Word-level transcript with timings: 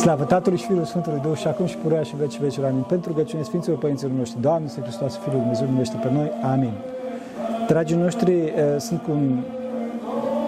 Slavă 0.00 0.24
Tatălui 0.24 0.58
și 0.58 0.64
Fiului 0.64 0.86
Sfântului 0.86 1.20
Duh 1.20 1.36
și 1.36 1.46
acum 1.46 1.66
și 1.66 1.76
purea 1.76 2.02
și 2.02 2.16
veci 2.16 2.38
veci 2.38 2.58
Amin. 2.58 2.84
Pentru 2.88 3.10
rugăciune 3.10 3.42
Sfinților 3.42 3.78
Părinților 3.78 4.12
noștri, 4.12 4.40
Doamne, 4.40 4.68
Să 4.68 4.80
Hristos, 4.80 5.16
Fiul 5.16 5.32
lui 5.32 5.40
Dumnezeu, 5.40 5.66
numește 5.66 5.96
pe 6.02 6.10
noi. 6.12 6.30
Amin. 6.52 6.72
Dragii 7.66 7.96
noștri, 7.96 8.32
eh, 8.32 8.52
sunt 8.78 9.02
cu 9.02 9.10
un 9.10 9.38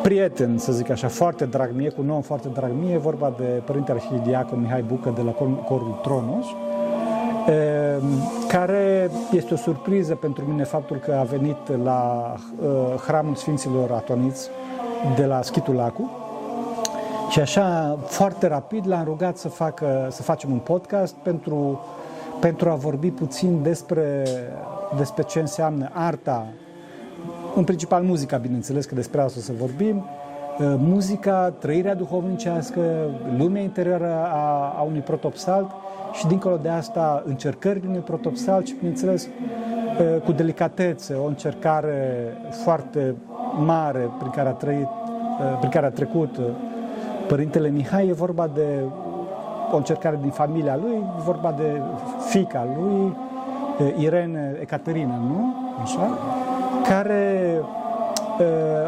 prieten, 0.02 0.58
să 0.58 0.72
zic 0.72 0.90
așa, 0.90 1.08
foarte 1.08 1.44
drag 1.44 1.70
mie, 1.74 1.88
cu 1.88 2.00
un 2.00 2.10
om 2.10 2.20
foarte 2.20 2.48
drag 2.48 2.70
mie, 2.80 2.94
e 2.94 2.98
vorba 2.98 3.32
de 3.36 3.62
Părintele 3.64 4.00
Arhidiacon 4.04 4.60
Mihai 4.60 4.82
Bucă 4.82 5.12
de 5.14 5.22
la 5.22 5.30
Corul 5.68 5.98
Tronos, 6.02 6.46
eh, 7.46 8.02
care 8.48 9.10
este 9.32 9.54
o 9.54 9.56
surpriză 9.56 10.14
pentru 10.14 10.44
mine 10.48 10.64
faptul 10.64 10.96
că 10.96 11.16
a 11.20 11.22
venit 11.22 11.82
la 11.84 12.34
eh, 12.62 12.68
Hramul 13.06 13.34
Sfinților 13.34 13.90
Atoniți 13.90 14.48
de 15.16 15.24
la 15.24 15.42
Schitul 15.42 15.74
Lacu, 15.74 16.10
și 17.32 17.40
așa, 17.40 17.98
foarte 18.06 18.46
rapid, 18.46 18.88
l-am 18.88 19.04
rugat 19.04 19.36
să, 19.36 19.48
facă, 19.48 20.08
să 20.10 20.22
facem 20.22 20.50
un 20.50 20.58
podcast 20.58 21.14
pentru, 21.14 21.80
pentru 22.40 22.70
a 22.70 22.74
vorbi 22.74 23.10
puțin 23.10 23.62
despre, 23.62 24.22
despre 24.96 25.22
ce 25.22 25.40
înseamnă 25.40 25.90
arta, 25.92 26.46
în 27.54 27.64
principal 27.64 28.02
muzica, 28.02 28.36
bineînțeles, 28.36 28.84
că 28.84 28.94
despre 28.94 29.20
asta 29.20 29.38
o 29.38 29.42
să 29.42 29.52
vorbim, 29.58 29.96
uh, 29.96 30.74
muzica, 30.78 31.54
trăirea 31.58 31.94
duhovnicească, 31.94 32.80
lumea 33.38 33.62
interioară 33.62 34.28
a, 34.32 34.74
a 34.78 34.82
unui 34.82 35.00
protopsalt 35.00 35.70
și, 36.12 36.26
dincolo 36.26 36.56
de 36.56 36.68
asta, 36.68 37.22
încercările 37.26 37.88
unui 37.88 38.00
protopsalt 38.00 38.66
și, 38.66 38.74
bineînțeles, 38.74 39.24
uh, 39.24 40.22
cu 40.24 40.32
delicatețe, 40.32 41.14
o 41.14 41.26
încercare 41.26 42.32
foarte 42.64 43.14
mare 43.64 44.10
prin 44.18 44.30
care 44.30 44.48
a 44.48 44.52
trăit, 44.52 44.88
uh, 44.88 45.58
prin 45.58 45.70
care 45.70 45.86
a 45.86 45.90
trecut 45.90 46.38
Părintele 47.32 47.68
Mihai 47.68 48.08
e 48.08 48.12
vorba 48.12 48.46
de 48.54 48.78
o 49.72 49.76
încercare 49.76 50.18
din 50.20 50.30
familia 50.30 50.76
lui, 50.76 50.96
e 51.18 51.22
vorba 51.24 51.54
de 51.56 51.80
fica 52.28 52.66
lui, 52.76 53.16
Irene 53.98 54.56
Ecaterina, 54.60 55.14
nu? 55.14 55.54
Așa? 55.82 56.18
Care 56.88 57.60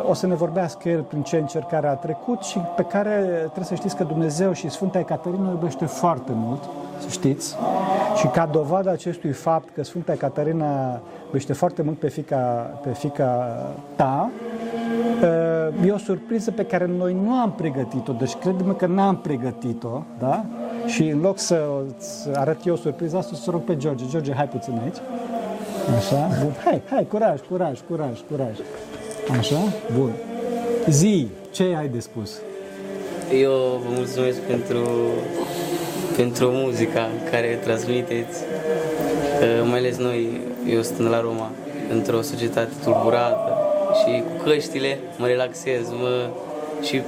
o 0.09 0.15
să 0.15 0.27
ne 0.27 0.35
vorbească 0.35 0.89
el 0.89 1.03
prin 1.03 1.23
ce 1.23 1.37
încercare 1.37 1.87
a 1.87 1.95
trecut 1.95 2.43
și 2.43 2.59
pe 2.77 2.83
care 2.83 3.21
trebuie 3.39 3.65
să 3.65 3.75
știți 3.75 3.97
că 3.97 4.05
Dumnezeu 4.05 4.53
și 4.53 4.69
Sfânta 4.69 4.99
Ecaterina 4.99 5.51
iubește 5.51 5.85
foarte 5.85 6.33
mult, 6.35 6.63
să 6.99 7.09
știți. 7.09 7.57
Și 8.17 8.27
ca 8.27 8.47
dovadă 8.47 8.91
acestui 8.91 9.33
fapt 9.33 9.69
că 9.75 9.85
Sfânta 9.85 10.13
Ecaterina 10.13 11.01
iubește 11.27 11.53
foarte 11.53 11.83
mult 11.83 11.99
pe 11.99 12.09
fica, 12.09 12.37
pe 12.83 12.91
fica 12.91 13.57
ta, 13.97 14.31
E 15.85 15.91
o 15.91 15.99
surpriză 15.99 16.51
pe 16.51 16.65
care 16.65 16.87
noi 16.99 17.17
nu 17.25 17.33
am 17.33 17.53
pregătit-o, 17.53 18.13
deci 18.13 18.35
credem 18.35 18.75
că 18.75 18.87
n-am 18.87 19.17
pregătit-o, 19.17 20.03
da? 20.19 20.45
Și 20.87 21.03
în 21.03 21.21
loc 21.21 21.39
să, 21.39 21.69
să 21.97 22.31
arăt 22.35 22.67
eu 22.67 22.77
surpriza 22.77 23.19
asta, 23.19 23.37
să 23.37 23.51
rog 23.51 23.61
pe 23.61 23.77
George. 23.77 24.05
George, 24.09 24.33
hai 24.33 24.49
puțin 24.49 24.81
aici. 24.83 24.97
Așa? 25.97 26.29
Bun. 26.43 26.53
Hai, 26.65 26.83
hai, 26.91 27.07
curaj, 27.07 27.41
curaj, 27.49 27.81
curaj, 27.89 28.19
curaj. 28.31 28.59
Așa? 29.39 29.57
Bun. 29.99 30.11
Zi, 30.89 31.29
ce 31.51 31.75
ai 31.79 31.89
de 31.89 31.99
spus? 31.99 32.31
Eu 33.41 33.51
vă 33.85 33.91
mulțumesc 33.97 34.39
pentru, 34.39 34.87
pentru 36.17 36.51
muzica 36.51 37.09
care 37.31 37.59
transmiteți, 37.65 38.39
mai 39.69 39.79
ales 39.79 39.99
noi, 39.99 40.41
eu 40.69 40.83
sunt 40.83 41.09
la 41.09 41.21
Roma, 41.21 41.51
într-o 41.93 42.21
societate 42.21 42.71
tulburată, 42.83 43.64
și 44.01 44.23
cu 44.23 44.45
căștile 44.45 44.99
mă 45.17 45.27
relaxez, 45.27 45.85
mă... 46.01 46.29
și 46.83 47.03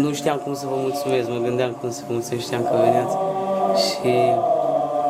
nu 0.00 0.12
știam 0.12 0.36
cum 0.44 0.54
să 0.54 0.66
vă 0.66 0.74
mulțumesc, 0.76 1.28
mă 1.28 1.38
gândeam 1.42 1.72
cum 1.80 1.90
să 1.90 2.02
vă 2.06 2.12
mulțumesc, 2.12 2.44
știam 2.44 2.62
că 2.62 2.76
veneați 2.84 3.16
și, 3.84 4.12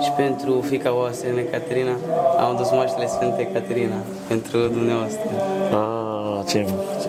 și 0.04 0.10
pentru 0.16 0.60
fica 0.60 0.90
voastră, 0.90 1.28
Caterina, 1.50 1.96
am 2.38 2.56
dus 2.56 2.70
maștele 2.70 3.06
Sfinte 3.06 3.46
Caterina 3.52 3.96
pentru 4.28 4.58
dumneavoastră. 4.58 5.30
Ah, 5.72 6.40
ce, 6.48 6.64
ce, 7.02 7.08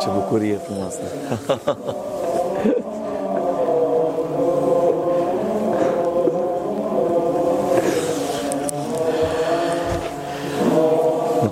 ce 0.00 0.08
bucurie 0.14 0.54
frumoasă! 0.54 1.00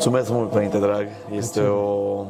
Mulțumesc 0.02 0.30
mult, 0.30 0.50
Părinte 0.50 0.78
Drag. 0.78 1.06
Este 1.36 1.60
o... 1.60 2.24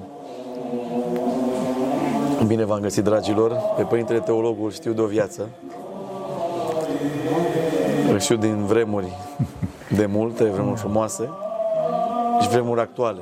Bine 2.46 2.64
v-am 2.64 2.80
găsit, 2.80 3.04
dragilor. 3.04 3.52
Pe 3.76 3.82
Părintele 3.82 4.18
Teologul 4.18 4.70
știu 4.70 4.92
de 4.92 5.00
o 5.00 5.06
viață. 5.06 5.48
Îl 8.12 8.18
știu 8.18 8.36
din 8.36 8.64
vremuri 8.64 9.12
de 9.96 10.06
multe, 10.06 10.44
vremuri 10.44 10.78
frumoase 10.78 11.28
și 12.40 12.48
vremuri 12.48 12.80
actuale. 12.80 13.20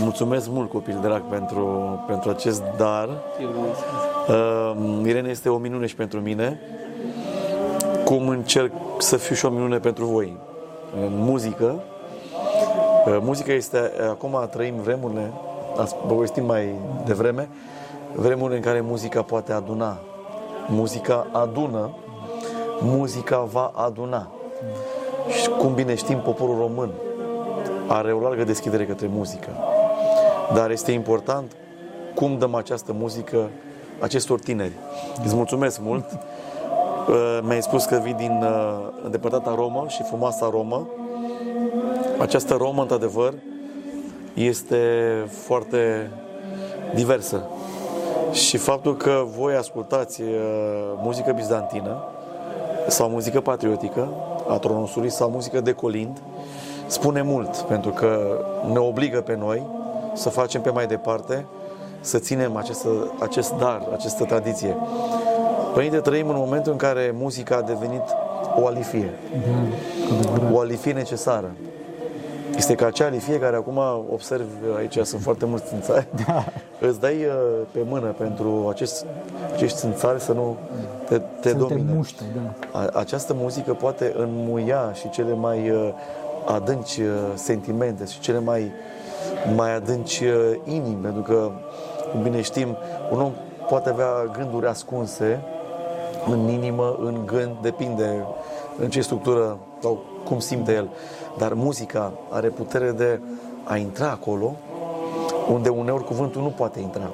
Mulțumesc 0.00 0.48
mult, 0.48 0.70
copil 0.70 0.98
drag, 1.02 1.22
pentru, 1.22 1.64
pentru 2.06 2.30
acest 2.30 2.62
dar. 2.76 3.08
Uh, 4.28 4.72
Irene 5.04 5.28
este 5.28 5.48
o 5.48 5.56
minune 5.56 5.86
și 5.86 5.94
pentru 5.94 6.20
mine. 6.20 6.60
Cum 8.04 8.28
încerc 8.28 8.72
să 8.98 9.16
fiu 9.16 9.34
și 9.34 9.44
o 9.44 9.50
minune 9.50 9.78
pentru 9.78 10.04
voi. 10.04 10.36
În 11.04 11.12
muzică, 11.14 11.82
Muzica 13.06 13.52
este, 13.52 13.92
acum 14.10 14.48
trăim 14.50 14.74
vremurile, 14.74 15.32
ați 15.76 15.94
povestit 15.94 16.42
mai 16.42 16.74
devreme, 17.04 17.48
vremurile 18.14 18.56
în 18.56 18.62
care 18.62 18.80
muzica 18.80 19.22
poate 19.22 19.52
aduna. 19.52 19.98
Muzica 20.68 21.26
adună, 21.32 21.90
muzica 22.80 23.40
va 23.52 23.72
aduna. 23.74 24.28
Și 25.40 25.48
cum 25.48 25.74
bine 25.74 25.94
știm, 25.94 26.18
poporul 26.18 26.58
român 26.58 26.90
are 27.88 28.12
o 28.12 28.20
largă 28.20 28.44
deschidere 28.44 28.86
către 28.86 29.06
muzică. 29.06 29.48
Dar 30.54 30.70
este 30.70 30.92
important 30.92 31.52
cum 32.14 32.38
dăm 32.38 32.54
această 32.54 32.92
muzică 32.92 33.48
acestor 34.00 34.38
tineri. 34.38 34.72
Îți 35.24 35.34
mulțumesc 35.34 35.80
mult. 35.80 36.18
Mi-ai 37.42 37.62
spus 37.62 37.84
că 37.84 38.00
vii 38.02 38.14
din 38.14 38.44
îndepărtata 39.04 39.54
Roma 39.54 39.88
și 39.88 40.02
frumoasa 40.02 40.48
Roma 40.50 40.86
această 42.20 42.54
Romă, 42.54 42.82
într-adevăr, 42.82 43.34
este 44.34 44.78
foarte 45.28 46.10
diversă. 46.94 47.42
Și 48.32 48.56
faptul 48.56 48.96
că 48.96 49.24
voi 49.38 49.54
ascultați 49.54 50.22
uh, 50.22 50.28
muzică 51.02 51.32
bizantină 51.32 52.04
sau 52.88 53.08
muzică 53.08 53.40
patriotică 53.40 54.08
a 54.48 54.58
Tronosului 54.58 55.10
sau 55.10 55.30
muzică 55.30 55.60
de 55.60 55.72
colind 55.72 56.22
spune 56.86 57.22
mult, 57.22 57.56
pentru 57.56 57.90
că 57.90 58.40
ne 58.72 58.78
obligă 58.78 59.20
pe 59.20 59.36
noi 59.36 59.62
să 60.14 60.28
facem 60.28 60.60
pe 60.60 60.70
mai 60.70 60.86
departe, 60.86 61.46
să 62.00 62.18
ținem 62.18 62.56
acest, 62.56 62.86
acest 63.18 63.52
dar, 63.52 63.82
această 63.92 64.24
tradiție. 64.24 64.76
Părinte, 65.74 65.96
trăim 65.96 66.28
în 66.28 66.36
momentul 66.36 66.72
în 66.72 66.78
care 66.78 67.14
muzica 67.18 67.56
a 67.56 67.62
devenit 67.62 68.02
o 68.60 68.66
alifie. 68.66 69.10
Da, 70.22 70.50
o 70.52 70.58
alifie 70.60 70.92
necesară. 70.92 71.50
Este 72.60 72.74
ca 72.74 72.86
acea 72.86 73.06
alifie 73.06 73.38
care 73.38 73.56
acum 73.56 73.80
observ 74.12 74.46
aici, 74.76 74.98
sunt 74.98 75.22
foarte 75.22 75.44
mulți 75.44 75.64
țânțari, 75.68 76.06
da. 76.26 76.44
îți 76.80 77.00
dai 77.00 77.14
uh, 77.14 77.66
pe 77.72 77.78
mână 77.88 78.06
pentru 78.06 78.66
acest, 78.70 79.06
acești 79.54 79.78
țânțari 79.78 80.20
să 80.20 80.32
nu 80.32 80.56
te, 81.08 81.18
te 81.18 81.52
domine. 81.52 81.90
Te 81.90 81.96
muște, 81.96 82.22
da. 82.34 82.90
Această 82.98 83.34
muzică 83.36 83.74
poate 83.74 84.14
înmuia 84.16 84.92
și 84.92 85.10
cele 85.10 85.34
mai 85.34 85.70
uh, 85.70 85.88
adânci 86.46 86.98
uh, 87.00 87.06
sentimente 87.34 88.04
și 88.04 88.20
cele 88.20 88.38
mai, 88.38 88.70
mai 89.56 89.74
adânci 89.74 90.22
inimi, 90.64 90.98
pentru 91.02 91.22
că, 91.22 91.50
cum 92.12 92.22
bine 92.22 92.40
știm, 92.40 92.76
un 93.10 93.20
om 93.20 93.32
poate 93.68 93.88
avea 93.88 94.30
gânduri 94.32 94.66
ascunse 94.66 95.40
în 96.26 96.48
inimă, 96.48 96.98
în 97.02 97.26
gând, 97.26 97.56
depinde 97.62 98.26
în 98.78 98.90
ce 98.90 99.00
structură 99.00 99.58
sau 99.82 100.02
cum 100.24 100.38
simte 100.38 100.72
el. 100.72 100.88
Dar 101.38 101.52
muzica 101.52 102.12
are 102.30 102.48
putere 102.48 102.90
de 102.90 103.20
a 103.64 103.76
intra 103.76 104.10
acolo 104.10 104.56
unde 105.52 105.68
uneori 105.68 106.04
cuvântul 106.04 106.42
nu 106.42 106.48
poate 106.48 106.80
intra. 106.80 107.10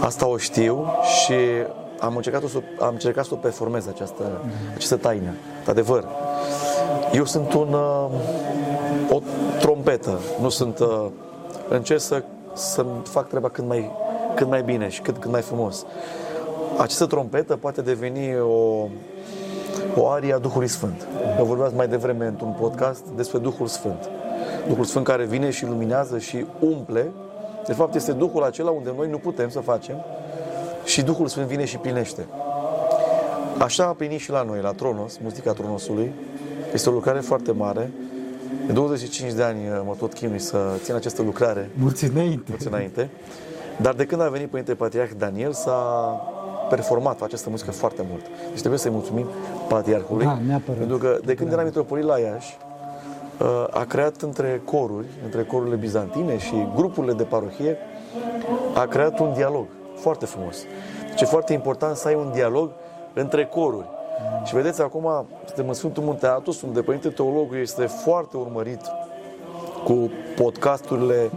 Asta 0.00 0.28
o 0.28 0.36
știu 0.36 0.86
și 1.02 1.34
am 2.00 2.16
încercat, 2.16 2.42
să, 2.42 2.58
am 2.80 2.92
încercat 2.92 3.24
să 3.24 3.34
o 3.34 3.36
performez 3.36 3.86
această, 3.86 4.22
această 4.74 4.96
taină. 4.96 5.30
De 5.64 5.70
adevăr, 5.70 6.04
eu 7.12 7.24
sunt 7.24 7.52
un, 7.52 7.72
uh, 7.72 8.10
o 9.10 9.20
trompetă, 9.60 10.18
nu 10.40 10.48
sunt, 10.48 10.78
uh, 10.78 11.06
încerc 11.68 12.00
să, 12.00 12.22
să 12.54 12.84
fac 13.02 13.28
treaba 13.28 13.48
cât 13.48 13.66
mai, 13.66 13.90
cât 14.34 14.48
mai 14.48 14.62
bine 14.62 14.88
și 14.88 15.00
cât, 15.00 15.18
cât 15.18 15.30
mai 15.30 15.40
frumos. 15.40 15.86
Această 16.78 17.06
trompetă 17.06 17.56
poate 17.56 17.80
deveni 17.80 18.40
o, 18.40 18.88
o 19.96 20.08
arie 20.08 20.32
a 20.32 20.38
Duhului 20.38 20.68
Sfânt. 20.68 21.06
Vă 21.38 21.44
vorbeați 21.44 21.74
mai 21.74 21.88
devreme 21.88 22.26
într-un 22.26 22.56
podcast 22.60 23.04
despre 23.16 23.38
Duhul 23.38 23.66
Sfânt. 23.66 24.08
Duhul 24.68 24.84
Sfânt 24.84 25.04
care 25.04 25.24
vine 25.24 25.50
și 25.50 25.66
luminează 25.66 26.18
și 26.18 26.46
umple. 26.60 27.10
De 27.66 27.72
fapt, 27.72 27.94
este 27.94 28.12
Duhul 28.12 28.42
acela 28.42 28.70
unde 28.70 28.92
noi 28.96 29.08
nu 29.10 29.18
putem 29.18 29.48
să 29.48 29.60
facem 29.60 29.96
și 30.84 31.02
Duhul 31.02 31.26
Sfânt 31.26 31.46
vine 31.46 31.64
și 31.64 31.76
plinește. 31.76 32.26
Așa 33.58 33.84
a 33.84 33.92
plinit 33.92 34.20
și 34.20 34.30
la 34.30 34.42
noi, 34.42 34.60
la 34.60 34.70
Tronos, 34.70 35.18
muzica 35.22 35.52
Tronosului. 35.52 36.12
Este 36.72 36.88
o 36.88 36.92
lucrare 36.92 37.20
foarte 37.20 37.52
mare. 37.52 37.90
De 38.66 38.72
25 38.72 39.32
de 39.32 39.42
ani 39.42 39.58
uh, 39.68 39.80
mă 39.84 39.94
tot 39.98 40.12
chinui 40.12 40.38
să 40.38 40.58
țin 40.82 40.94
această 40.94 41.22
lucrare 41.22 41.70
Mulți 41.78 42.04
înainte. 42.04 42.44
mulți 42.48 42.66
înainte. 42.66 43.10
Dar 43.80 43.94
de 43.94 44.04
când 44.06 44.20
a 44.20 44.28
venit 44.28 44.48
Părinte 44.48 44.74
Patriarh 44.74 45.10
Daniel 45.18 45.52
s-a 45.52 46.20
performat 46.68 47.22
această 47.22 47.50
muzică 47.50 47.70
foarte 47.70 48.04
mult. 48.10 48.22
Deci 48.50 48.58
trebuie 48.58 48.78
să-i 48.78 48.90
mulțumim 48.90 49.26
Patriarhului. 49.68 50.24
Da, 50.24 50.38
neapărat. 50.46 50.78
Pentru 50.78 50.98
că 50.98 51.18
de 51.24 51.34
când 51.34 51.52
era 51.52 51.62
mitropolit 51.62 52.04
la 52.04 52.18
Iași, 52.18 52.56
uh, 53.40 53.66
a 53.70 53.84
creat 53.84 54.20
între 54.20 54.62
coruri, 54.64 55.06
între 55.24 55.44
corurile 55.44 55.76
bizantine 55.76 56.38
și 56.38 56.68
grupurile 56.74 57.12
de 57.12 57.22
parohie, 57.22 57.76
a 58.74 58.86
creat 58.86 59.18
un 59.18 59.32
dialog 59.32 59.66
foarte 59.94 60.26
frumos. 60.26 60.56
Deci 61.08 61.20
e 61.20 61.24
foarte 61.24 61.52
important 61.52 61.96
să 61.96 62.08
ai 62.08 62.14
un 62.14 62.30
dialog 62.32 62.70
între 63.14 63.46
coruri. 63.46 63.86
Și 64.44 64.54
vedeți, 64.54 64.82
acum 64.82 65.26
suntem 65.46 65.68
în 65.68 65.74
Sfântul 65.74 66.02
Munte 66.02 66.26
Atos, 66.26 66.62
unde 66.62 66.80
Părinte 66.80 67.08
Teologul 67.08 67.56
este 67.56 67.86
foarte 67.86 68.36
urmărit 68.36 68.80
cu 69.84 70.10
podcasturile 70.36 71.30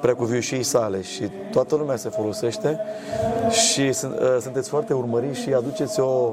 preacuvioșii 0.00 0.62
sale 0.62 1.02
și 1.02 1.30
toată 1.50 1.76
lumea 1.76 1.96
se 1.96 2.08
folosește 2.08 2.80
și 3.50 3.92
sunt, 3.92 4.18
uh, 4.20 4.36
sunteți 4.40 4.68
foarte 4.68 4.92
urmăriți 4.92 5.40
și 5.40 5.52
aduceți 5.52 6.00
o, 6.00 6.32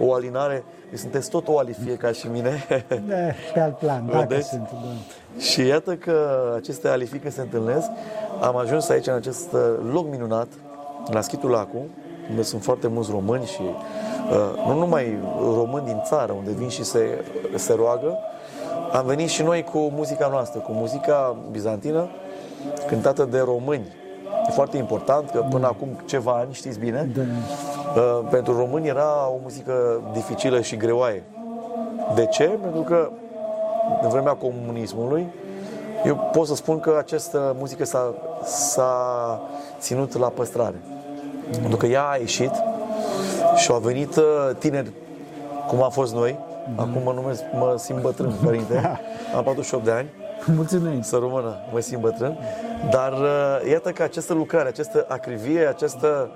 o 0.00 0.12
alinare, 0.14 0.64
deci 0.90 0.98
sunteți 0.98 1.30
tot 1.30 1.48
o 1.48 1.58
alifie 1.58 1.96
ca 1.96 2.12
și 2.12 2.26
mine. 2.26 2.66
Da, 2.88 3.14
pe 3.54 3.60
alt 3.60 3.78
plan, 3.78 4.06
dacă 4.06 4.26
Vedeți? 4.28 4.48
sunt. 4.48 4.68
Da. 4.70 5.40
și 5.40 5.66
iată 5.66 5.94
că 5.94 6.14
aceste 6.56 6.88
alifii 6.88 7.18
când 7.18 7.32
se 7.32 7.40
întâlnesc, 7.40 7.88
am 8.40 8.56
ajuns 8.56 8.88
aici 8.88 9.06
în 9.06 9.14
acest 9.14 9.52
uh, 9.52 9.60
loc 9.92 10.10
minunat, 10.10 10.48
la 11.10 11.20
Schitul 11.20 11.50
Lacu, 11.50 11.86
unde 12.30 12.42
sunt 12.42 12.62
foarte 12.62 12.86
mulți 12.86 13.10
români 13.10 13.44
și 13.44 13.62
uh, 13.62 14.66
nu 14.66 14.78
numai 14.78 15.18
români 15.54 15.84
din 15.84 16.00
țară, 16.04 16.32
unde 16.32 16.50
vin 16.50 16.68
și 16.68 16.84
se, 16.84 17.24
se 17.54 17.74
roagă, 17.74 18.18
am 18.92 19.06
venit 19.06 19.28
și 19.28 19.42
noi 19.42 19.62
cu 19.62 19.78
muzica 19.78 20.28
noastră, 20.28 20.60
cu 20.60 20.72
muzica 20.72 21.36
bizantină, 21.50 22.08
cântată 22.86 23.24
de 23.24 23.38
români. 23.38 23.86
E 24.48 24.50
foarte 24.50 24.76
important 24.76 25.30
că 25.30 25.44
până 25.50 25.66
acum 25.66 25.88
ceva 26.04 26.32
ani, 26.32 26.52
știți 26.52 26.78
bine, 26.78 27.10
Da. 27.14 27.22
Uh, 28.00 28.26
pentru 28.30 28.56
români 28.56 28.88
era 28.88 29.28
o 29.28 29.38
muzică 29.42 30.00
dificilă 30.12 30.60
și 30.60 30.76
greoaie. 30.76 31.22
De 32.14 32.26
ce? 32.26 32.44
Pentru 32.44 32.80
că 32.80 33.10
în 34.02 34.08
vremea 34.08 34.32
comunismului 34.32 35.26
eu 36.04 36.28
pot 36.32 36.46
să 36.46 36.54
spun 36.54 36.80
că 36.80 36.96
această 36.98 37.56
muzică 37.58 37.84
s-a, 37.84 38.14
s-a 38.44 39.40
ținut 39.78 40.18
la 40.18 40.28
păstrare. 40.28 40.80
Pentru 41.50 41.76
că 41.76 41.86
ea 41.86 42.02
a 42.02 42.16
ieșit 42.16 42.52
și 43.56 43.70
au 43.70 43.78
venit 43.78 44.16
uh, 44.16 44.24
tineri 44.58 44.90
cum 45.68 45.82
am 45.82 45.90
fost 45.90 46.14
noi, 46.14 46.38
acum 46.76 47.02
mă 47.04 47.12
numesc, 47.12 47.42
mă 47.58 47.74
simt 47.78 48.00
bătrân, 48.00 48.32
părinte, 48.44 49.00
am 49.36 49.42
48 49.42 49.84
de 49.84 49.90
ani, 49.90 50.08
Mulți 50.56 50.74
înainte. 50.74 51.06
să 51.06 51.16
rămână, 51.16 51.54
mă 51.72 51.80
simt 51.80 52.00
bătrân. 52.00 52.38
Dar 52.90 53.12
uh, 53.12 53.70
iată 53.70 53.90
că 53.90 54.02
această 54.02 54.34
lucrare, 54.34 54.68
această 54.68 55.04
acrivie, 55.08 55.66
această 55.66 56.28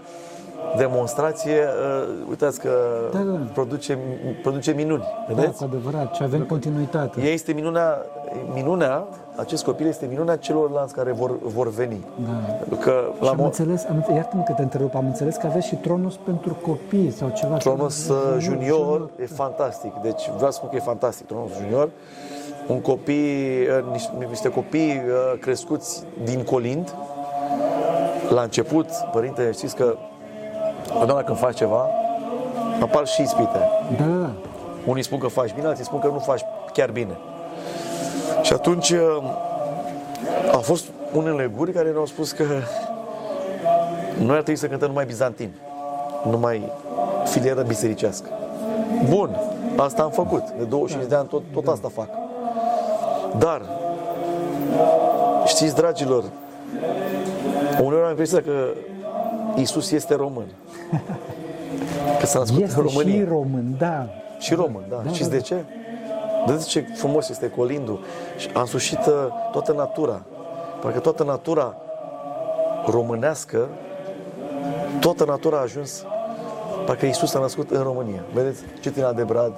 demonstrație, 0.77 1.53
uh, 1.61 2.09
uitați 2.29 2.61
că 2.61 2.71
Da, 3.13 3.19
da. 3.19 3.39
produce, 3.53 3.99
produce 4.43 4.73
minuni, 4.73 5.03
Da, 5.29 5.35
vedeți? 5.35 5.57
cu 5.59 5.65
adevărat. 5.65 6.15
Și 6.15 6.23
avem 6.23 6.43
continuitate. 6.45 7.21
Ea 7.21 7.31
este 7.33 7.53
minunea, 7.53 7.97
minunea, 8.55 9.05
acest 9.37 9.65
copil 9.65 9.87
este 9.87 10.07
minunea 10.07 10.37
celorlalți 10.37 10.95
care 10.95 11.13
vor, 11.13 11.39
vor 11.43 11.69
veni. 11.71 12.05
Da. 12.25 12.31
Pentru 12.59 12.75
că 12.79 12.93
Și 13.17 13.23
la 13.23 13.29
am 13.29 13.37
mo- 13.41 13.45
înțeles, 13.45 13.85
am, 13.89 13.95
înțeles- 13.97 14.17
iartă-mă 14.17 14.43
că 14.43 14.53
te 14.53 14.63
întrerup, 14.63 14.95
am 14.95 15.07
înțeles 15.07 15.37
că 15.37 15.47
aveți 15.47 15.67
și 15.67 15.75
Tronos 15.75 16.15
pentru 16.25 16.55
copii 16.63 17.11
sau 17.11 17.31
ceva. 17.35 17.57
Tronos 17.57 18.09
uh, 18.09 18.17
Junior 18.39 19.11
e 19.23 19.27
fantastic. 19.27 19.93
Deci 20.03 20.31
vreau 20.37 20.51
să 20.51 20.57
spun 20.57 20.69
că 20.69 20.77
e 20.77 20.81
fantastic 20.81 21.27
Tronos 21.27 21.51
Junior. 21.61 21.89
Un 22.67 22.81
copii, 22.81 23.61
uh, 23.61 23.85
niște- 23.93 24.27
niște 24.29 24.49
copii 24.49 24.91
uh, 25.07 25.39
crescuți 25.41 26.03
din 26.25 26.43
colind. 26.45 26.95
La 28.29 28.43
început, 28.43 28.87
părinte, 29.13 29.51
știți 29.53 29.77
că 29.77 29.97
întotdeauna 30.93 31.23
când 31.25 31.39
faci 31.39 31.57
ceva, 31.57 31.89
apar 32.81 33.07
și 33.07 33.23
ispite. 33.23 33.59
Da, 33.99 34.05
da, 34.05 34.15
da. 34.21 34.31
Unii 34.87 35.03
spun 35.03 35.19
că 35.19 35.27
faci 35.27 35.55
bine, 35.55 35.67
alții 35.67 35.85
spun 35.85 35.99
că 35.99 36.07
nu 36.07 36.19
faci 36.19 36.41
chiar 36.73 36.91
bine. 36.91 37.17
Și 38.43 38.53
atunci 38.53 38.91
uh, 38.91 39.23
au 40.53 40.61
fost 40.61 40.85
unele 41.13 41.51
guri 41.57 41.73
care 41.73 41.91
ne-au 41.91 42.07
spus 42.07 42.33
că 42.33 42.45
noi 44.19 44.37
ar 44.37 44.43
trebui 44.43 44.57
să 44.61 44.67
cântăm 44.67 44.89
numai 44.89 45.05
bizantin, 45.05 45.51
numai 46.31 46.73
filieră 47.25 47.63
bisericească. 47.63 48.29
Bun, 49.09 49.37
asta 49.77 50.03
am 50.03 50.11
făcut. 50.11 50.51
De 50.51 50.65
25 50.65 51.09
de 51.09 51.15
ani 51.15 51.29
tot, 51.29 51.43
tot 51.53 51.67
asta 51.67 51.89
fac. 51.95 52.09
Dar, 53.39 53.63
știți, 55.47 55.75
dragilor, 55.75 56.25
uneori 57.83 58.03
am 58.05 58.09
impresia 58.11 58.43
că 58.43 58.67
Isus 59.57 59.91
este 59.91 60.15
român. 60.15 60.47
Că 62.21 62.27
s-a 62.27 62.39
născut 62.39 62.63
Este 62.63 62.81
în 62.81 62.87
România. 62.87 63.15
și 63.15 63.25
român, 63.29 63.75
da. 63.79 64.07
Și 64.39 64.55
român, 64.55 64.83
da. 64.89 65.01
Da, 65.05 65.11
Știți 65.11 65.31
da, 65.31 65.37
de 65.37 65.41
ce? 65.43 65.65
Vedeți 66.47 66.69
ce 66.69 66.85
frumos 66.97 67.29
este 67.29 67.51
colindul. 67.51 68.01
Și 68.37 68.49
a 68.55 68.61
însușit 68.61 68.99
uh, 69.07 69.15
toată 69.53 69.73
natura. 69.73 70.23
Parcă 70.83 70.99
toată 70.99 71.25
natura 71.25 71.77
românească, 72.87 73.69
toată 75.01 75.25
natura 75.25 75.57
a 75.57 75.61
ajuns, 75.61 76.05
parcă 76.87 77.07
Iisus 77.07 77.35
a 77.35 77.39
născut 77.39 77.71
în 77.71 77.83
România. 77.83 78.21
Vedeți? 78.35 78.61
Cetina 78.81 79.13
de 79.13 79.23
brad, 79.23 79.53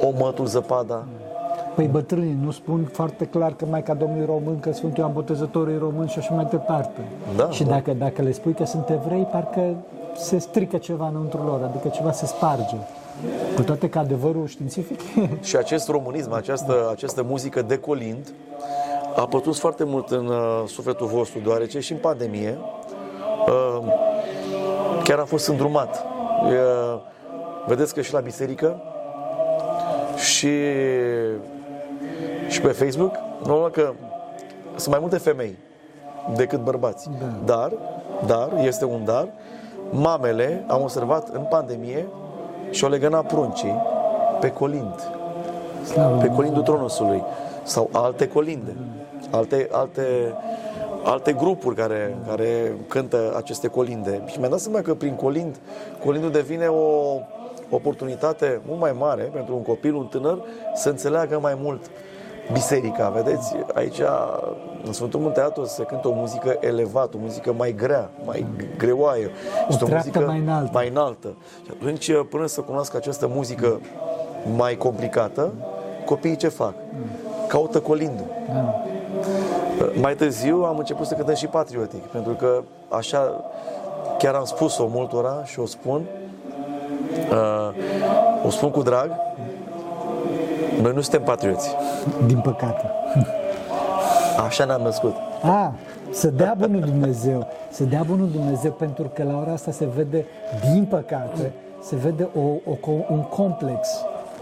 omătul 0.00 0.46
zăpada. 0.46 1.04
Păi 1.74 1.86
bătrânii 1.86 2.38
nu 2.42 2.50
spun 2.50 2.88
foarte 2.92 3.24
clar 3.24 3.54
că 3.54 3.64
Maica 3.70 3.94
Domnului 3.94 4.22
e 4.22 4.26
român, 4.26 4.60
că 4.60 4.72
Sfântul 4.72 4.98
Ioan 4.98 5.12
Botezătorul 5.12 5.72
e 5.72 5.78
român 5.78 6.06
și 6.06 6.18
așa 6.18 6.34
mai 6.34 6.46
departe. 6.50 7.00
Da, 7.36 7.50
și 7.50 7.64
da. 7.64 7.70
dacă, 7.70 7.92
dacă 7.92 8.22
le 8.22 8.32
spui 8.32 8.52
că 8.52 8.64
sunt 8.64 8.88
evrei, 8.88 9.22
parcă 9.30 9.74
se 10.16 10.38
strică 10.38 10.76
ceva 10.76 11.08
înăuntru 11.08 11.42
lor, 11.44 11.60
adică 11.62 11.88
ceva 11.88 12.12
se 12.12 12.26
sparge. 12.26 12.76
Cu 13.54 13.62
toate 13.62 13.88
că 13.88 13.98
adevărul 13.98 14.46
științific 14.46 15.00
Și 15.48 15.56
acest 15.56 15.88
românism, 15.88 16.32
această, 16.32 16.88
această 16.90 17.22
muzică 17.22 17.62
de 17.62 17.78
colind, 17.78 18.32
a 19.16 19.26
pătruns 19.26 19.58
foarte 19.58 19.84
mult 19.84 20.10
în 20.10 20.26
uh, 20.26 20.62
sufletul 20.66 21.06
vostru, 21.06 21.38
deoarece 21.38 21.80
și 21.80 21.92
în 21.92 21.98
pandemie 21.98 22.58
uh, 23.46 23.84
chiar 25.04 25.18
am 25.18 25.24
fost 25.26 25.48
îndrumat. 25.48 26.04
Uh, 26.42 27.00
vedeți 27.66 27.94
că 27.94 28.00
și 28.00 28.12
la 28.12 28.20
biserică 28.20 28.82
și, 30.16 30.50
și 32.52 32.60
pe 32.60 32.68
Facebook, 32.68 33.14
normal 33.44 33.70
că 33.70 33.92
sunt 34.74 34.88
mai 34.88 34.98
multe 35.00 35.16
femei 35.16 35.58
decât 36.36 36.60
bărbați. 36.60 37.10
Da. 37.18 37.54
Dar, 37.54 37.72
dar, 38.26 38.64
este 38.64 38.84
un 38.84 39.04
dar, 39.04 39.28
mamele, 39.90 40.64
am 40.66 40.82
observat 40.82 41.28
în 41.28 41.42
pandemie, 41.42 42.06
și-o 42.70 42.88
legăna 42.88 43.18
pruncii 43.18 43.82
pe 44.40 44.50
colind 44.50 44.94
Slavă 45.84 46.20
pe 46.20 46.28
colindul 46.28 46.62
Tronosului 46.62 47.22
sau 47.62 47.88
alte 47.92 48.28
colinde, 48.28 48.76
alte, 49.30 49.68
alte, 49.72 50.02
alte 51.04 51.32
grupuri 51.32 51.74
care, 51.74 52.16
care 52.28 52.76
cântă 52.88 53.34
aceste 53.36 53.68
colinde. 53.68 54.22
Și 54.26 54.38
mi-am 54.38 54.50
dat 54.50 54.58
seama 54.58 54.80
că 54.80 54.94
prin 54.94 55.14
colind, 55.14 55.56
colindul 56.04 56.30
devine 56.30 56.66
o 56.66 57.18
oportunitate 57.70 58.60
mult 58.66 58.80
mai 58.80 58.94
mare 58.98 59.22
pentru 59.22 59.54
un 59.54 59.62
copil, 59.62 59.94
un 59.94 60.06
tânăr, 60.06 60.42
să 60.74 60.88
înțeleagă 60.88 61.38
mai 61.40 61.58
mult 61.60 61.90
biserica. 62.52 63.08
Vedeți, 63.08 63.56
aici, 63.74 64.00
în 64.84 64.92
Sfântul 64.92 65.20
Munte 65.20 65.40
Atos, 65.40 65.72
se 65.72 65.82
cântă 65.82 66.08
o 66.08 66.12
muzică 66.12 66.56
elevată, 66.60 67.16
o 67.16 67.20
muzică 67.20 67.52
mai 67.52 67.74
grea, 67.74 68.10
mai 68.24 68.46
greoaie. 68.76 69.30
Este 69.68 69.84
treaptă 69.84 70.20
mai 70.20 70.38
înaltă. 70.38 70.70
mai 70.72 70.88
înaltă. 70.88 71.28
Și 71.64 71.70
atunci, 71.72 72.10
până 72.30 72.46
să 72.46 72.60
cunoască 72.60 72.96
această 72.96 73.26
muzică 73.26 73.80
mai 74.56 74.76
complicată, 74.76 75.52
copiii 76.04 76.36
ce 76.36 76.48
fac? 76.48 76.74
Caută 77.48 77.80
colindul. 77.80 78.26
Da. 78.52 78.74
Mai 80.00 80.14
târziu 80.14 80.62
am 80.62 80.78
început 80.78 81.06
să 81.06 81.14
cântăm 81.14 81.34
și 81.34 81.46
patriotic, 81.46 82.02
pentru 82.02 82.32
că 82.32 82.62
așa 82.88 83.44
chiar 84.18 84.34
am 84.34 84.44
spus-o 84.44 84.86
multora 84.86 85.44
și 85.44 85.60
o 85.60 85.66
spun, 85.66 86.02
uh, 87.30 87.68
o 88.46 88.50
spun 88.50 88.70
cu 88.70 88.82
drag, 88.82 89.10
noi 90.82 90.92
nu 90.94 91.00
suntem 91.00 91.22
patrioți. 91.22 91.68
Din 92.26 92.40
păcate. 92.40 92.90
Așa 94.46 94.64
ne-am 94.64 94.80
născut. 94.80 95.14
A, 95.42 95.74
să 96.10 96.28
dea 96.28 96.54
bunul 96.58 96.80
Dumnezeu, 96.80 97.46
să 97.70 97.84
dea 97.84 98.02
bunul 98.02 98.28
Dumnezeu, 98.30 98.70
pentru 98.70 99.10
că 99.14 99.22
la 99.22 99.38
ora 99.38 99.52
asta 99.52 99.70
se 99.70 99.88
vede, 99.96 100.24
din 100.72 100.84
păcate, 100.84 101.52
se 101.82 101.96
vede 101.96 102.28
o, 102.34 102.70
o, 102.70 102.74
co- 102.74 103.08
un 103.10 103.20
complex 103.22 103.88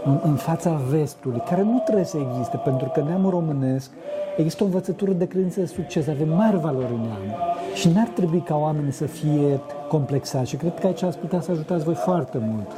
în, 0.05 0.19
în 0.23 0.35
fața 0.35 0.81
vestului, 0.89 1.41
care 1.49 1.61
nu 1.61 1.81
trebuie 1.83 2.05
să 2.05 2.17
existe, 2.29 2.57
pentru 2.57 2.89
că 2.93 3.03
neamul 3.07 3.29
românesc 3.29 3.91
există 4.37 4.63
o 4.63 4.65
învățătură 4.65 5.11
de 5.11 5.27
credință 5.27 5.59
de 5.59 5.65
succes, 5.65 6.07
avem 6.07 6.29
mari 6.29 6.57
valori 6.57 6.93
în 6.93 7.01
neam. 7.01 7.37
Și 7.73 7.89
n-ar 7.89 8.07
trebui 8.07 8.39
ca 8.39 8.55
oamenii 8.55 8.91
să 8.91 9.05
fie 9.05 9.59
complexați 9.87 10.49
și 10.49 10.55
cred 10.55 10.79
că 10.79 10.87
aici 10.87 11.03
ați 11.03 11.17
putea 11.17 11.41
să 11.41 11.51
ajutați 11.51 11.83
voi 11.83 11.95
foarte 11.95 12.37
mult. 12.41 12.71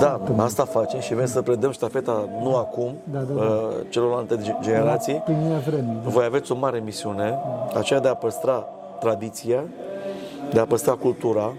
Da, 0.00 0.20
asta 0.36 0.64
facem 0.64 1.00
și 1.00 1.14
vrem 1.14 1.26
să 1.26 1.42
predăm 1.42 1.70
ștafeta 1.70 2.28
nu 2.42 2.56
acum, 2.56 2.94
Da, 3.04 3.18
da, 3.18 3.32
da. 3.34 3.40
uh, 3.42 3.68
celorlalte 3.88 4.38
ge- 4.42 4.56
generații. 4.60 5.14
Plinirea 5.14 5.58
vremii. 5.66 5.98
Da. 6.02 6.08
Voi 6.10 6.24
aveți 6.24 6.52
o 6.52 6.54
mare 6.56 6.78
misiune, 6.84 7.38
aceea 7.76 8.00
de 8.00 8.08
a 8.08 8.14
păstra 8.14 8.64
tradiția, 9.00 9.62
de 10.52 10.60
a 10.60 10.64
păstra 10.64 10.92
cultura 10.92 11.52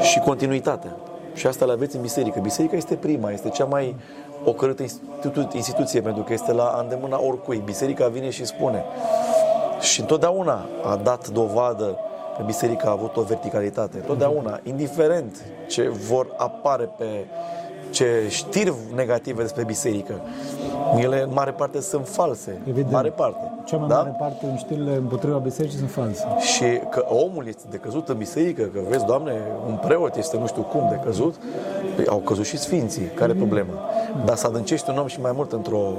și 0.00 0.18
continuitatea. 0.18 0.96
Și 1.34 1.46
asta 1.46 1.64
le 1.64 1.72
aveți 1.72 1.96
în 1.96 2.02
biserică. 2.02 2.40
Biserica 2.40 2.76
este 2.76 2.94
prima, 2.94 3.30
este 3.30 3.48
cea 3.48 3.64
mai 3.64 3.96
ocărâtă 4.44 4.82
institu- 4.82 5.48
instituție, 5.56 6.00
pentru 6.00 6.22
că 6.22 6.32
este 6.32 6.52
la 6.52 6.78
îndemâna 6.82 7.20
oricui. 7.22 7.62
Biserica 7.64 8.06
vine 8.08 8.30
și 8.30 8.44
spune. 8.44 8.84
Și 9.80 10.00
întotdeauna 10.00 10.64
a 10.84 10.96
dat 11.02 11.28
dovadă 11.28 11.84
că 11.84 11.96
biserica 12.44 12.88
a 12.88 12.90
avut 12.90 13.16
o 13.16 13.22
verticalitate. 13.22 13.96
Întotdeauna, 13.96 14.60
indiferent 14.62 15.36
ce 15.66 15.88
vor 15.88 16.26
apare 16.36 16.88
pe 16.98 17.04
ce 17.90 18.26
știri 18.28 18.72
negative 18.94 19.42
despre 19.42 19.64
biserică, 19.64 20.20
ele 20.98 21.22
în 21.22 21.30
mare 21.32 21.50
parte 21.50 21.80
sunt 21.80 22.08
false. 22.08 22.60
Evident. 22.68 22.92
Mare 22.92 23.08
parte. 23.08 23.52
Cea 23.64 23.76
mai 23.76 23.88
da? 23.88 23.96
mare 23.96 24.16
parte 24.18 24.46
din 24.46 24.56
știrile 24.56 24.94
împotriva 24.94 25.36
bisericii 25.36 25.78
sunt 25.78 25.90
false. 25.90 26.24
Și 26.38 26.80
că 26.90 27.04
omul 27.08 27.46
este 27.46 27.62
decăzut 27.70 28.08
în 28.08 28.16
biserică, 28.16 28.62
că 28.62 28.80
vezi, 28.88 29.04
Doamne, 29.04 29.32
un 29.66 29.76
preot 29.86 30.16
este 30.16 30.38
nu 30.38 30.46
știu 30.46 30.62
cum 30.62 30.88
decăzut, 30.90 31.34
păi, 31.96 32.06
au 32.06 32.18
căzut 32.18 32.44
și 32.44 32.58
sfinții. 32.58 33.04
Care 33.14 33.32
e 33.32 33.34
problema? 33.34 33.72
Dar 34.24 34.36
să 34.36 34.46
adâncești 34.46 34.90
un 34.90 34.98
om 34.98 35.06
și 35.06 35.20
mai 35.20 35.32
mult 35.34 35.52
într-o, 35.52 35.92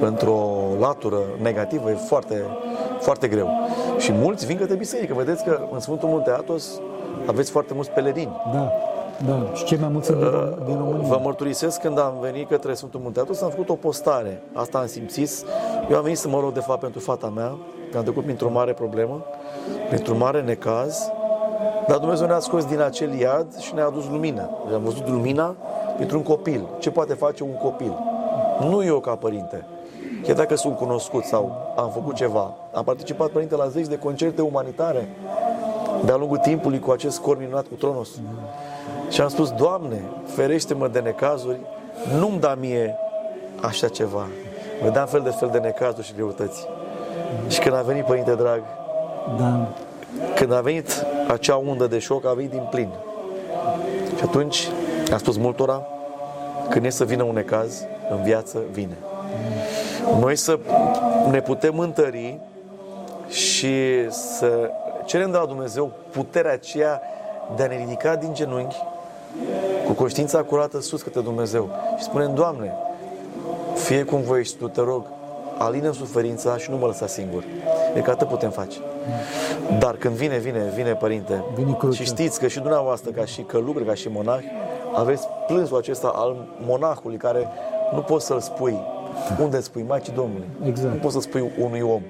într-o 0.00 0.60
latură 0.80 1.18
negativă 1.42 1.90
e 1.90 1.94
foarte, 1.94 2.42
foarte 3.00 3.28
greu. 3.28 3.48
Și 3.98 4.12
mulți 4.12 4.46
vin 4.46 4.56
către 4.56 4.74
biserică. 4.74 5.14
Vedeți 5.14 5.44
că 5.44 5.60
în 5.72 5.80
Sfântul 5.80 6.08
Munte 6.08 6.30
Atos 6.30 6.80
aveți 7.26 7.50
foarte 7.50 7.74
mulți 7.74 7.90
pelerini. 7.90 8.40
Da, 8.52 8.72
da. 9.26 9.50
Și 9.54 9.64
cei 9.64 9.78
mai 9.78 9.88
mulți 9.88 10.06
sunt 10.06 10.18
din, 10.18 10.28
Rom- 10.28 10.64
din 10.66 10.76
România. 10.76 11.08
Vă 11.08 11.20
mărturisesc 11.22 11.80
când 11.80 11.98
am 11.98 12.12
venit 12.20 12.48
către 12.48 12.74
Sfântul 12.74 13.00
Munte 13.00 13.20
Atos, 13.20 13.42
am 13.42 13.50
făcut 13.50 13.68
o 13.68 13.74
postare. 13.74 14.42
Asta 14.52 14.78
am 14.78 14.86
simțit. 14.86 15.30
Eu 15.90 15.96
am 15.96 16.02
venit 16.02 16.18
să 16.18 16.28
mă 16.28 16.40
rog 16.40 16.52
de 16.52 16.60
fapt 16.60 16.80
pentru 16.80 17.00
fata 17.00 17.32
mea, 17.34 17.56
că 17.90 17.96
am 17.96 18.02
trecut 18.02 18.24
printr-o 18.24 18.50
mare 18.50 18.72
problemă, 18.72 19.24
printr-un 19.88 20.16
mare 20.16 20.42
necaz, 20.42 21.10
dar 21.86 21.98
Dumnezeu 21.98 22.26
ne-a 22.26 22.38
scos 22.38 22.64
din 22.64 22.80
acel 22.80 23.18
iad 23.18 23.58
și 23.58 23.74
ne-a 23.74 23.86
adus 23.86 24.08
lumină. 24.08 24.50
Deci 24.64 24.74
am 24.74 24.82
văzut 24.82 25.08
lumina 25.08 25.54
printr-un 25.96 26.22
copil. 26.22 26.68
Ce 26.78 26.90
poate 26.90 27.14
face 27.14 27.42
un 27.42 27.56
copil? 27.62 27.98
Nu 28.68 28.84
eu 28.84 29.00
ca 29.00 29.14
părinte. 29.14 29.64
Chiar 30.22 30.36
dacă 30.36 30.54
sunt 30.54 30.76
cunoscut 30.76 31.24
sau 31.24 31.72
am 31.76 31.90
făcut 31.90 32.14
ceva, 32.14 32.54
am 32.72 32.84
participat, 32.84 33.28
părinte, 33.28 33.56
la 33.56 33.68
zeci 33.68 33.86
de 33.86 33.98
concerte 33.98 34.42
umanitare 34.42 35.08
de-a 36.04 36.16
lungul 36.16 36.36
timpului 36.36 36.78
cu 36.78 36.90
acest 36.90 37.18
cor 37.18 37.38
minunat 37.38 37.66
cu 37.66 37.74
Tronos. 37.74 38.08
Și 39.10 39.20
am 39.20 39.28
spus, 39.28 39.50
Doamne, 39.50 40.02
ferește-mă 40.26 40.88
de 40.88 40.98
necazuri, 40.98 41.60
nu-mi 42.18 42.40
da 42.40 42.54
mie 42.54 42.96
așa 43.60 43.88
ceva. 43.88 44.26
Vedeam 44.82 45.06
fel 45.06 45.20
de 45.20 45.30
fel 45.30 45.48
de 45.52 45.58
necazuri 45.58 46.06
și 46.06 46.14
greutăți. 46.14 46.66
Și 47.48 47.60
când 47.60 47.74
a 47.74 47.80
venit 47.80 48.04
Părinte 48.04 48.34
Drag, 48.34 48.62
Da. 49.38 49.68
când 50.34 50.52
a 50.52 50.60
venit 50.60 51.04
acea 51.28 51.56
undă 51.56 51.86
de 51.86 51.98
șoc, 51.98 52.26
a 52.26 52.32
venit 52.32 52.50
din 52.50 52.66
plin. 52.70 52.88
Și 54.16 54.24
atunci 54.24 54.68
am 55.12 55.18
spus 55.18 55.36
multora, 55.36 55.82
când 56.68 56.84
e 56.84 56.90
să 56.90 57.04
vină 57.04 57.22
un 57.22 57.34
necaz, 57.34 57.84
în 58.10 58.22
viață 58.22 58.58
vine. 58.72 58.96
Noi 60.20 60.36
să 60.36 60.58
ne 61.30 61.40
putem 61.40 61.78
întări 61.78 62.38
și 63.28 64.10
să 64.10 64.70
cerem 65.04 65.30
de 65.30 65.36
la 65.36 65.44
Dumnezeu 65.44 65.90
puterea 66.10 66.52
aceea 66.52 67.00
de 67.56 67.62
a 67.62 67.66
ne 67.66 67.76
ridica 67.76 68.16
din 68.16 68.34
genunchi 68.34 68.76
cu 69.86 69.92
conștiința 69.92 70.42
curată 70.42 70.80
sus 70.80 71.02
către 71.02 71.20
Dumnezeu 71.20 71.70
și 71.96 72.04
spunem, 72.04 72.34
Doamne, 72.34 72.72
fie 73.74 74.02
cum 74.02 74.20
voiești 74.20 74.56
Tu, 74.56 74.68
te 74.68 74.80
rog, 74.80 75.06
alină 75.58 75.92
suferința 75.92 76.56
și 76.56 76.70
nu 76.70 76.76
mă 76.76 76.86
lăsa 76.86 77.06
singur. 77.06 77.44
E 77.94 78.00
că 78.00 78.10
atât 78.10 78.28
putem 78.28 78.50
face. 78.50 78.78
Dar 79.78 79.94
când 79.94 80.14
vine, 80.14 80.38
vine, 80.38 80.72
vine 80.74 80.94
Părinte. 80.94 81.44
Vine 81.54 81.72
crucea. 81.78 82.02
și 82.02 82.04
știți 82.04 82.38
că 82.38 82.46
și 82.46 82.58
dumneavoastră, 82.58 83.10
ca 83.10 83.24
și 83.24 83.42
călugări, 83.42 83.84
ca 83.84 83.94
și 83.94 84.08
monahi, 84.08 84.44
aveți 84.94 85.28
plânsul 85.46 85.76
acesta 85.76 86.12
al 86.14 86.36
monahului 86.66 87.16
care 87.16 87.48
nu 87.94 88.00
poți 88.00 88.26
să-l 88.26 88.40
spui. 88.40 88.80
Unde 89.40 89.56
îți 89.56 89.66
spui? 89.66 89.84
Maicii 89.88 90.12
Domnului. 90.12 90.46
Exact. 90.64 90.94
Nu 90.94 91.00
poți 91.00 91.14
să 91.14 91.20
spui 91.20 91.50
unui 91.58 91.80
om. 91.80 92.02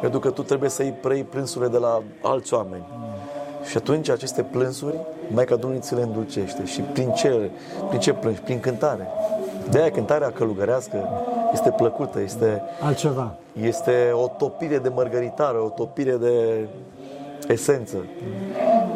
Pentru 0.00 0.18
că 0.20 0.30
tu 0.30 0.42
trebuie 0.42 0.70
să-i 0.70 0.94
prei 1.00 1.22
plânsurile 1.24 1.70
de 1.70 1.78
la 1.78 2.02
alți 2.22 2.54
oameni. 2.54 2.84
Și 3.64 3.76
atunci 3.76 4.08
aceste 4.08 4.42
plânsuri, 4.42 4.96
Maica 5.28 5.56
Domnului 5.56 5.84
ți 5.84 5.94
le 5.94 6.02
îndulcește. 6.02 6.64
Și 6.64 6.80
prin 6.80 7.10
ce, 7.10 7.50
prin 7.88 8.00
ce 8.00 8.12
plângi? 8.12 8.40
Prin 8.40 8.60
cântare. 8.60 9.08
De 9.70 9.78
aia 9.78 9.90
cântarea 9.90 10.30
călugărească 10.30 11.08
este 11.52 11.70
plăcută, 11.70 12.20
este, 12.20 12.62
Altceva. 12.80 13.34
este 13.60 14.10
o 14.12 14.26
topire 14.26 14.78
de 14.78 14.88
mărgăritară, 14.88 15.58
o 15.58 15.68
topire 15.68 16.16
de 16.16 16.66
esență. 17.48 17.96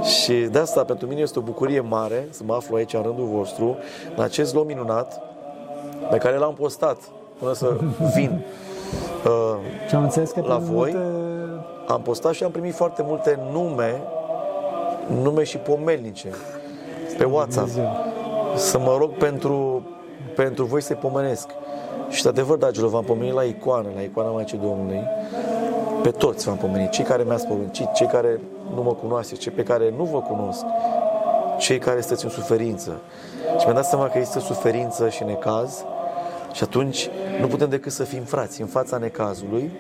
Și 0.03 0.33
de 0.35 0.59
asta 0.59 0.85
pentru 0.85 1.07
mine 1.07 1.21
este 1.21 1.39
o 1.39 1.43
bucurie 1.43 1.81
mare 1.81 2.27
să 2.31 2.43
mă 2.45 2.55
aflu 2.55 2.77
aici 2.77 2.95
în 2.95 3.03
rândul 3.03 3.27
vostru, 3.27 3.77
în 4.17 4.23
acest 4.23 4.55
loc 4.55 4.67
minunat 4.67 5.21
pe 6.11 6.17
care 6.17 6.37
l-am 6.37 6.55
postat 6.55 6.99
până 7.39 7.53
să 7.53 7.77
vin. 8.15 8.45
Uh, 9.25 9.57
Și 9.89 9.95
am 9.95 10.03
înțeles 10.03 10.31
că 10.31 10.41
La 10.47 10.55
primim 10.55 10.75
voi? 10.75 10.93
multe... 10.93 11.93
am 11.93 12.01
postat 12.03 12.33
și 12.33 12.45
am 12.45 12.51
primit 12.51 12.75
foarte 12.75 13.03
multe 13.07 13.39
nume, 13.53 14.03
nume 15.23 15.43
și 15.43 15.57
pomelnice 15.57 16.29
pe 17.19 17.25
WhatsApp. 17.25 17.67
Dumnezeu. 17.67 17.97
Să 18.57 18.79
mă 18.79 18.97
rog 18.99 19.11
pentru, 19.11 19.83
pentru 20.37 20.65
voi 20.65 20.83
să-i 20.83 20.97
pomenesc. 20.97 21.49
Și 22.11 22.23
de 22.23 22.29
adevăr, 22.29 22.57
dragilor, 22.57 22.91
v-am 22.91 23.05
pomenit 23.05 23.35
la 23.35 23.43
icoană, 23.43 23.89
la 23.95 24.01
icoana 24.01 24.31
Maicii 24.31 24.59
Domnului. 24.59 25.01
Pe 26.03 26.11
toți 26.11 26.47
v-am 26.47 26.57
pomenit. 26.57 26.91
Cei 26.91 27.05
care 27.05 27.23
mi-ați 27.23 27.47
pomenit, 27.47 27.93
cei 27.93 28.07
care 28.07 28.41
nu 28.75 28.83
mă 28.83 28.93
cunoașteți, 28.93 29.41
cei 29.41 29.53
pe 29.53 29.63
care 29.63 29.95
nu 29.97 30.05
vă 30.05 30.19
cunosc, 30.21 30.65
cei 31.59 31.79
care 31.79 32.01
sunteți 32.01 32.25
în 32.25 32.31
suferință. 32.31 32.91
Și 33.59 33.65
mi-am 33.65 33.75
dat 33.75 33.87
seama 33.87 34.09
că 34.09 34.19
există 34.19 34.39
suferință 34.39 35.09
și 35.09 35.25
necaz 35.25 35.85
și 36.57 36.63
atunci 36.63 37.09
nu 37.41 37.47
putem 37.47 37.69
decât 37.69 37.93
să 37.93 38.05
fim 38.05 38.23
frați 38.23 38.61
în 38.61 38.67
fața 38.67 38.97
necazului. 38.99 39.71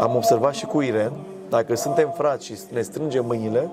Am 0.00 0.16
observat 0.16 0.54
și 0.54 0.66
cu 0.66 0.80
Iren, 0.80 1.12
dacă 1.48 1.76
suntem 1.76 2.12
frați 2.16 2.44
și 2.44 2.54
ne 2.72 2.80
strângem 2.82 3.24
mâinile, 3.26 3.68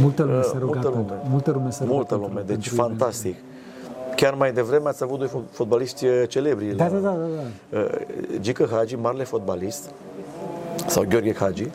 Multă 0.00 0.22
lume 0.22 0.36
Uh, 0.38 0.44
se 0.44 0.58
ruga 0.58 0.64
multă 0.72 0.88
pentru. 0.88 0.98
lume. 1.08 1.20
Multă 1.30 1.50
lume 1.50 1.70
se 1.70 1.82
ruga 1.82 1.94
multă 1.94 2.14
pentru- 2.14 2.28
lume, 2.32 2.42
deci 2.46 2.68
pentru 2.68 2.74
fantastic. 2.74 3.36
Chiar 4.16 4.34
mai 4.34 4.52
devreme 4.52 4.88
ați 4.88 5.02
avut 5.02 5.18
doi 5.18 5.28
fo- 5.28 5.50
fotbaliști 5.50 6.06
uh, 6.06 6.22
celebri. 6.28 6.76
Da, 6.76 6.84
la- 6.84 6.90
da, 6.90 6.98
da, 6.98 7.10
da, 7.10 7.26
da. 7.70 7.78
Uh, 7.78 7.86
Gică 8.40 8.68
Hagi, 8.72 8.96
marele 8.96 9.24
fotbalist, 9.24 9.90
sau 10.86 11.04
Gheorghe 11.08 11.34
Hagi, 11.34 11.68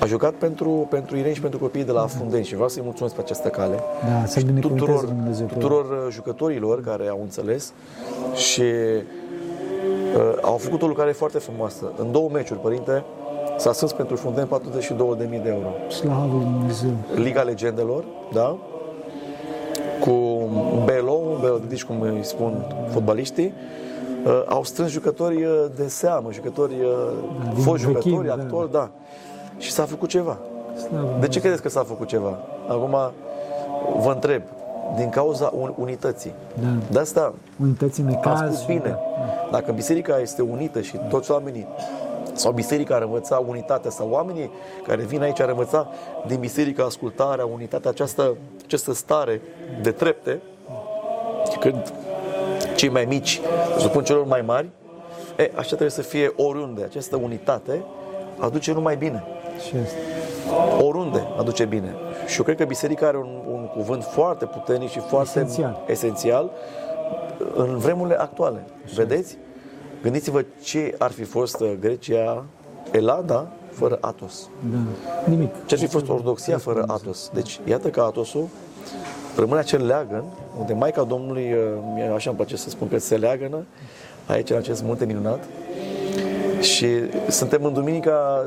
a 0.00 0.06
jucat 0.06 0.32
pentru, 0.32 0.86
pentru 0.90 1.16
Irene 1.16 1.34
și 1.34 1.40
pentru 1.40 1.58
copiii 1.58 1.84
de 1.84 1.92
la 1.92 2.06
Fundeni 2.06 2.44
și 2.44 2.54
vreau 2.54 2.68
să-i 2.68 2.82
mulțumesc 2.84 3.14
pe 3.14 3.20
această 3.20 3.48
cale. 3.48 3.78
Da, 4.06 4.26
să-l 4.26 4.42
binecuvânteze 4.42 4.86
tuturor, 4.86 5.04
Dumnezeu 5.04 5.46
pe 5.46 5.52
el. 5.54 5.60
tuturor 5.60 5.84
uh, 5.84 6.12
jucătorilor 6.12 6.80
care 6.80 7.08
au 7.08 7.18
înțeles 7.22 7.72
și 8.34 8.62
uh, 8.62 10.38
au 10.42 10.56
făcut 10.56 10.82
o 10.82 10.86
lucrare 10.86 11.12
foarte 11.12 11.38
frumoasă. 11.38 11.92
În 11.96 12.12
două 12.12 12.28
meciuri, 12.32 12.60
părinte, 12.60 13.04
s-a 13.56 13.72
strâns 13.72 13.92
pentru 13.92 14.16
Fundeni 14.16 14.48
42.000 14.48 15.42
de 15.42 15.48
euro. 15.48 15.68
Slavă 15.88 16.34
lui 16.34 16.44
Dumnezeu. 16.44 16.90
Liga 17.14 17.42
Legendelor, 17.42 18.04
da? 18.32 18.58
Cu 20.00 20.10
Belo, 20.84 21.38
Belo 21.40 21.58
deci 21.68 21.84
cum 21.84 22.00
îi 22.00 22.20
spun 22.22 22.64
fotbaliștii, 22.90 23.52
uh, 24.26 24.42
au 24.46 24.64
strâns 24.64 24.90
jucători 24.90 25.44
uh, 25.44 25.64
de 25.76 25.88
seamă, 25.88 26.32
jucători, 26.32 26.72
uh, 26.72 27.54
din 27.54 27.62
foști 27.62 27.86
vechime, 27.86 28.14
jucători, 28.14 28.26
da. 28.26 28.42
actori, 28.42 28.72
da. 28.72 28.90
Și 29.58 29.70
s-a 29.70 29.84
făcut 29.84 30.08
ceva. 30.08 30.38
Slavă 30.88 31.16
De 31.20 31.28
ce 31.28 31.40
credeți 31.40 31.62
că 31.62 31.68
s-a 31.68 31.82
făcut 31.82 32.06
ceva? 32.08 32.38
Acum 32.68 32.96
vă 34.00 34.10
întreb, 34.12 34.42
din 34.96 35.08
cauza 35.08 35.52
un- 35.58 35.72
unității. 35.76 36.32
Da. 36.62 36.66
De 36.90 36.98
asta 36.98 37.34
Unității 37.62 38.02
în 38.02 38.08
am 38.08 38.14
necaz. 38.14 38.38
spus 38.46 38.60
și- 38.60 38.66
bine. 38.66 38.98
Dacă 39.50 39.72
biserica 39.72 40.18
este 40.18 40.42
unită 40.42 40.80
și 40.80 40.96
toți 41.08 41.30
oamenii 41.30 41.66
sau 42.32 42.52
biserica 42.52 42.94
ar 42.94 43.02
învăța 43.02 43.42
unitatea 43.48 43.90
sau 43.90 44.08
oamenii 44.10 44.50
care 44.86 45.02
vin 45.02 45.22
aici 45.22 45.40
ar 45.40 45.48
învăța 45.48 45.86
din 46.26 46.40
biserică 46.40 46.84
ascultarea, 46.84 47.44
unitatea, 47.46 47.90
această, 47.90 48.36
această 48.64 48.92
stare 48.92 49.40
de 49.82 49.90
trepte, 49.90 50.40
când 51.60 51.92
cei 52.76 52.88
mai 52.88 53.04
mici 53.04 53.40
se 53.74 53.80
supun 53.80 54.04
celor 54.04 54.24
mai 54.26 54.42
mari, 54.46 54.68
e, 55.36 55.50
așa 55.54 55.66
trebuie 55.66 55.90
să 55.90 56.02
fie 56.02 56.32
oriunde. 56.36 56.82
Această 56.82 57.16
unitate 57.16 57.82
aduce 58.38 58.72
numai 58.72 58.96
bine. 58.96 59.22
Și 59.66 59.74
asta. 59.76 60.84
Oriunde 60.84 61.26
aduce 61.38 61.64
bine. 61.64 61.94
Și 62.26 62.38
eu 62.38 62.44
cred 62.44 62.56
că 62.56 62.64
biserica 62.64 63.06
are 63.06 63.16
un, 63.16 63.38
un 63.52 63.66
cuvânt 63.66 64.04
foarte 64.04 64.44
puternic 64.44 64.90
și 64.90 64.98
foarte 64.98 65.40
Esențial. 65.40 65.82
esențial 65.86 66.50
în 67.54 67.78
vremurile 67.78 68.16
actuale. 68.20 68.64
Vedeți? 68.94 69.38
Gândiți-vă 70.02 70.44
ce 70.62 70.94
ar 70.98 71.10
fi 71.10 71.22
fost 71.22 71.60
uh, 71.60 71.72
Grecia, 71.80 72.44
Elada, 72.90 73.46
fără 73.70 73.98
Atos. 74.00 74.48
Da. 74.72 74.78
Nimic. 75.30 75.50
Ce 75.66 75.74
ar 75.74 75.80
fi 75.80 75.86
fost 75.86 76.08
Ortodoxia 76.08 76.58
fără 76.58 76.84
Atos. 76.86 77.30
Deci, 77.34 77.60
iată 77.64 77.88
că 77.88 78.00
Atosul 78.00 78.48
rămâne 79.36 79.60
acel 79.60 79.86
leagăn, 79.86 80.24
unde 80.58 80.72
Maica 80.72 81.02
Domnului, 81.02 81.52
uh, 81.52 81.58
mie 81.94 82.04
așa 82.14 82.30
îmi 82.30 82.38
place 82.38 82.56
să 82.56 82.68
spun 82.68 82.88
că 82.88 82.98
se 82.98 83.16
leagănă, 83.16 83.64
aici 84.26 84.50
în 84.50 84.56
acest 84.56 84.82
munte 84.82 85.04
minunat. 85.04 85.44
Și 86.60 86.86
suntem 87.28 87.64
în 87.64 87.72
duminica 87.72 88.44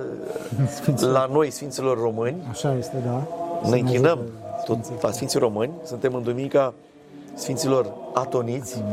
Sfinților. 0.68 1.12
la 1.12 1.30
noi, 1.32 1.50
Sfinților 1.52 2.00
Români, 2.00 2.36
Așa 2.50 2.76
este, 2.78 2.96
da. 3.06 3.28
ne 3.70 3.80
închinăm 3.80 4.20
tot 4.66 4.78
Sfinții. 4.84 4.96
la 5.02 5.12
Sfinții 5.12 5.40
Români, 5.40 5.72
suntem 5.84 6.14
în 6.14 6.24
duminica 6.24 6.74
Sfinților 7.34 7.94
Atoniți, 8.14 8.84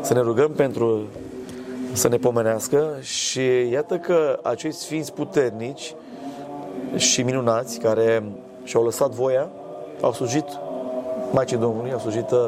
să 0.00 0.14
ne 0.14 0.20
rugăm 0.20 0.50
pentru 0.50 1.02
să 1.92 2.08
ne 2.08 2.16
pomenească 2.16 2.86
și 3.00 3.40
iată 3.70 3.96
că 3.98 4.38
acești 4.42 4.80
sfinți 4.80 5.12
puternici 5.12 5.94
și 6.96 7.22
minunați 7.22 7.78
care 7.78 8.22
și-au 8.64 8.84
lăsat 8.84 9.10
voia, 9.10 9.48
au 10.00 10.12
slujit 10.12 10.44
Maicii 11.32 11.56
Domnului, 11.56 11.92
au 11.92 11.98
slujit, 11.98 12.30
uh, 12.30 12.46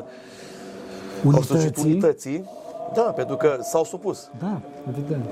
au 1.35 1.43
slujit 1.43 1.77
Unității. 1.77 2.45
Unității, 2.87 3.05
da, 3.05 3.13
pentru 3.13 3.37
că 3.37 3.57
s-au 3.61 3.85
supus. 3.85 4.29
Da, 4.39 4.61
evident. 4.89 5.25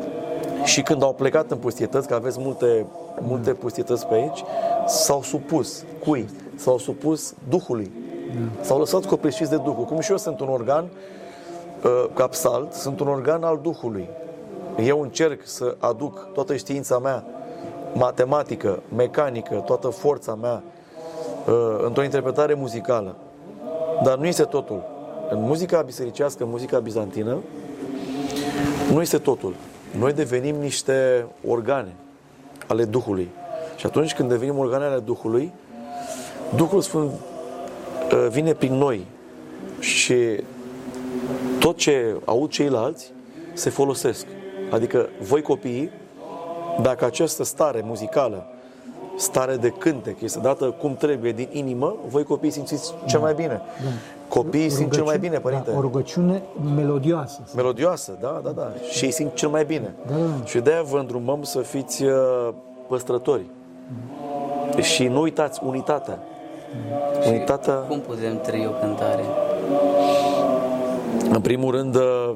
Și 0.64 0.82
când 0.82 1.02
au 1.02 1.12
plecat 1.12 1.50
în 1.50 1.58
pustietăți, 1.58 2.08
că 2.08 2.14
aveți 2.14 2.40
multe, 2.40 2.87
multe 3.20 3.52
pustietăți 3.52 4.06
pe 4.06 4.14
aici, 4.14 4.44
s-au 4.87 5.23
supus. 5.23 5.84
Cui? 6.04 6.28
S-au 6.56 6.78
supus 6.78 7.34
Duhului. 7.49 7.92
S-au 8.61 8.78
lăsat 8.78 9.04
copleșiți 9.04 9.50
de 9.50 9.56
Duhul. 9.56 9.84
Cum 9.84 10.00
și 10.00 10.11
eu 10.11 10.16
sunt 10.16 10.40
un 10.40 10.49
organ, 10.49 10.84
uh, 10.84 12.04
ca 12.14 12.26
psalt, 12.26 12.73
sunt 12.73 13.00
un 13.00 13.08
organ 13.08 13.42
al 13.42 13.58
Duhului. 13.62 14.08
Eu 14.84 15.00
încerc 15.00 15.46
să 15.46 15.76
aduc 15.78 16.28
toată 16.32 16.56
știința 16.56 16.99
mea, 16.99 17.25
matematică, 17.94 18.82
mecanică, 18.96 19.54
toată 19.54 19.88
forța 19.88 20.34
mea, 20.34 20.62
uh, 21.46 21.84
într-o 21.84 22.02
interpretare 22.02 22.54
muzicală. 22.54 23.14
Dar 24.02 24.16
nu 24.16 24.26
este 24.26 24.42
totul. 24.42 24.93
În 25.31 25.40
muzica 25.40 25.81
bisericească, 25.81 26.45
în 26.45 26.50
muzica 26.50 26.78
bizantină, 26.78 27.38
nu 28.93 29.00
este 29.00 29.19
totul. 29.19 29.54
Noi 29.99 30.12
devenim 30.12 30.57
niște 30.57 31.26
organe 31.49 31.95
ale 32.66 32.85
Duhului. 32.85 33.31
Și 33.76 33.87
atunci 33.87 34.14
când 34.14 34.28
devenim 34.28 34.59
organe 34.59 34.85
ale 34.85 34.99
Duhului, 34.99 35.52
Duhul 36.57 36.81
Sfânt 36.81 37.11
uh, 37.11 38.26
vine 38.31 38.52
prin 38.52 38.75
noi 38.75 39.07
și 39.78 40.14
tot 41.59 41.76
ce 41.76 42.14
aud 42.25 42.50
ceilalți 42.50 43.12
se 43.52 43.71
folosesc. 43.71 44.26
Adică 44.71 45.09
voi 45.21 45.43
copiii, 45.43 45.90
dacă 46.83 47.04
această 47.04 47.45
stare 47.45 47.83
muzicală, 47.85 48.47
stare 49.16 49.57
de 49.57 49.69
cântec, 49.69 50.21
este 50.21 50.38
dată 50.38 50.64
cum 50.64 50.97
trebuie 50.97 51.33
din 51.33 51.49
inimă, 51.50 51.97
voi 52.07 52.25
copiii 52.25 52.52
simțiți 52.52 52.95
cel 53.07 53.21
mai 53.21 53.35
bine. 53.35 53.61
Copiii 54.34 54.68
simt 54.70 54.92
cel 54.92 55.02
mai 55.04 55.18
bine, 55.18 55.38
părinte 55.38 55.70
Da, 55.70 55.76
o 55.76 55.80
rugăciune 55.80 56.42
melodioasă. 56.74 57.40
melodioasă, 57.54 58.12
da, 58.20 58.40
da, 58.44 58.50
da. 58.50 58.72
Și 58.90 59.04
ei 59.04 59.10
simt 59.10 59.34
cel 59.34 59.48
mai 59.48 59.64
bine. 59.64 59.94
Da, 60.06 60.14
da. 60.14 60.44
Și 60.44 60.58
de-aia 60.58 60.82
vă 60.82 60.98
îndrumăm 60.98 61.42
să 61.42 61.58
fiți 61.58 62.02
uh, 62.04 62.12
păstrători. 62.88 63.42
Și 64.80 65.06
nu 65.06 65.20
uitați 65.20 65.60
unitatea. 65.66 66.18
Unitatea, 67.28 67.74
Cum 67.74 68.00
putem 68.00 68.40
trăi 68.40 68.66
o 68.66 68.70
cântare? 68.86 69.22
în 71.32 71.40
primul 71.40 71.70
rând, 71.74 71.94
uh, 71.94 72.34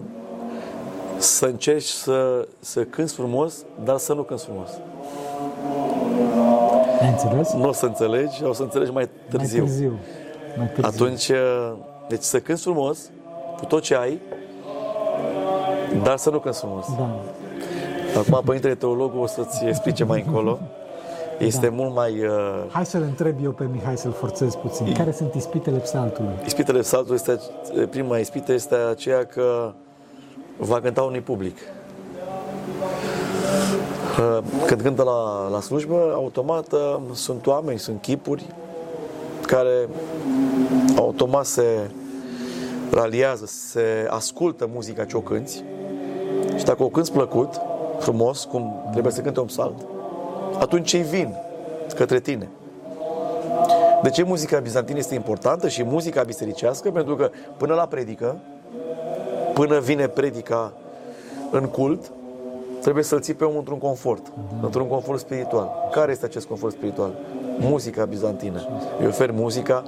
să 1.17 1.47
încerci 1.47 1.85
să, 1.87 2.47
să 2.61 2.83
cânți 2.83 3.15
frumos, 3.15 3.65
dar 3.85 3.97
să 3.99 4.15
nu 4.15 4.23
cânți 4.23 4.45
frumos. 4.45 4.69
Ai 7.01 7.09
înțeles? 7.09 7.53
Nu 7.53 7.69
o 7.69 7.73
să 7.73 7.87
înțelegi, 7.87 8.45
o 8.45 8.53
să 8.53 8.63
înțelegi 8.63 8.91
mai 8.91 9.09
târziu. 9.31 9.59
Mai 9.63 9.69
târziu. 9.69 9.93
Mai 10.57 10.67
târziu. 10.67 10.85
Atunci, 11.05 11.29
uh, 11.29 11.73
deci 12.09 12.23
să 12.23 12.41
cânți 12.41 12.63
frumos, 12.63 12.99
cu 13.57 13.65
tot 13.65 13.83
ce 13.83 13.97
ai, 13.97 14.21
dar 16.03 16.17
să 16.17 16.31
nu 16.31 16.39
cânți 16.39 16.59
frumos. 16.59 16.87
Da. 16.97 17.11
Acum, 18.19 18.41
Părintele 18.45 18.75
Teologul 18.75 19.21
o 19.21 19.27
să-ți 19.27 19.65
explice 19.65 20.05
mai 20.05 20.25
încolo. 20.27 20.59
Este 21.39 21.69
mult 21.69 21.95
mai... 21.95 22.25
Uh, 22.25 22.65
Hai 22.71 22.87
să-l 22.87 23.03
întreb 23.03 23.37
eu 23.43 23.51
pe 23.51 23.69
Mihai 23.73 23.97
să-l 23.97 24.13
forțez 24.13 24.55
puțin. 24.55 24.93
Care 24.93 25.13
sunt 25.13 25.35
ispitele 25.35 25.79
psaltului? 25.79 26.33
ispitele 26.45 26.83
saltului 26.83 27.17
este, 27.17 27.41
prima 27.91 28.19
ispită 28.19 28.53
este 28.53 28.75
aceea 28.75 29.25
că 29.25 29.73
va 30.57 30.81
cânta 30.81 31.03
unui 31.03 31.21
public. 31.21 31.57
Uh, 34.19 34.39
Când 34.67 34.81
cântă 34.81 35.03
la, 35.03 35.49
la 35.49 35.61
slujbă, 35.61 36.13
automat 36.15 36.73
uh, 36.73 36.97
sunt 37.13 37.47
oameni, 37.47 37.79
sunt 37.79 38.01
chipuri 38.01 38.47
care 39.49 39.89
automat 40.97 41.47
se 41.47 41.91
raliază, 42.91 43.47
se 43.47 44.07
ascultă 44.09 44.69
muzica 44.73 45.05
ce 45.05 45.17
o 45.17 45.21
cânti 45.21 45.63
și 46.57 46.65
dacă 46.65 46.83
o 46.83 46.89
cânti 46.89 47.11
plăcut, 47.11 47.61
frumos, 47.99 48.45
cum 48.45 48.89
trebuie 48.91 49.13
să 49.13 49.21
cânte 49.21 49.41
un 49.41 49.47
psalt, 49.47 49.87
atunci 50.59 50.93
ei 50.93 51.03
vin 51.03 51.35
către 51.95 52.21
tine. 52.21 52.49
De 54.03 54.11
ce 54.11 54.23
muzica 54.23 54.59
bizantină 54.59 54.99
este 54.99 55.15
importantă 55.15 55.69
și 55.69 55.83
muzica 55.83 56.23
bisericească? 56.23 56.91
Pentru 56.91 57.17
că 57.17 57.31
până 57.57 57.75
la 57.75 57.87
predică, 57.87 58.37
până 59.55 59.79
vine 59.79 60.09
predica 60.09 60.73
în 61.51 61.65
cult, 61.65 62.11
trebuie 62.81 63.05
să-l 63.05 63.21
ții 63.21 63.35
pe 63.35 63.45
om 63.45 63.57
într-un 63.57 63.79
confort, 63.79 64.33
într-un 64.63 64.87
confort 64.89 65.19
spiritual. 65.19 65.89
Care 65.91 66.13
este 66.13 66.25
acest 66.25 66.47
confort 66.47 66.73
spiritual? 66.73 67.11
Muzica 67.61 68.05
bizantină. 68.05 68.67
Îi 69.01 69.07
oferi 69.07 69.33
muzica, 69.33 69.83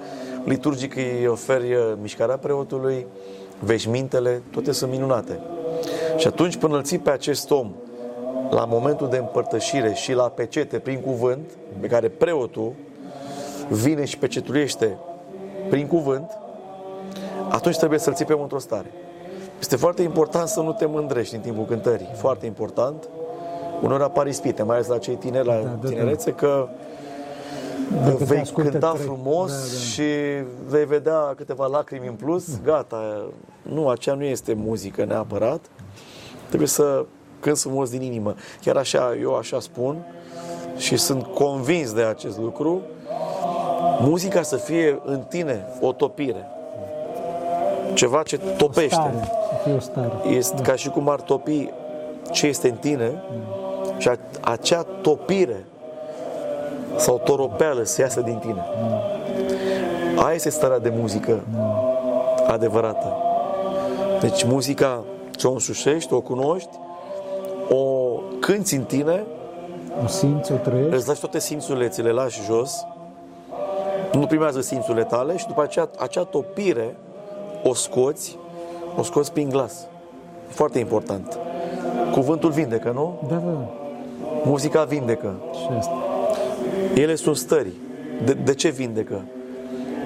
liturgic 0.45 0.97
îi 0.97 1.27
oferi 1.27 1.75
uh, 1.75 1.93
mișcarea 2.01 2.37
preotului, 2.37 3.07
veșmintele, 3.59 4.43
toate 4.51 4.73
sunt 4.73 4.91
minunate. 4.91 5.41
Și 6.17 6.27
atunci 6.27 6.57
până 6.57 6.77
îl 6.77 6.83
ții 6.83 6.99
pe 6.99 7.11
acest 7.11 7.51
om 7.51 7.73
la 8.51 8.65
momentul 8.65 9.09
de 9.09 9.17
împărtășire 9.17 9.93
și 9.93 10.13
la 10.13 10.23
pecete 10.23 10.79
prin 10.79 11.01
cuvânt, 11.01 11.51
pe 11.81 11.87
care 11.87 12.09
preotul 12.09 12.73
vine 13.69 14.05
și 14.05 14.19
pecetuiește 14.19 14.97
prin 15.69 15.87
cuvânt, 15.87 16.39
atunci 17.49 17.77
trebuie 17.77 17.99
să-l 17.99 18.15
ții 18.15 18.25
pe 18.25 18.33
om 18.33 18.43
într-o 18.43 18.59
stare. 18.59 18.93
Este 19.61 19.77
foarte 19.77 20.03
important 20.03 20.49
să 20.49 20.61
nu 20.61 20.73
te 20.73 20.87
mândrești 20.87 21.35
în 21.35 21.41
timpul 21.41 21.65
cântării. 21.65 22.09
Foarte 22.15 22.47
important. 22.47 23.09
Uneori 23.83 24.03
apar 24.03 24.27
ispite, 24.27 24.63
mai 24.63 24.75
ales 24.75 24.89
la 24.89 24.99
cei 24.99 25.15
tineri, 25.15 25.47
la 25.47 25.55
da, 25.55 25.79
da. 25.81 25.89
tinerețe, 25.89 26.31
că 26.31 26.69
Dacă 27.99 28.11
te 28.17 28.25
vei 28.25 28.39
ascultă 28.41 28.71
cânta 28.71 28.91
trei- 28.93 29.05
frumos 29.05 29.51
Da, 29.51 29.57
da. 29.57 29.79
și 29.79 30.03
vei 30.69 30.85
vedea 30.85 31.33
câteva 31.37 31.67
lacrimi 31.67 32.07
în 32.07 32.15
plus, 32.15 32.45
gata, 32.65 33.25
nu, 33.63 33.89
aceea 33.89 34.15
nu 34.15 34.25
este 34.25 34.53
muzică 34.55 35.05
neapărat. 35.05 35.61
Trebuie 36.47 36.69
să 36.69 37.05
cânti 37.41 37.61
frumos 37.61 37.91
din 37.91 38.03
inimă. 38.03 38.35
Chiar 38.61 38.77
așa, 38.77 39.17
eu 39.21 39.37
așa 39.37 39.61
spun 39.61 39.97
și 40.77 40.97
sunt 40.97 41.23
convins 41.23 41.93
de 41.93 42.03
acest 42.03 42.39
lucru, 42.39 42.81
muzica 44.01 44.43
să 44.43 44.57
fie 44.57 45.01
în 45.05 45.21
tine 45.29 45.65
o 45.81 45.93
topire. 45.93 46.47
Ceva 47.95 48.23
ce 48.23 48.39
topește. 48.39 48.95
Stare. 48.95 49.15
Să 49.23 49.55
fie 49.65 49.73
o 49.75 49.79
stare. 49.79 50.13
Este 50.29 50.63
ca 50.63 50.75
și 50.75 50.89
cum 50.89 51.09
ar 51.09 51.21
topi 51.21 51.71
ce 52.31 52.47
este 52.47 52.69
în 52.69 52.77
tine 52.77 53.23
și 53.99 54.09
a, 54.09 54.17
acea 54.41 54.83
topire 54.83 55.65
sau 56.97 57.21
toropeală 57.25 57.83
să 57.83 58.01
iasă 58.01 58.21
din 58.21 58.37
tine. 58.39 58.65
Aia 60.17 60.35
este 60.35 60.51
starea 60.51 60.79
de 60.79 60.93
muzică 60.99 61.41
adevărată. 62.47 63.17
Deci 64.21 64.45
muzica 64.45 65.05
ce 65.37 65.47
o 65.47 65.53
însușești, 65.53 66.13
o 66.13 66.21
cunoști, 66.21 66.71
o 67.69 67.85
cânti 68.41 68.75
în 68.75 68.83
tine, 68.83 69.23
O 70.05 70.07
simți, 70.07 70.53
o 70.53 70.55
trăiești. 70.55 70.95
îți 70.95 71.09
lași 71.09 71.21
toate 71.21 71.39
simțurile, 71.39 71.89
ți 71.89 72.03
le 72.03 72.11
lași 72.11 72.43
jos, 72.43 72.87
nu 74.13 74.27
primează 74.27 74.61
simțurile 74.61 75.05
tale 75.05 75.37
și 75.37 75.47
după 75.47 75.63
aceea 75.63 75.89
acea 75.99 76.25
topire 76.25 76.97
o 77.65 77.75
scoți, 77.75 78.39
o 78.99 79.03
scoți 79.03 79.33
prin 79.33 79.49
glas. 79.49 79.87
Foarte 80.49 80.79
important. 80.79 81.39
Cuvântul 82.13 82.51
vindecă, 82.51 82.91
nu? 82.95 83.19
Da, 83.29 83.35
da. 83.35 83.59
Muzica 84.45 84.85
vindecă. 84.85 85.35
Și 85.53 85.69
asta. 85.79 85.93
Ele 86.95 87.15
sunt 87.15 87.37
stări. 87.37 87.71
De, 88.25 88.33
de 88.33 88.55
ce 88.55 88.69
vindecă? 88.69 89.21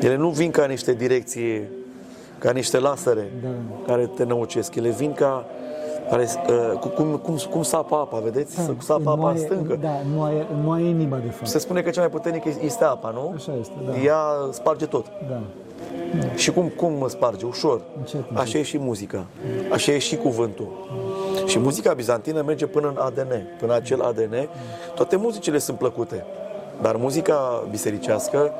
Ele 0.00 0.16
nu 0.16 0.28
vin 0.28 0.50
ca 0.50 0.64
niște 0.66 0.92
direcții, 0.92 1.62
ca 2.38 2.50
niște 2.50 2.78
lasere 2.78 3.32
Da. 3.42 3.48
care 3.86 4.06
te 4.16 4.24
năucesc. 4.24 4.74
Ele 4.74 4.88
vin 4.90 5.12
ca 5.12 5.44
care, 6.10 6.28
uh, 6.48 6.78
cu- 6.78 6.88
cum, 6.88 7.16
cum, 7.16 7.36
cum 7.50 7.62
sapă 7.62 7.94
apa, 7.94 8.18
vedeți? 8.18 8.54
Să 8.54 8.74
sapă 8.78 9.00
apa 9.00 9.10
în 9.12 9.16
Înmoaie- 9.18 9.38
stâncă. 9.38 9.78
Da, 9.80 9.90
înmoaie, 10.04 10.46
înmoaie 10.54 10.88
inima, 10.88 11.16
de 11.16 11.28
fapt. 11.30 11.46
Se 11.46 11.58
spune 11.58 11.82
că 11.82 11.90
cea 11.90 12.00
mai 12.00 12.10
puternică 12.10 12.48
este 12.64 12.84
apa, 12.84 13.10
nu? 13.10 13.32
Așa 13.36 13.52
este, 13.60 13.72
da. 13.86 13.96
Ea 13.98 14.18
sparge 14.50 14.86
tot. 14.86 15.06
Da. 15.28 15.40
Și 16.34 16.50
cum, 16.52 16.68
cum 16.76 16.92
mă 16.92 17.08
sparge? 17.08 17.46
Ușor. 17.46 17.80
Încet, 17.98 18.14
încet. 18.14 18.38
Așa 18.38 18.58
e 18.58 18.62
și 18.62 18.78
muzica. 18.78 19.26
Așa 19.72 19.92
e 19.92 19.98
și 19.98 20.16
cuvântul. 20.16 20.68
Și 21.46 21.58
muzica 21.58 21.92
bizantină 21.92 22.42
merge 22.46 22.66
până 22.66 22.88
în 22.88 22.96
ADN. 22.98 23.28
Până 23.58 23.72
în 23.72 23.78
acel 23.78 24.00
ADN. 24.00 24.48
Toate 24.94 25.16
muzicile 25.16 25.58
sunt 25.58 25.78
plăcute. 25.78 26.24
Dar 26.82 26.96
muzica 26.96 27.64
bisericească 27.70 28.50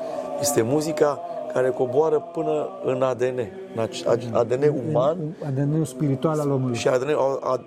este 0.41 0.61
muzica 0.61 1.19
care 1.53 1.69
coboară 1.69 2.29
până 2.33 2.67
în 2.85 3.01
ADN, 3.01 3.39
în 3.75 3.87
ac- 3.87 4.31
ADN 4.31 4.73
uman 4.89 5.17
ADN-ul 5.47 5.85
spiritual 5.85 6.39
al 6.39 6.51
omului. 6.51 6.75
și 6.75 6.87
ADN, 6.87 7.09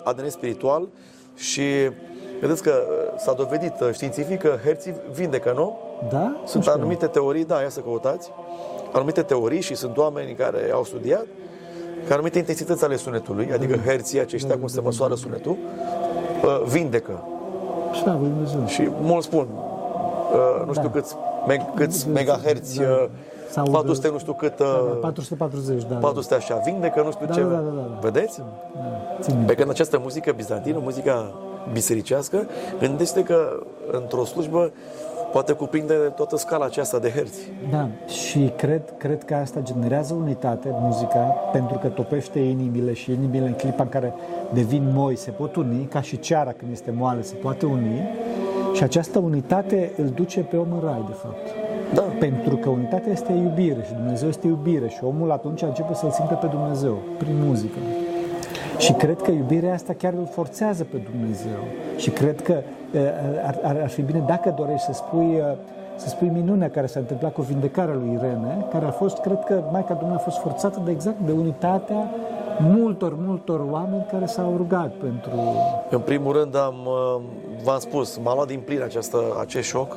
ADN 0.04 0.28
spiritual 0.28 0.88
și 1.34 1.62
vedeți 2.40 2.62
că 2.62 2.70
uh, 2.70 3.18
s-a 3.18 3.32
dovedit 3.32 3.72
uh, 3.80 3.88
științific 3.92 4.38
că 4.40 4.58
herții 4.64 4.94
vindecă, 5.12 5.52
nu? 5.56 5.78
Da? 6.11 6.37
Sunt 6.44 6.54
Nu 6.64 6.70
știu. 6.70 6.72
anumite 6.72 7.06
teorii, 7.06 7.44
da, 7.44 7.61
ia 7.61 7.68
să 7.68 7.80
căutați, 7.80 8.30
anumite 8.92 9.22
teorii 9.22 9.61
și 9.61 9.74
sunt 9.74 9.96
oameni 9.96 10.34
care 10.34 10.70
au 10.72 10.84
studiat 10.84 11.26
că 12.06 12.12
anumite 12.12 12.38
intensități 12.38 12.84
ale 12.84 12.96
sunetului, 12.96 13.50
adică 13.52 13.76
herții 13.76 14.20
aceștia, 14.20 14.58
cum 14.58 14.66
se 14.66 14.80
măsoară 14.80 15.14
sunetul, 15.14 15.56
uh, 16.44 16.62
vindecă. 16.66 17.22
Slavă 18.02 18.18
Lui 18.20 18.28
Dumnezeu. 18.28 18.66
Și 18.66 18.88
mulți 19.00 19.26
spun, 19.26 19.46
uh, 19.56 19.67
nu 20.66 20.72
știu 20.72 20.88
Da. 20.88 20.90
câți, 20.90 21.14
meg, 21.46 21.74
câți 21.74 22.08
megaherți, 22.08 22.76
Da. 22.78 22.82
uh, 22.88 23.08
Sau, 23.50 23.70
400 23.70 24.08
nu 24.08 24.18
știu 24.18 24.32
cât, 24.32 24.58
uh, 24.60 24.66
440, 25.00 25.82
da. 25.84 25.94
400 25.96 26.34
așa, 26.34 26.60
vindecă, 26.64 27.02
nu 27.04 27.10
știu 27.10 27.26
Da, 27.26 27.34
ce. 27.34 27.40
da, 27.40 27.46
da, 27.48 27.54
da, 27.56 27.70
da. 27.70 27.98
Vedeți? 28.00 28.38
da. 28.38 28.80
Țin 29.20 29.34
minte. 29.36 29.52
Pe 29.52 29.58
când 29.58 29.70
această 29.70 29.98
muzică 30.02 30.32
bizantină, 30.36 30.78
muzica 30.82 31.30
bisericească, 31.72 32.46
gândește 32.80 33.22
că 33.22 33.62
într-o 33.90 34.24
slujbă 34.24 34.70
poate 35.32 35.52
cuprinde 35.52 35.94
toată 35.94 36.36
scala 36.36 36.64
aceasta 36.64 36.98
de 36.98 37.10
herți. 37.10 37.38
Da, 37.70 37.88
și 38.06 38.52
cred, 38.56 38.82
cred 38.98 39.24
că 39.24 39.34
asta 39.34 39.60
generează 39.60 40.14
unitate, 40.14 40.68
muzica, 40.80 41.18
pentru 41.52 41.78
că 41.78 41.88
topește 41.88 42.38
inimile 42.38 42.92
și 42.92 43.12
inimile 43.12 43.46
în 43.46 43.52
clipa 43.54 43.82
în 43.82 43.88
care 43.88 44.14
devin 44.52 44.90
moi 44.94 45.16
se 45.16 45.30
pot 45.30 45.56
uni, 45.56 45.84
ca 45.90 46.00
și 46.00 46.18
ceara 46.18 46.52
când 46.52 46.72
este 46.72 46.90
moale 46.96 47.22
se 47.22 47.34
poate 47.34 47.66
uni 47.66 48.08
și 48.74 48.83
această 48.83 49.18
unitate 49.18 49.92
îl 49.96 50.07
duce 50.07 50.40
pe 50.40 50.57
om 50.57 50.72
în 50.72 50.81
rai, 50.85 51.04
de 51.07 51.12
fapt. 51.12 51.46
Da. 51.94 52.02
Pentru 52.18 52.57
că 52.57 52.68
unitatea 52.68 53.12
este 53.12 53.33
iubire 53.33 53.83
și 53.87 53.92
Dumnezeu 53.92 54.28
este 54.28 54.46
iubire 54.46 54.88
și 54.88 55.04
omul 55.04 55.31
atunci 55.31 55.62
începe 55.62 55.94
să-L 55.94 56.11
simte 56.11 56.35
pe 56.35 56.46
Dumnezeu 56.46 56.98
prin 57.18 57.35
muzică. 57.46 57.78
Și 58.78 58.92
cred 58.92 59.22
că 59.22 59.31
iubirea 59.31 59.74
asta 59.74 59.92
chiar 59.92 60.12
îl 60.12 60.28
forțează 60.31 60.85
pe 60.85 60.96
Dumnezeu. 61.11 61.61
Și 61.96 62.11
cred 62.11 62.40
că 62.40 62.52
uh, 62.94 63.00
ar, 63.46 63.59
ar, 63.62 63.76
ar 63.83 63.88
fi 63.88 64.02
bine 64.02 64.22
dacă 64.26 64.54
dorești 64.57 64.85
să 64.85 64.92
spui, 64.92 65.35
uh, 65.37 65.57
să 65.96 66.09
spui 66.09 66.28
minunea 66.28 66.70
care 66.70 66.87
s-a 66.87 67.00
întâmplat 67.00 67.33
cu 67.33 67.42
vindecarea 67.42 67.94
lui 67.94 68.12
Irene, 68.12 68.66
care 68.70 68.85
a 68.85 68.90
fost, 68.90 69.18
cred 69.18 69.44
că 69.46 69.62
Maica 69.72 69.94
Domnului 69.94 70.20
a 70.20 70.31
fost 70.31 70.38
forțată 70.38 70.83
de 70.85 70.90
exact 70.90 71.18
de 71.26 71.33
unitatea 71.33 72.11
multor, 72.58 73.14
multor 73.16 73.60
oameni 73.70 74.06
care 74.10 74.26
s-au 74.26 74.54
rugat 74.56 74.92
pentru... 74.92 75.30
În 75.90 76.00
primul 76.00 76.32
rând, 76.32 76.56
am, 76.56 76.74
uh, 76.86 77.22
v-am 77.64 77.78
spus, 77.78 78.18
m-a 78.22 78.34
luat 78.34 78.46
din 78.46 78.60
plin 78.60 78.82
această, 78.82 79.18
acest 79.40 79.68
șoc. 79.68 79.96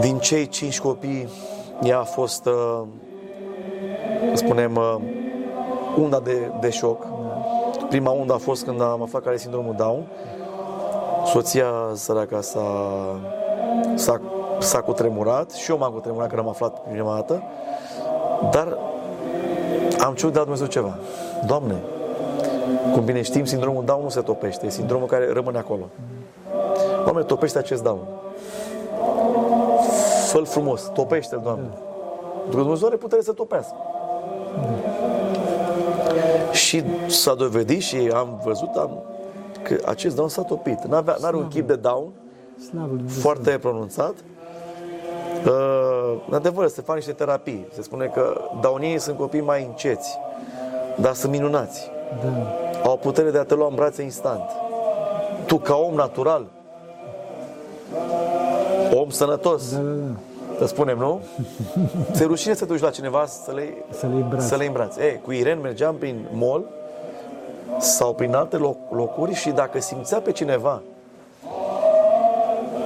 Din 0.00 0.18
cei 0.18 0.46
cinci 0.46 0.80
copii, 0.80 1.28
ea 1.82 1.98
a 1.98 2.02
fost, 2.02 2.46
uh, 2.46 2.82
spunem, 4.32 4.76
uh, 4.76 4.96
unda 5.98 6.20
de, 6.20 6.52
de 6.60 6.70
șoc. 6.70 7.06
Prima 7.88 8.10
undă 8.10 8.32
a 8.32 8.38
fost 8.38 8.64
când 8.64 8.80
am 8.80 9.02
aflat 9.02 9.22
care 9.22 9.28
are 9.28 9.36
sindromul 9.36 9.74
Down. 9.76 10.06
Soția 11.26 11.66
săraca 11.92 12.40
s-a, 12.40 12.60
s-a, 13.94 14.20
s-a 14.58 14.80
cutremurat 14.80 15.50
și 15.50 15.70
eu 15.70 15.78
m-am 15.78 15.92
cutremurat 15.92 16.28
când 16.28 16.40
am 16.40 16.48
aflat 16.48 16.82
prima 16.90 17.14
dată. 17.14 17.42
Dar 18.50 18.78
am 20.04 20.14
cerut 20.14 20.32
de 20.32 20.38
la 20.38 20.44
Dumnezeu 20.44 20.66
ceva. 20.66 20.98
Doamne, 21.46 21.74
cum 22.92 23.04
bine 23.04 23.22
știm, 23.22 23.44
sindromul 23.44 23.84
Down 23.84 24.02
nu 24.02 24.08
se 24.08 24.20
topește, 24.20 24.66
e 24.66 24.70
sindromul 24.70 25.06
care 25.06 25.32
rămâne 25.32 25.58
acolo. 25.58 25.88
Doamne, 27.02 27.22
topește 27.22 27.58
acest 27.58 27.82
Down. 27.82 28.00
Fă-l 30.26 30.44
frumos, 30.44 30.90
topește-l, 30.94 31.40
Doamne. 31.42 31.68
Pentru 32.40 32.56
că 32.56 32.62
Dumnezeu 32.62 32.86
are 32.86 32.96
putere 32.96 33.22
să 33.22 33.32
topească. 33.32 33.76
Și 36.52 36.82
s-a 37.06 37.34
dovedit 37.34 37.82
și 37.82 37.96
am 38.14 38.40
văzut 38.44 38.74
am, 38.76 39.02
că 39.62 39.76
acest 39.86 40.16
Down 40.16 40.28
s-a 40.28 40.42
topit. 40.42 40.84
N-avea, 40.84 41.16
n-are 41.20 41.36
un 41.36 41.48
chip 41.48 41.66
de 41.66 41.74
Down 41.74 42.12
Slavă 42.68 42.86
lui 42.86 42.96
Dumnezeu. 42.96 43.20
foarte 43.20 43.58
pronunțat. 43.58 44.14
Uh, 45.46 45.83
în 46.28 46.34
adevăr, 46.34 46.68
se 46.68 46.82
fac 46.82 46.96
niște 46.96 47.12
terapii. 47.12 47.66
Se 47.74 47.82
spune 47.82 48.06
că 48.06 48.40
daunii 48.60 48.98
sunt 48.98 49.16
copii 49.16 49.40
mai 49.40 49.64
înceți, 49.64 50.18
dar 50.96 51.14
sunt 51.14 51.32
minunați. 51.32 51.90
Da. 52.24 52.88
Au 52.88 52.96
putere 52.96 53.30
de 53.30 53.38
a 53.38 53.44
te 53.44 53.54
lua 53.54 53.66
în 53.68 53.74
brațe 53.74 54.02
instant. 54.02 54.42
Tu, 55.46 55.56
ca 55.56 55.74
om 55.74 55.94
natural, 55.94 56.46
om 58.94 59.10
sănătos, 59.10 59.72
Da, 59.74 59.80
da, 59.80 59.90
da. 59.90 60.56
să 60.58 60.66
spunem, 60.66 60.98
nu? 60.98 61.20
Ți-e 62.12 62.24
rușine 62.24 62.54
să 62.54 62.64
te 62.64 62.72
duci 62.72 62.80
la 62.82 62.90
cineva 62.90 63.26
să 63.26 63.52
le, 63.52 63.74
Să 63.90 64.06
le 64.06 64.14
iei 64.14 64.24
brațe. 64.28 64.46
să 64.46 64.54
le 64.56 64.58
iei 64.62 64.68
în 64.68 64.72
brațe. 64.72 65.04
Ei, 65.04 65.20
cu 65.24 65.32
Irene 65.32 65.60
mergeam 65.60 65.94
prin 65.94 66.26
mall 66.32 66.64
sau 67.78 68.14
prin 68.14 68.34
alte 68.34 68.56
loc, 68.56 68.76
locuri 68.90 69.34
și 69.34 69.50
dacă 69.50 69.80
simțea 69.80 70.18
pe 70.20 70.32
cineva, 70.32 70.82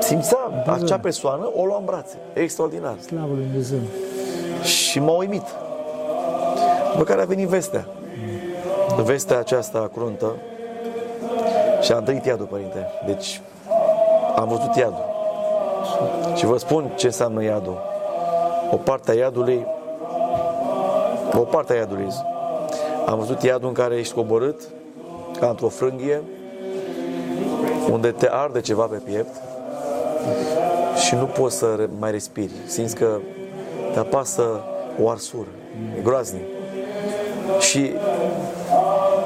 simțea 0.09 0.63
Da, 0.67 0.73
acea 0.73 0.85
da. 0.87 0.99
persoană, 0.99 1.51
o 1.57 1.65
lua 1.65 1.77
în 1.79 1.85
brațe. 1.85 2.17
Extraordinar. 2.33 2.95
Slavă 3.01 3.33
lui 3.35 3.45
Dumnezeu. 3.45 3.79
Și 4.63 5.01
m-a 5.01 5.17
uimit. 5.17 5.43
După 6.93 7.05
care 7.05 7.23
a 7.23 7.25
venit 7.25 7.49
vestea. 7.49 7.87
Vestea 9.05 9.39
aceasta 9.39 9.91
cruntă 9.95 10.35
și 11.81 11.93
am 11.93 12.03
trăit 12.03 12.25
iadul, 12.25 12.47
părinte. 12.47 12.87
Deci 13.07 13.41
am 14.37 14.49
văzut 14.49 14.75
iadul. 14.77 15.05
Și 16.35 16.45
vă 16.45 16.59
spun 16.59 16.93
ce 16.97 17.07
înseamnă 17.07 17.43
iadul. 17.43 17.79
O 18.71 18.77
parte 18.77 19.11
a 19.11 19.15
iadului, 19.15 19.67
o 21.35 21.41
parte 21.41 21.73
a 21.73 21.77
iadului. 21.77 22.09
Am 23.07 23.19
văzut 23.19 23.43
iadul 23.43 23.69
în 23.69 23.75
care 23.75 23.95
ești 23.97 24.15
coborât, 24.15 24.61
ca 25.41 25.49
într-o 25.49 25.69
frânghie, 25.69 26.23
unde 27.91 28.11
te 28.11 28.29
arde 28.31 28.61
ceva 28.61 28.85
pe 28.85 28.97
piept 28.97 29.48
și 31.07 31.15
nu 31.15 31.25
poți 31.25 31.57
să 31.57 31.75
re- 31.77 31.89
mai 31.99 32.11
respiri. 32.11 32.51
Simți 32.67 32.95
că 32.95 33.19
te 33.93 33.99
apasă 33.99 34.43
o 35.03 35.09
arsură. 35.09 35.49
E 35.99 36.01
groaznic. 36.03 36.43
Și 37.61 37.93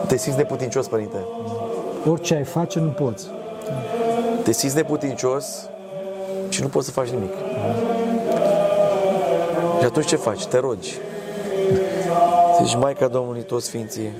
te 0.07 0.17
simți 0.17 0.39
neputincios, 0.39 0.87
părinte. 0.87 1.17
Orice 2.09 2.35
ai 2.35 2.45
face, 2.45 2.79
nu 2.79 2.89
poți. 2.89 3.27
Te 4.43 4.53
simți 4.53 4.77
neputincios 4.77 5.69
și 6.49 6.63
nu 6.63 6.69
poți 6.69 6.87
să 6.87 6.93
faci 6.93 7.09
nimic. 7.09 7.33
Și 9.79 9.85
atunci 9.85 10.07
ce 10.07 10.17
faci? 10.17 10.47
Te 10.47 10.59
rogi. 10.59 10.99
Zici, 12.63 12.77
Maica 12.77 13.07
Domnului, 13.09 13.43
toți 13.43 13.67
Sfinții, 13.67 14.11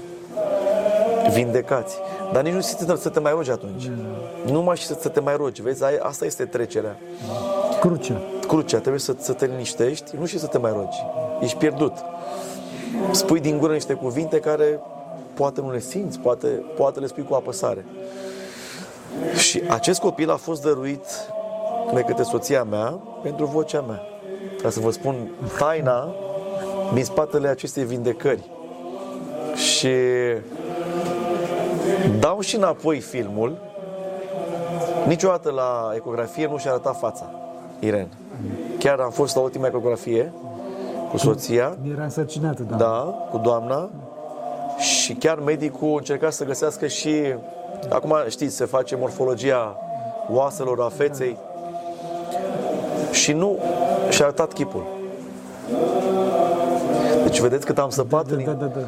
vindecați. 1.33 1.97
Dar 2.33 2.43
nici 2.43 2.53
nu 2.53 2.61
știi 2.61 2.97
să 2.97 3.09
te 3.09 3.21
mai 3.21 3.33
rogi 3.33 3.51
atunci. 3.51 3.91
Nu 4.51 4.63
mai 4.63 4.77
știi 4.77 4.95
să 5.01 5.09
te 5.09 5.21
mai 5.21 5.37
rogi. 5.37 5.63
Vezi, 5.63 5.85
ai- 5.85 5.99
asta 6.03 6.25
este 6.25 6.45
trecerea. 6.45 6.97
Crucea. 7.81 8.21
Crucea, 8.47 8.79
trebuie 8.79 9.01
să, 9.01 9.15
să 9.19 9.33
te 9.33 9.47
liniștești, 9.47 10.17
nu 10.19 10.27
știi 10.27 10.39
să 10.39 10.47
te 10.47 10.59
mai 10.59 10.73
rogi. 10.73 10.99
Ești 11.41 11.57
pierdut. 11.57 11.93
Spui 13.11 13.41
din 13.41 13.59
gură 13.59 13.73
niște 13.73 13.93
cuvinte 13.93 14.41
care 14.41 14.81
poate 15.35 15.61
nu 15.61 15.71
le 15.71 15.79
simți, 15.81 16.19
poate, 16.19 16.47
poate 16.77 17.01
le 17.01 17.07
spui 17.07 17.25
cu 17.29 17.35
apăsare. 17.35 17.85
Și 19.37 19.63
acest 19.69 20.01
copil 20.01 20.31
a 20.31 20.37
fost 20.37 20.63
dăruit 20.63 21.05
de 21.95 22.01
către 22.01 22.23
soția 22.23 22.65
mea 22.65 22.99
pentru 23.23 23.45
vocea 23.45 23.81
mea. 23.81 24.01
Ca 24.63 24.71
să 24.71 24.81
vă 24.81 24.91
spun 24.91 25.31
taina 25.59 26.15
din 26.95 27.05
spatele 27.05 27.49
acestei 27.49 27.85
vindecări. 27.85 28.51
Și 29.55 29.89
dau 32.19 32.41
și 32.41 32.57
înapoi 32.57 33.01
filmul. 33.01 33.59
Niciodată 35.07 35.51
la 35.51 35.93
ecografie 35.95 36.47
nu 36.47 36.59
și-a 36.59 36.71
arătat 36.71 36.99
fața, 36.99 37.31
Irene. 37.79 38.09
Chiar 38.79 38.99
am 38.99 39.11
fost 39.11 39.35
la 39.35 39.41
ultima 39.41 39.67
ecografie 39.67 40.33
cu 41.11 41.17
soția, 41.17 41.77
Era 41.93 42.03
însărcinată, 42.03 42.63
da. 42.63 42.77
da, 42.77 43.15
cu 43.31 43.39
doamna, 43.39 43.91
și 44.79 45.15
chiar 45.15 45.39
medicul 45.39 45.95
încerca 45.97 46.31
să 46.31 46.45
găsească 46.45 46.87
și, 46.87 47.35
acum 47.89 48.15
știți, 48.29 48.57
se 48.57 48.65
face 48.65 48.97
morfologia 48.97 49.77
oaselor, 50.31 50.81
a 50.81 50.89
feței, 50.89 51.37
și 53.11 53.33
nu 53.33 53.59
și-a 54.11 54.25
arătat 54.25 54.53
chipul. 54.53 54.85
Deci 57.23 57.41
vedeți 57.41 57.67
cât 57.67 57.79
am 57.79 57.91
săpat 57.91 58.27
Da, 58.27 58.35
în... 58.35 58.45
da, 58.45 58.53
da, 58.53 58.67
da. 58.67 58.81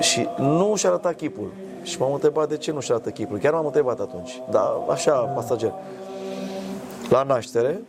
Și 0.00 0.28
nu 0.38 0.74
și-a 0.76 0.88
arătat 0.88 1.14
chipul. 1.14 1.52
Și 1.86 2.00
m-am 2.00 2.12
întrebat 2.12 2.48
de 2.48 2.56
ce 2.56 2.72
nu 2.72 2.80
și-a 2.80 2.94
arătat 2.94 3.12
chipul. 3.12 3.38
Chiar 3.38 3.52
m-am 3.52 3.66
întrebat 3.66 4.00
atunci. 4.00 4.42
Dar 4.50 4.72
așa, 4.90 5.12
pasager. 5.12 5.72
La 7.08 7.22
naștere, 7.22 7.80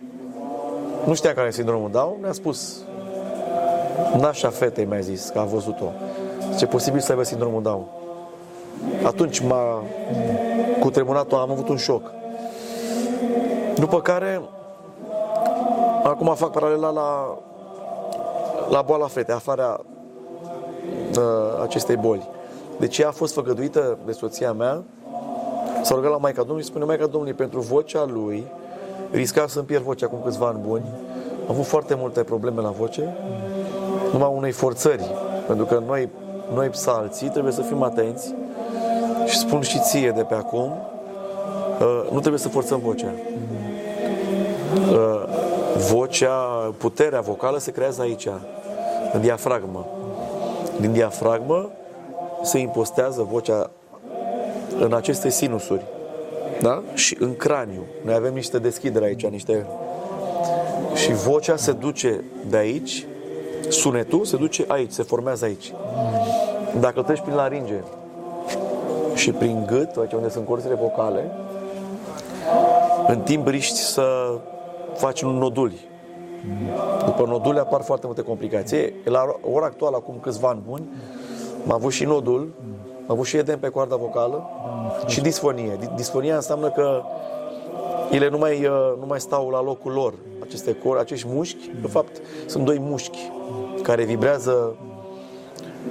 nu 1.06 1.14
știa 1.14 1.34
care 1.34 1.48
e 1.48 1.52
sindromul 1.52 1.92
Down, 1.92 2.16
mi-a 2.22 2.32
spus 2.32 2.78
nașa 4.20 4.50
fetei 4.50 4.86
mi-a 4.86 5.00
zis 5.00 5.30
că 5.30 5.40
a 5.40 5.44
văzut-o. 5.44 5.92
Ce 6.58 6.66
posibil 6.66 7.00
să 7.00 7.12
aibă 7.12 7.24
sindromul 7.24 7.62
Down. 7.62 7.86
Atunci 9.04 9.40
m-a 9.40 9.84
cutremurat 10.80 11.32
am 11.32 11.52
avut 11.52 11.70
un 11.70 11.78
șoc. 11.78 12.12
După 13.76 14.02
care, 14.02 14.42
acum 16.04 16.36
fac 16.36 16.52
paralela 16.52 16.90
la 16.90 17.38
la 18.70 18.82
boala 18.82 19.08
fete, 19.08 19.32
afară 19.32 19.86
uh, 21.18 21.62
acestei 21.64 21.96
boli. 21.96 22.30
Deci 22.80 22.98
ea 22.98 23.08
a 23.08 23.12
fost 23.12 23.34
făgăduită 23.34 23.98
de 24.06 24.12
soția 24.12 24.54
mea, 24.54 24.84
s-a 25.82 25.96
rugat 25.96 26.12
la 26.12 26.18
Maica 26.18 26.38
Domnului 26.38 26.64
și 26.64 26.70
spune 26.70 26.86
Maica 26.86 27.06
Domnului, 27.06 27.34
pentru 27.34 27.60
vocea 27.60 28.06
lui, 28.06 28.46
risca 29.12 29.48
să-mi 29.48 29.66
pierd 29.66 29.84
vocea 29.84 30.06
acum 30.06 30.20
câțiva 30.24 30.48
ani 30.48 30.60
buni, 30.68 30.86
am 31.48 31.52
avut 31.54 31.66
foarte 31.66 31.96
multe 31.96 32.24
probleme 32.24 32.62
la 32.62 32.70
voce, 32.70 33.16
numai 34.12 34.32
unei 34.36 34.52
forțări, 34.52 35.12
pentru 35.48 35.66
că 35.66 35.82
noi, 35.86 36.10
noi 36.54 36.68
psalții 36.68 37.30
trebuie 37.30 37.54
să 37.54 37.62
fim 37.62 37.82
atenți 37.82 38.34
și 39.26 39.38
spun 39.38 39.62
și 39.62 39.80
ție 39.80 40.12
de 40.12 40.24
pe 40.24 40.34
acum, 40.34 40.72
uh, 41.82 42.08
nu 42.12 42.20
trebuie 42.20 42.40
să 42.40 42.50
forțăm 42.50 42.80
vocea. 42.80 43.12
Uh, 44.92 45.24
vocea, 45.90 46.34
puterea 46.78 47.22
vocală 47.22 47.58
se 47.58 47.72
creează 47.72 48.02
aici, 48.02 48.28
în 49.14 49.22
diafragmă. 49.22 49.86
Din 50.80 50.92
diafragmă 50.92 51.70
se 52.48 52.58
impostează 52.58 53.28
vocea 53.32 53.72
în 54.80 54.94
aceste 54.94 55.30
sinusuri. 55.30 55.82
Da? 56.62 56.84
Și 56.94 57.18
în 57.20 57.36
craniu. 57.36 57.82
Noi 58.04 58.14
avem 58.14 58.34
niște 58.34 58.60
deschidere 58.60 59.06
aici, 59.06 59.28
niște... 59.28 59.66
Și 60.96 61.14
vocea 61.14 61.56
se 61.56 61.72
duce 61.72 62.24
de 62.50 62.58
aici, 62.58 63.06
sunetul 63.68 64.26
se 64.26 64.38
duce 64.38 64.66
aici, 64.68 64.92
se 64.92 65.04
formează 65.04 65.46
aici. 65.46 65.74
Dacă 66.80 67.02
treci 67.02 67.22
prin 67.22 67.36
laringe 67.36 67.82
și 69.16 69.32
prin 69.32 69.64
gât, 69.68 69.96
aici 69.98 70.14
unde 70.14 70.30
sunt 70.30 70.46
corțile 70.46 70.74
vocale, 70.74 71.32
în 73.08 73.20
timp 73.20 73.48
riști 73.48 73.78
să 73.78 74.38
faci 74.96 75.22
un 75.22 75.38
noduli. 75.38 75.88
După 77.06 77.26
noduli 77.28 77.60
apar 77.60 77.82
foarte 77.82 78.06
multe 78.06 78.22
complicații. 78.22 78.94
La 79.04 79.36
ora 79.54 79.66
actuală, 79.66 79.96
acum 79.96 80.16
câțiva 80.22 80.50
ani 80.50 80.64
buni, 80.68 80.88
am 81.66 81.74
avut 81.74 81.92
și 81.92 82.04
nodul, 82.04 82.54
am 83.08 83.12
avut 83.12 83.26
și 83.26 83.38
edem 83.38 83.60
pe 83.60 83.70
coarda 83.70 83.96
vocală 83.96 84.50
și 85.08 85.22
disfonie. 85.22 85.80
Disfonia 85.96 86.36
înseamnă 86.36 86.70
că 86.70 87.02
ele 88.12 88.30
nu 88.30 88.38
mai, 88.38 88.66
uh, 88.66 88.94
nu 89.00 89.06
mai 89.06 89.20
stau 89.20 89.50
la 89.50 89.62
locul 89.62 89.92
lor, 89.92 90.14
aceste 90.44 90.74
cor, 90.74 90.98
acești 90.98 91.28
mușchi. 91.30 91.72
De 91.82 91.88
fapt, 91.88 92.22
sunt 92.46 92.66
doi 92.66 92.80
mușchi 92.80 93.32
care 93.82 94.04
vibrează 94.04 94.76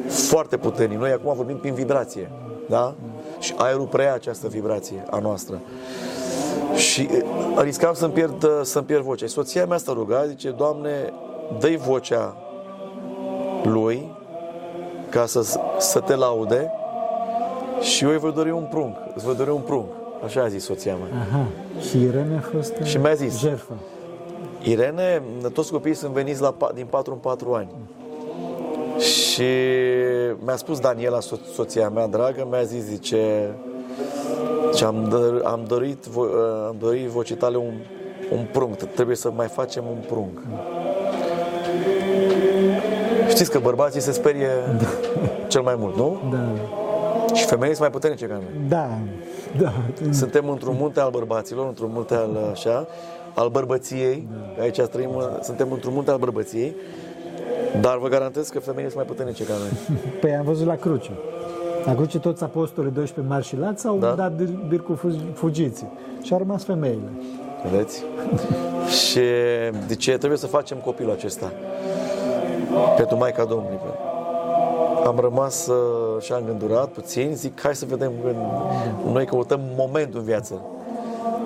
foarte 0.07 0.57
puternic. 0.57 0.99
Noi 0.99 1.11
acum 1.11 1.35
vorbim 1.35 1.57
prin 1.57 1.75
vibrație, 1.75 2.31
da? 2.69 2.95
Și 3.39 3.55
aerul 3.57 3.87
preia 3.87 4.15
această 4.15 4.49
vibrație 4.49 5.05
a 5.11 5.19
noastră. 5.19 5.61
Și 6.75 7.09
uh, 7.13 7.63
riscam 7.63 7.95
să-mi 7.95 8.13
pierd, 8.13 8.43
uh, 8.43 8.51
să 8.63 8.83
pierd 8.83 9.03
vocea. 9.03 9.27
Soția 9.27 9.67
mea 9.67 9.77
s-a 9.77 9.93
rugat, 9.93 10.27
zice, 10.27 10.51
Doamne, 10.51 11.13
dă 11.59 11.77
vocea 11.87 12.37
lui 13.63 14.16
ca 15.17 15.27
să, 15.27 15.59
să 15.79 16.01
te 16.01 16.15
laude 16.15 16.71
și 17.81 18.05
eu 18.05 18.11
îi 18.11 18.19
voi 18.19 18.33
dori 18.33 18.51
un 18.51 18.63
prunc. 18.71 18.97
Îți 19.15 19.25
voi 19.25 19.35
dori 19.35 19.51
un 19.51 19.61
prunc. 19.61 19.87
Așa 20.25 20.43
a 20.43 20.49
zis 20.49 20.65
soția 20.65 20.95
mea. 20.97 21.21
Aha. 21.29 21.45
Și 21.89 22.01
Irene 22.03 22.37
a 22.37 22.41
fost 22.57 22.75
Și 22.83 22.99
mi-a 22.99 23.15
zis. 23.15 23.39
jertfă. 23.39 23.73
Irene, 24.63 25.23
toți 25.53 25.71
copiii 25.73 25.95
sunt 25.95 26.13
veniți 26.13 26.41
la, 26.41 26.55
pa- 26.55 26.75
din 26.75 26.87
4 26.91 27.13
în 27.13 27.19
4 27.19 27.53
ani. 27.55 27.69
Și 28.99 29.43
mi-a 30.45 30.57
spus 30.57 30.79
Daniela, 30.81 31.19
so- 31.19 31.53
soția 31.55 31.89
mea 31.89 32.07
dragă, 32.07 32.47
mi-a 32.51 32.63
zis, 32.63 32.85
zice, 32.85 33.55
și 34.75 34.85
am, 34.85 35.07
dor, 35.09 35.43
am 35.45 35.65
dorit, 35.67 36.05
vo- 36.07 36.67
am 36.69 36.77
dorit 36.79 37.07
vocii 37.07 37.35
tale 37.37 37.57
un, 37.57 37.73
un 38.33 38.47
prunc, 38.53 38.77
trebuie 38.77 39.17
să 39.17 39.31
mai 39.31 39.47
facem 39.47 39.85
un 39.91 39.99
prunc. 40.07 40.39
Știți 43.37 43.51
că 43.51 43.59
bărbații 43.59 44.01
se 44.01 44.13
sperie 44.13 44.49
cel 45.49 45.61
mai 45.63 45.75
mult, 45.79 45.97
nu? 45.97 46.19
Da. 46.31 46.39
Și 47.35 47.45
femeile 47.45 47.75
sunt 47.75 47.81
mai 47.81 47.91
puternice 47.91 48.27
ca 48.27 48.33
noi. 48.35 48.69
Da. 48.69 48.89
Da. 49.61 49.73
Suntem 50.11 50.49
într-un 50.49 50.75
munte 50.79 51.01
al 51.01 51.11
bărbaților, 51.11 51.67
într-un 51.67 51.91
munte 51.93 52.15
al 52.15 52.37
așa, 52.53 52.87
al 53.35 53.49
bărbăției. 53.49 54.27
Aici 54.61 54.81
trăim, 54.81 55.11
suntem 55.43 55.73
într-un 55.73 55.93
munte 55.93 56.11
al 56.11 56.19
bărbăției. 56.19 56.75
Dar 57.81 57.99
vă 57.99 58.09
garantez 58.09 58.49
că 58.49 58.59
femeile 58.61 58.91
sunt 58.91 58.97
mai 59.05 59.15
puternice 59.15 59.45
ca 59.45 59.53
noi. 59.59 59.99
Păi 60.21 60.35
am 60.35 60.45
văzut 60.45 60.67
la 60.67 60.75
cruce. 60.75 61.11
La 61.85 61.95
cruce 61.95 62.19
toți 62.19 62.43
apostolii 62.43 62.91
12 62.91 63.33
mari 63.35 63.47
și 63.47 63.57
lați 63.57 63.87
au 63.87 63.99
Da. 63.99 64.11
dat 64.11 64.33
bir- 64.33 64.69
bir 64.69 64.81
cu 64.81 64.95
fu- 64.95 65.21
fugiții. 65.35 65.89
Și 66.23 66.33
au 66.33 66.39
rămas 66.39 66.65
femeile. 66.65 67.09
Vedeți? 67.71 68.05
Și 69.07 69.21
de 69.87 69.95
ce 69.95 70.17
trebuie 70.17 70.39
să 70.39 70.47
facem 70.47 70.77
copilul 70.85 71.13
acesta? 71.13 71.53
Pentru 72.97 73.17
Maica 73.17 73.45
Domnului. 73.45 73.79
Am 75.07 75.19
rămas 75.19 75.67
uh, 75.67 76.23
și 76.23 76.33
am 76.33 76.43
gândurat 76.47 76.89
puțin, 76.89 77.31
zic, 77.35 77.61
hai 77.61 77.75
să 77.75 77.85
vedem, 77.89 78.13
în, 78.25 78.37
noi 79.13 79.27
căutăm 79.27 79.61
momentul 79.77 80.19
în 80.19 80.25
viață. 80.25 80.61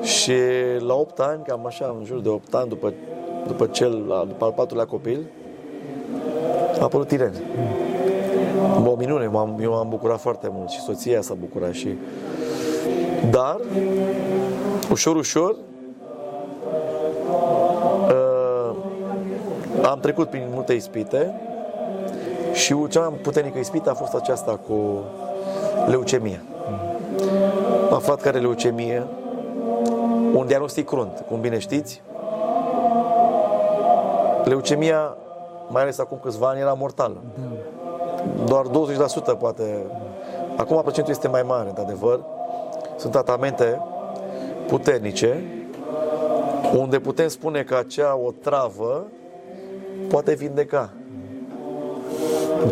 Și 0.03 0.33
la 0.79 0.95
8 0.95 1.19
ani, 1.21 1.43
cam 1.47 1.67
așa, 1.67 1.97
în 1.99 2.05
jur 2.05 2.21
de 2.21 2.29
8 2.29 2.55
ani, 2.55 2.69
după, 2.69 2.93
după 3.47 3.67
cel, 3.67 4.25
după 4.29 4.45
al 4.45 4.53
patrulea 4.53 4.85
copil, 4.85 5.27
a 6.79 6.83
apărut 6.83 7.11
Irene. 7.11 7.43
O 8.87 8.95
minune, 8.95 9.27
m-am, 9.27 9.59
eu 9.63 9.71
m-am 9.71 9.89
bucurat 9.89 10.21
foarte 10.21 10.49
mult 10.53 10.69
și 10.69 10.81
soția 10.81 11.21
s-a 11.21 11.35
bucurat 11.35 11.73
și... 11.73 11.89
Dar, 13.31 13.57
ușor, 14.91 15.17
ușor, 15.17 15.57
am 20.01 20.07
trecut 20.07 20.31
prin 20.31 20.47
multe 20.53 20.73
ispite 20.73 21.41
și 22.53 22.77
cea 22.89 23.01
mai 23.01 23.19
puternică 23.23 23.59
ispită 23.59 23.91
a 23.91 23.95
fost 23.95 24.15
aceasta 24.15 24.61
cu 24.67 25.03
leucemie. 25.87 26.43
Am 27.89 27.95
aflat 27.95 28.21
că 28.21 28.29
are 28.29 28.39
leucemie, 28.39 29.07
un 30.35 30.47
diagnostic 30.47 30.87
crunt, 30.87 31.25
cum 31.29 31.41
bine 31.41 31.59
știți. 31.59 32.03
Leucemia, 34.45 35.17
mai 35.69 35.83
ales 35.83 35.99
acum 35.99 36.19
câțiva 36.23 36.49
ani, 36.49 36.61
era 36.61 36.73
mortală. 36.73 37.17
Doar 38.47 38.65
20% 39.35 39.39
poate. 39.39 39.87
Acum 40.57 40.81
procentul 40.83 41.13
este 41.13 41.29
mai 41.29 41.43
mare, 41.43 41.69
într-adevăr. 41.69 42.21
Sunt 42.97 43.13
tratamente 43.13 43.81
puternice 44.67 45.45
unde 46.77 46.99
putem 46.99 47.29
spune 47.29 47.63
că 47.63 47.75
acea 47.75 48.17
o 48.25 48.31
travă 48.31 49.07
poate 50.09 50.35
vindeca. 50.35 50.91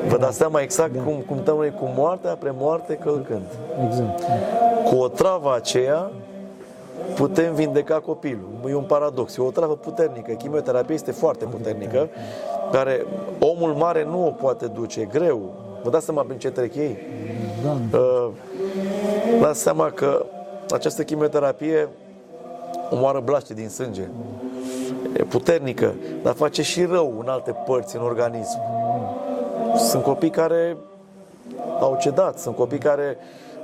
Vă 0.08 0.16
dați 0.16 0.36
seama 0.36 0.60
exact 0.60 1.04
cum, 1.04 1.24
cum 1.26 1.38
stăm 1.40 1.56
noi 1.56 1.70
cu 1.70 1.92
moartea, 1.96 2.34
premoarte, 2.34 2.94
călcând. 2.94 3.46
Exact. 3.86 4.22
Cu 4.84 4.96
o 4.96 5.08
travă 5.08 5.54
aceea 5.54 6.10
putem 7.14 7.54
vindeca 7.54 8.00
copilul. 8.00 8.48
E 8.68 8.74
un 8.74 8.82
paradox. 8.82 9.36
E 9.36 9.42
o 9.42 9.50
travă 9.50 9.76
puternică. 9.76 10.32
Chimioterapia 10.32 10.94
este 10.94 11.10
foarte 11.10 11.44
puternică, 11.44 12.08
care 12.72 13.06
omul 13.38 13.72
mare 13.72 14.04
nu 14.04 14.26
o 14.26 14.30
poate 14.30 14.66
duce. 14.66 15.00
E 15.00 15.04
greu. 15.04 15.52
Vă 15.82 15.90
dați 15.90 16.04
seama 16.04 16.22
prin 16.22 16.38
ce 16.38 16.50
trec 16.50 16.74
ei? 16.74 16.96
Doamne. 17.62 17.88
Uh, 17.92 18.28
dați 19.40 19.60
seama 19.60 19.90
că 19.90 20.26
această 20.70 21.02
chimioterapie 21.02 21.88
omoară 22.90 23.20
blaște 23.24 23.54
din 23.54 23.68
sânge. 23.68 24.08
E 25.12 25.22
puternică, 25.22 25.94
dar 26.22 26.34
face 26.34 26.62
și 26.62 26.84
rău 26.84 27.14
în 27.20 27.28
alte 27.28 27.56
părți 27.66 27.96
în 27.96 28.02
organism. 28.02 28.58
Sunt 29.76 30.02
copii 30.02 30.30
care 30.30 30.76
au 31.80 31.96
cedat, 32.00 32.38
sunt 32.38 32.56
copii 32.56 32.78
care 32.78 33.16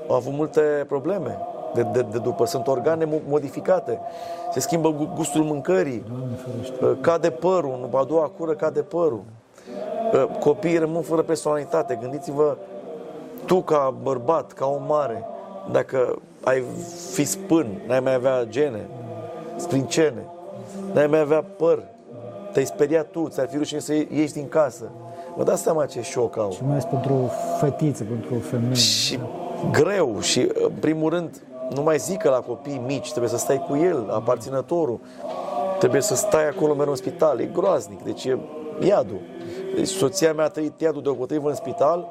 au 0.08 0.14
avut 0.14 0.32
multe 0.32 0.60
probleme 0.88 1.38
de, 1.74 1.82
de, 1.82 2.06
de 2.12 2.18
după, 2.18 2.46
sunt 2.46 2.66
organe 2.66 3.04
mo- 3.04 3.22
modificate, 3.28 4.00
se 4.52 4.60
schimbă 4.60 4.92
gu- 4.92 5.12
gustul 5.14 5.42
mâncării, 5.42 6.02
Uh, 6.80 6.92
cade 7.00 7.30
părul, 7.30 7.88
în 7.92 7.98
a 7.98 8.04
doua 8.04 8.30
cură 8.38 8.52
cade 8.52 8.82
părul. 8.82 9.22
Uh, 10.12 10.24
Copiii 10.40 10.78
rămân 10.78 11.02
fără 11.02 11.22
personalitate. 11.22 11.98
Gândiți-vă, 12.00 12.56
tu 13.44 13.60
ca 13.60 13.94
bărbat, 14.02 14.52
ca 14.52 14.66
om 14.66 14.82
mare, 14.86 15.24
dacă 15.72 16.18
ai 16.44 16.64
fi 17.12 17.24
spân, 17.24 17.82
n-ai 17.86 18.00
mai 18.00 18.14
avea 18.14 18.44
gene, 18.44 18.86
sprincene, 19.56 20.26
n-ai 20.92 21.06
mai 21.06 21.20
avea 21.20 21.44
păr, 21.56 21.82
te-ai 22.52 22.66
speriat 22.66 23.06
tu, 23.06 23.28
ți-ar 23.28 23.48
fi 23.48 23.56
rușine 23.56 23.80
să 23.80 23.92
ieși 23.92 24.32
din 24.32 24.48
casă. 24.48 24.90
Vă 25.36 25.44
dați 25.44 25.62
seama 25.62 25.86
ce 25.86 26.02
șoc 26.02 26.38
au. 26.38 26.50
Și 26.50 26.62
mai 26.62 26.70
ales 26.70 26.84
pentru 26.84 27.12
o 27.12 27.28
fetiță, 27.58 28.04
pentru 28.04 28.34
o 28.34 28.38
femeie. 28.38 28.74
Și 28.74 29.18
greu 29.70 30.20
și, 30.20 30.50
în 30.54 30.72
primul 30.80 31.10
rând, 31.10 31.42
nu 31.74 31.82
mai 31.82 31.98
zic 31.98 32.18
că 32.18 32.28
la 32.28 32.40
copii 32.40 32.82
mici 32.86 33.08
trebuie 33.10 33.30
să 33.30 33.38
stai 33.38 33.64
cu 33.68 33.76
el, 33.76 34.10
aparținătorul, 34.10 35.00
trebuie 35.78 36.00
să 36.00 36.14
stai 36.14 36.48
acolo 36.48 36.74
mereu 36.74 36.90
în 36.90 36.96
spital, 36.96 37.40
e 37.40 37.44
groaznic, 37.52 38.02
deci 38.02 38.24
e 38.24 38.38
iadul. 38.80 39.20
Deci 39.74 39.88
soția 39.88 40.32
mea 40.32 40.44
a 40.44 40.48
trăit 40.48 40.80
iadul 40.80 41.02
deopotrivă 41.02 41.48
în 41.48 41.54
spital, 41.54 42.08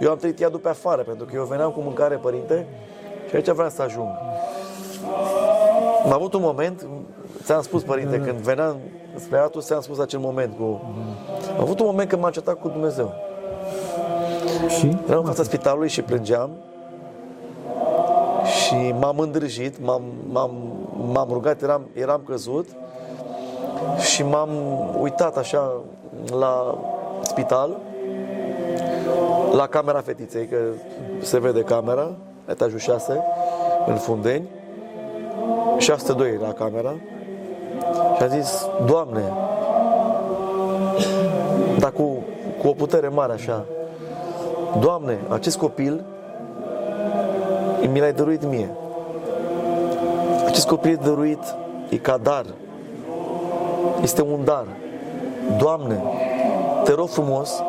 eu 0.00 0.10
am 0.10 0.16
trăit 0.16 0.38
iadul 0.38 0.58
pe 0.58 0.68
afară, 0.68 1.02
pentru 1.02 1.24
că 1.24 1.32
eu 1.34 1.44
veneam 1.44 1.70
cu 1.70 1.80
mâncare, 1.80 2.16
părinte, 2.16 2.66
și 3.28 3.34
aici 3.34 3.48
vreau 3.48 3.68
să 3.68 3.82
ajung. 3.82 4.08
Am 6.04 6.12
avut 6.12 6.34
un 6.34 6.40
moment, 6.42 6.86
ți-am 7.42 7.62
spus, 7.62 7.82
părinte, 7.82 8.20
când 8.20 8.38
veneam 8.38 8.76
spre 9.16 9.38
Atos 9.38 9.66
ți-am 9.66 9.80
spus 9.80 9.98
acel 9.98 10.18
moment 10.18 10.56
cu... 10.56 10.80
Am 11.56 11.60
avut 11.60 11.80
un 11.80 11.86
moment 11.86 12.08
când 12.08 12.22
m-am 12.22 12.30
cetat 12.30 12.60
cu 12.60 12.68
Dumnezeu. 12.68 13.12
Și? 14.68 14.96
Eram 15.08 15.18
în 15.18 15.26
fața 15.26 15.42
spitalului 15.42 15.88
și 15.88 16.02
plângeam. 16.02 16.50
Și 18.44 18.94
m-am 19.00 19.18
îndrăjit, 19.18 19.84
m-am, 19.84 20.02
m-am, 20.30 20.50
m-am 21.12 21.28
rugat, 21.30 21.62
eram, 21.62 21.88
eram 21.92 22.22
căzut. 22.26 22.68
Și 24.00 24.22
m-am 24.22 24.50
uitat 25.00 25.36
așa 25.36 25.72
la 26.38 26.78
spital, 27.22 27.76
la 29.52 29.66
camera 29.66 30.00
fetiței, 30.00 30.46
că 30.46 30.56
se 31.20 31.38
vede 31.38 31.62
camera, 31.62 32.10
etajul 32.48 32.78
6, 32.78 33.22
în 33.86 33.96
Fundeni, 33.96 34.48
602 35.78 36.38
la 36.42 36.52
camera 36.52 36.94
și 38.20 38.26
a 38.26 38.28
zis, 38.28 38.66
Doamne, 38.86 39.32
dar 41.78 41.90
cu, 41.90 42.22
cu 42.62 42.68
o 42.68 42.72
putere 42.72 43.08
mare 43.08 43.32
așa, 43.32 43.64
Doamne, 44.80 45.18
acest 45.28 45.56
copil 45.56 46.04
mi 47.92 48.00
l-ai 48.00 48.12
dăruit 48.12 48.44
mie. 48.44 48.70
Acest 50.46 50.66
copil 50.66 50.90
e 50.90 50.94
dăruit, 50.94 51.54
e 51.88 51.96
ca 51.96 52.16
dar. 52.16 52.44
Este 54.02 54.22
un 54.22 54.44
dar. 54.44 54.64
Doamne, 55.58 56.02
te 56.84 56.92
rog 56.92 57.08
frumos, 57.08 57.62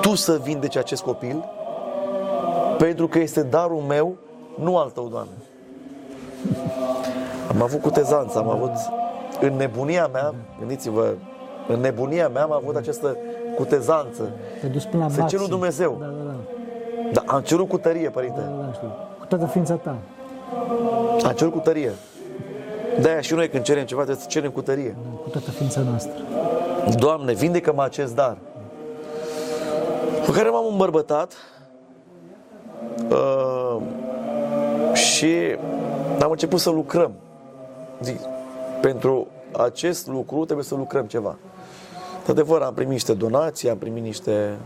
Tu 0.00 0.14
să 0.14 0.40
vindeci 0.42 0.76
acest 0.76 1.02
copil, 1.02 1.44
pentru 2.78 3.08
că 3.08 3.18
este 3.18 3.42
darul 3.42 3.82
meu, 3.88 4.14
nu 4.54 4.76
al 4.76 4.90
Tău, 4.90 5.08
Doamne. 5.08 5.32
Am 7.48 7.62
avut 7.62 7.80
cutezanță, 7.80 8.38
am 8.38 8.48
avut 8.48 8.70
în 9.40 9.56
nebunia 9.56 10.06
mea, 10.12 10.34
gândiți-vă, 10.58 11.12
în 11.68 11.80
nebunia 11.80 12.28
mea 12.28 12.42
am 12.42 12.52
avut 12.52 12.76
această 12.76 13.16
cutezanță. 13.56 14.30
Te-ai 14.60 14.72
dus 14.72 14.84
până 14.84 15.02
la 15.02 15.10
Să 15.10 15.20
maxim. 15.20 15.38
cerul 15.38 15.50
Dumnezeu. 15.50 15.96
Da, 16.00 16.06
da, 16.06 16.22
da. 16.26 16.34
Dar 17.12 17.24
am 17.26 17.40
cerut 17.40 17.68
cu 17.68 17.78
tărie, 17.78 18.08
părinte. 18.10 18.40
da, 18.40 18.64
da 18.66 18.72
știu. 18.72 18.88
Cu 19.18 19.26
toată 19.26 19.46
ființa 19.46 19.74
ta. 19.74 19.96
Am 21.24 21.32
cerut 21.32 21.52
cu 21.52 21.58
tărie. 21.58 21.92
De-aia 23.00 23.20
și 23.20 23.34
noi 23.34 23.48
când 23.48 23.62
cerem 23.64 23.84
ceva 23.84 24.02
trebuie 24.02 24.22
să 24.22 24.28
cerem 24.30 24.50
cu 24.50 24.62
tărie. 24.62 24.96
Cu 25.22 25.28
toată 25.28 25.50
ființa 25.50 25.80
noastră. 25.80 26.12
Doamne, 26.98 27.32
vindecă-mă 27.32 27.82
acest 27.82 28.14
dar. 28.14 28.36
Cu 30.24 30.30
care 30.30 30.48
m-am 30.48 30.66
îmbărbătat 30.70 31.32
uh, 33.10 33.76
și 34.94 35.34
am 36.22 36.30
început 36.30 36.60
să 36.60 36.70
lucrăm. 36.70 37.12
Zic, 38.02 38.18
pentru 38.80 39.26
acest 39.52 40.06
lucru 40.06 40.44
trebuie 40.44 40.64
să 40.64 40.74
lucrăm 40.74 41.06
ceva. 41.06 41.36
De 42.24 42.30
adevăr, 42.30 42.62
am 42.62 42.74
primit 42.74 42.92
niște 42.92 43.14
donații, 43.14 43.70
am 43.70 43.78
primit 43.78 44.02
niște 44.02 44.58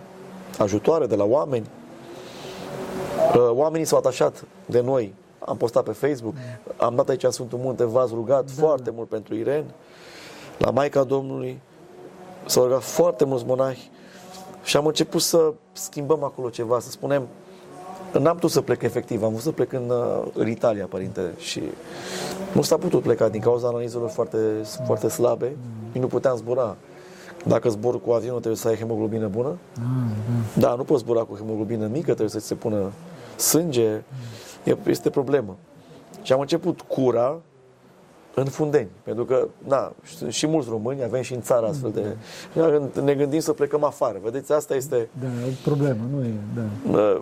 ajutoare 0.59 1.07
de 1.07 1.17
la 1.17 1.25
oameni. 1.25 1.67
Uh, 3.35 3.51
Oamenii 3.51 3.87
s-au 3.87 3.99
atașat 3.99 4.45
de 4.67 4.81
noi. 4.81 5.15
Am 5.39 5.57
postat 5.57 5.83
pe 5.83 5.93
Facebook, 5.93 6.35
am 6.77 6.95
dat 6.95 7.09
aici 7.09 7.23
în 7.23 7.31
Sfântul 7.31 7.59
Munte, 7.59 7.85
v-ați 7.85 8.15
rugat 8.15 8.45
da. 8.45 8.63
foarte 8.63 8.91
mult 8.91 9.09
pentru 9.09 9.35
Iren, 9.35 9.65
la 10.59 10.71
Maica 10.71 11.05
Domnului, 11.05 11.61
s-au 12.47 12.65
rugat 12.65 12.83
foarte 12.83 13.25
mulți 13.25 13.45
monahi 13.47 13.91
și 14.63 14.77
am 14.77 14.87
început 14.87 15.21
să 15.21 15.53
schimbăm 15.73 16.23
acolo 16.25 16.49
ceva, 16.49 16.79
să 16.81 16.91
spunem, 16.91 17.29
n-am 18.19 18.35
putut 18.35 18.51
să 18.51 18.61
plec 18.61 18.83
efectiv, 18.83 19.23
am 19.23 19.31
vrut 19.31 19.43
să 19.43 19.51
plec 19.51 19.73
în, 19.73 19.91
uh, 19.91 20.31
în 20.35 20.49
Italia, 20.49 20.87
părinte, 20.87 21.35
și 21.39 21.63
nu 22.53 22.63
s-a 22.63 22.77
putut 22.77 23.03
pleca 23.03 23.29
din 23.29 23.41
cauza 23.41 23.69
analizelor 23.69 24.09
foarte, 24.09 24.39
foarte 24.85 25.09
slabe, 25.09 25.57
nu 25.93 26.07
puteam 26.07 26.37
zbura. 26.37 26.77
Dacă 27.47 27.69
zbor 27.69 28.01
cu 28.01 28.11
avionul 28.11 28.39
trebuie 28.39 28.61
să 28.61 28.69
ai 28.69 28.77
hemoglobină 28.77 29.29
bună, 29.29 29.59
da, 30.59 30.75
nu 30.75 30.83
poți 30.83 31.03
zbura 31.03 31.23
cu 31.23 31.35
hemoglobină 31.35 31.87
mică, 31.87 32.05
trebuie 32.05 32.29
să 32.29 32.39
ți 32.39 32.47
se 32.47 32.55
pună 32.55 32.91
sânge, 33.37 34.03
E- 34.65 34.77
este 34.87 35.11
problemă. 35.11 35.57
Și 36.23 36.33
am 36.33 36.41
început 36.41 36.81
cura 36.81 37.41
în 38.35 38.45
Fundeni, 38.45 38.89
pentru 39.03 39.25
că, 39.25 39.49
na, 39.59 39.93
sunt 40.17 40.33
și 40.33 40.47
mulți 40.47 40.69
români, 40.69 41.03
avem 41.03 41.23
și 41.23 41.35
în 41.35 41.41
țară 41.43 41.67
astfel 41.67 41.91
de... 41.91 42.17
Ne 43.03 43.15
gândim 43.15 43.41
să 43.41 43.53
plecăm 43.53 43.85
afară. 43.85 44.19
Vedeți, 44.23 44.53
asta 44.53 44.75
este... 44.75 45.09
Da, 45.21 45.27
e 45.27 45.49
o 45.49 45.69
problemă, 45.71 46.01
nu 46.15 46.25
e, 46.25 46.33
da. 46.55 46.99
uh, 46.99 47.21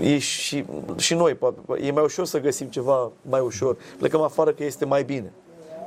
E 0.00 0.18
și, 0.18 0.64
și 0.96 1.14
noi, 1.14 1.34
po- 1.34 1.82
e 1.82 1.90
mai 1.90 2.04
ușor 2.04 2.24
să 2.26 2.40
găsim 2.40 2.66
ceva 2.66 3.10
mai 3.22 3.40
ușor. 3.40 3.76
Plecăm 3.98 4.20
afară 4.20 4.50
că 4.52 4.64
este 4.64 4.84
mai 4.84 5.02
bine. 5.04 5.32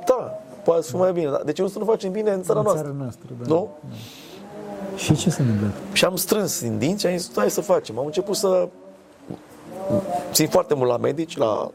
Da, 0.06 0.40
poate 0.64 0.82
să 0.82 0.88
fie 0.90 0.98
mai 0.98 1.12
bine. 1.12 1.30
dar 1.30 1.42
De 1.44 1.52
ce 1.52 1.62
nu 1.62 1.68
să 1.68 1.78
nu 1.78 1.84
facem 1.84 2.12
bine 2.12 2.30
în 2.30 2.42
țara 2.42 2.58
în 2.58 2.64
noastră? 2.64 2.86
țara 2.86 2.96
noastră, 2.98 3.28
da. 3.42 3.46
Nu? 3.48 3.68
Și 4.96 5.14
ce 5.16 5.30
s-a 5.30 5.42
întâmplat? 5.42 5.72
Și 5.92 6.04
am 6.04 6.16
strâns 6.16 6.60
din 6.60 6.78
dinți 6.78 7.00
și 7.00 7.06
am 7.06 7.16
zis, 7.16 7.30
hai 7.36 7.50
să 7.50 7.60
facem. 7.60 7.98
Am 7.98 8.04
început 8.06 8.36
să 8.36 8.68
țin 10.32 10.48
foarte 10.48 10.74
mult 10.74 10.88
la 10.90 10.96
medici, 10.96 11.36
la, 11.36 11.70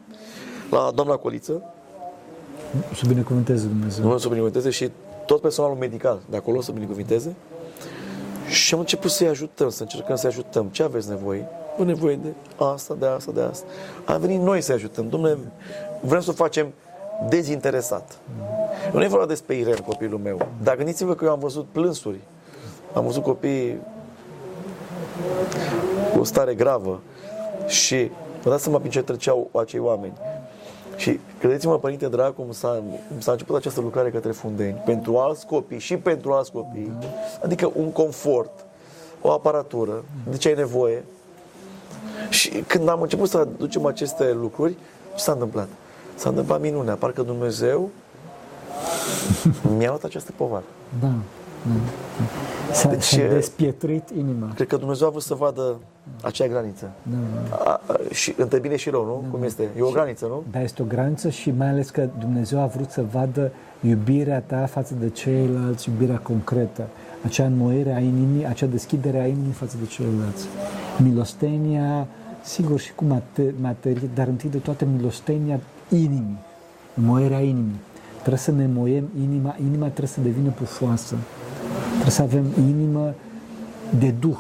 la 0.71 0.91
doamna 0.95 1.15
Coliță, 1.15 1.61
Să 2.95 3.03
binecuvânteze 3.07 3.67
Dumnezeu. 3.67 3.99
Dumnezeu 3.99 4.17
să 4.17 4.27
binecuvânteze 4.27 4.69
și 4.69 4.91
tot 5.25 5.41
personalul 5.41 5.77
medical 5.77 6.19
de 6.29 6.37
acolo 6.37 6.61
să 6.61 6.71
binecuvânteze. 6.71 7.35
Și 8.47 8.73
am 8.73 8.79
început 8.79 9.11
să-i 9.11 9.27
ajutăm, 9.27 9.69
să 9.69 9.81
încercăm 9.81 10.15
să-i 10.15 10.29
ajutăm. 10.29 10.65
Ce 10.65 10.83
aveți 10.83 11.09
nevoie? 11.09 11.47
Avem 11.73 11.87
nevoie 11.87 12.15
de 12.15 12.33
asta, 12.63 12.95
de 12.99 13.05
asta, 13.05 13.31
de 13.31 13.41
asta. 13.41 13.65
Am 14.05 14.19
venit 14.19 14.41
noi 14.41 14.61
să-i 14.61 14.75
ajutăm. 14.75 15.09
Domnule, 15.09 15.37
vrem 16.01 16.21
să 16.21 16.29
o 16.29 16.33
facem 16.33 16.73
dezinteresat. 17.29 18.17
Nu 18.93 19.03
e 19.03 19.07
vorba 19.07 19.25
despre 19.25 19.55
Irene, 19.55 19.79
copilul 19.85 20.19
meu. 20.19 20.47
Dar 20.63 20.75
gândiți-vă 20.75 21.15
că 21.15 21.25
eu 21.25 21.31
am 21.31 21.39
văzut 21.39 21.65
plânsuri. 21.71 22.19
Am 22.93 23.05
văzut 23.05 23.23
copii 23.23 23.77
cu 26.13 26.19
o 26.19 26.23
stare 26.23 26.53
gravă 26.53 26.99
și 27.67 28.11
vă 28.43 28.49
dați 28.49 28.63
seama 28.63 28.77
prin 28.77 28.91
ce 28.91 29.01
treceau 29.01 29.49
acei 29.53 29.79
oameni. 29.79 30.13
Și 30.97 31.19
credeți-mă, 31.39 31.79
Părinte 31.79 32.07
drag, 32.07 32.35
cum 32.35 32.51
s-a, 32.51 32.83
cum 33.07 33.19
s-a 33.19 33.31
început 33.31 33.55
această 33.55 33.81
lucrare 33.81 34.09
către 34.09 34.31
Fundeni, 34.31 34.81
pentru 34.85 35.17
alți 35.17 35.45
copii 35.45 35.79
și 35.79 35.97
pentru 35.97 36.31
alți 36.31 36.51
copii, 36.51 36.91
adică 37.43 37.71
un 37.75 37.91
confort, 37.91 38.65
o 39.21 39.31
aparatură, 39.31 40.03
de 40.29 40.37
ce 40.37 40.47
ai 40.47 40.55
nevoie. 40.55 41.03
Și 42.29 42.49
când 42.49 42.89
am 42.89 43.01
început 43.01 43.29
să 43.29 43.37
aducem 43.37 43.85
aceste 43.85 44.33
lucruri, 44.33 44.77
ce 45.15 45.23
s-a 45.23 45.31
întâmplat? 45.31 45.67
S-a 46.15 46.29
întâmplat 46.29 46.61
minunea, 46.61 46.95
parcă 46.95 47.21
Dumnezeu 47.21 47.89
mi-a 49.77 49.87
luat 49.87 50.03
această 50.03 50.31
povară. 50.35 50.63
Da. 50.99 51.07
da. 51.07 52.73
S-a, 52.73 52.89
Deci, 52.89 53.03
s-a 53.03 53.21
e- 53.21 53.27
despietuit 53.27 54.09
inima. 54.09 54.51
Cred 54.55 54.67
că 54.67 54.77
Dumnezeu 54.77 55.07
a 55.07 55.09
vrut 55.09 55.23
să 55.23 55.33
vadă 55.33 55.75
acea 56.21 56.47
graniță. 56.47 56.91
Da. 57.03 57.17
A, 57.57 57.81
a, 57.85 57.95
și 58.11 58.33
între 58.37 58.59
bine 58.59 58.75
și 58.75 58.89
rău, 58.89 59.05
nu? 59.05 59.23
Cum 59.31 59.43
este? 59.43 59.69
E 59.77 59.81
o 59.81 59.89
graniță, 59.89 60.25
nu? 60.25 60.43
Dar 60.51 60.61
este 60.61 60.81
o 60.81 60.85
graniță 60.85 61.29
și 61.29 61.51
mai 61.57 61.67
ales 61.67 61.89
că 61.89 62.09
Dumnezeu 62.19 62.59
a 62.61 62.65
vrut 62.65 62.89
să 62.89 63.03
vadă 63.11 63.51
iubirea 63.81 64.41
ta 64.41 64.65
față 64.65 64.93
de 64.99 65.09
ceilalți, 65.09 65.89
iubirea 65.89 66.17
concretă, 66.17 66.87
acea 67.25 67.45
înmoire 67.45 67.93
a 67.93 67.99
inimii, 67.99 68.45
acea 68.45 68.65
deschidere 68.65 69.19
a 69.19 69.27
inimii 69.27 69.51
față 69.51 69.75
de 69.79 69.85
ceilalți. 69.85 70.47
Milostenia, 71.03 72.07
sigur 72.43 72.79
și 72.79 72.93
cu 72.93 73.03
mate- 73.05 73.53
materie, 73.61 74.09
dar 74.13 74.27
întâi 74.27 74.49
de 74.49 74.57
toate 74.57 74.85
milostenia 74.95 75.59
inimii, 75.89 76.37
înmoirea 76.95 77.39
inimii. 77.39 77.79
Trebuie 78.17 78.37
să 78.37 78.51
ne 78.51 78.63
înmoiem 78.63 79.09
inima, 79.21 79.55
inima 79.59 79.85
trebuie 79.85 80.07
să 80.07 80.21
devină 80.21 80.49
pufoasă. 80.49 81.15
Trebuie 81.89 82.11
să 82.11 82.21
avem 82.21 82.45
inimă 82.57 83.13
de 83.99 84.13
duh, 84.19 84.37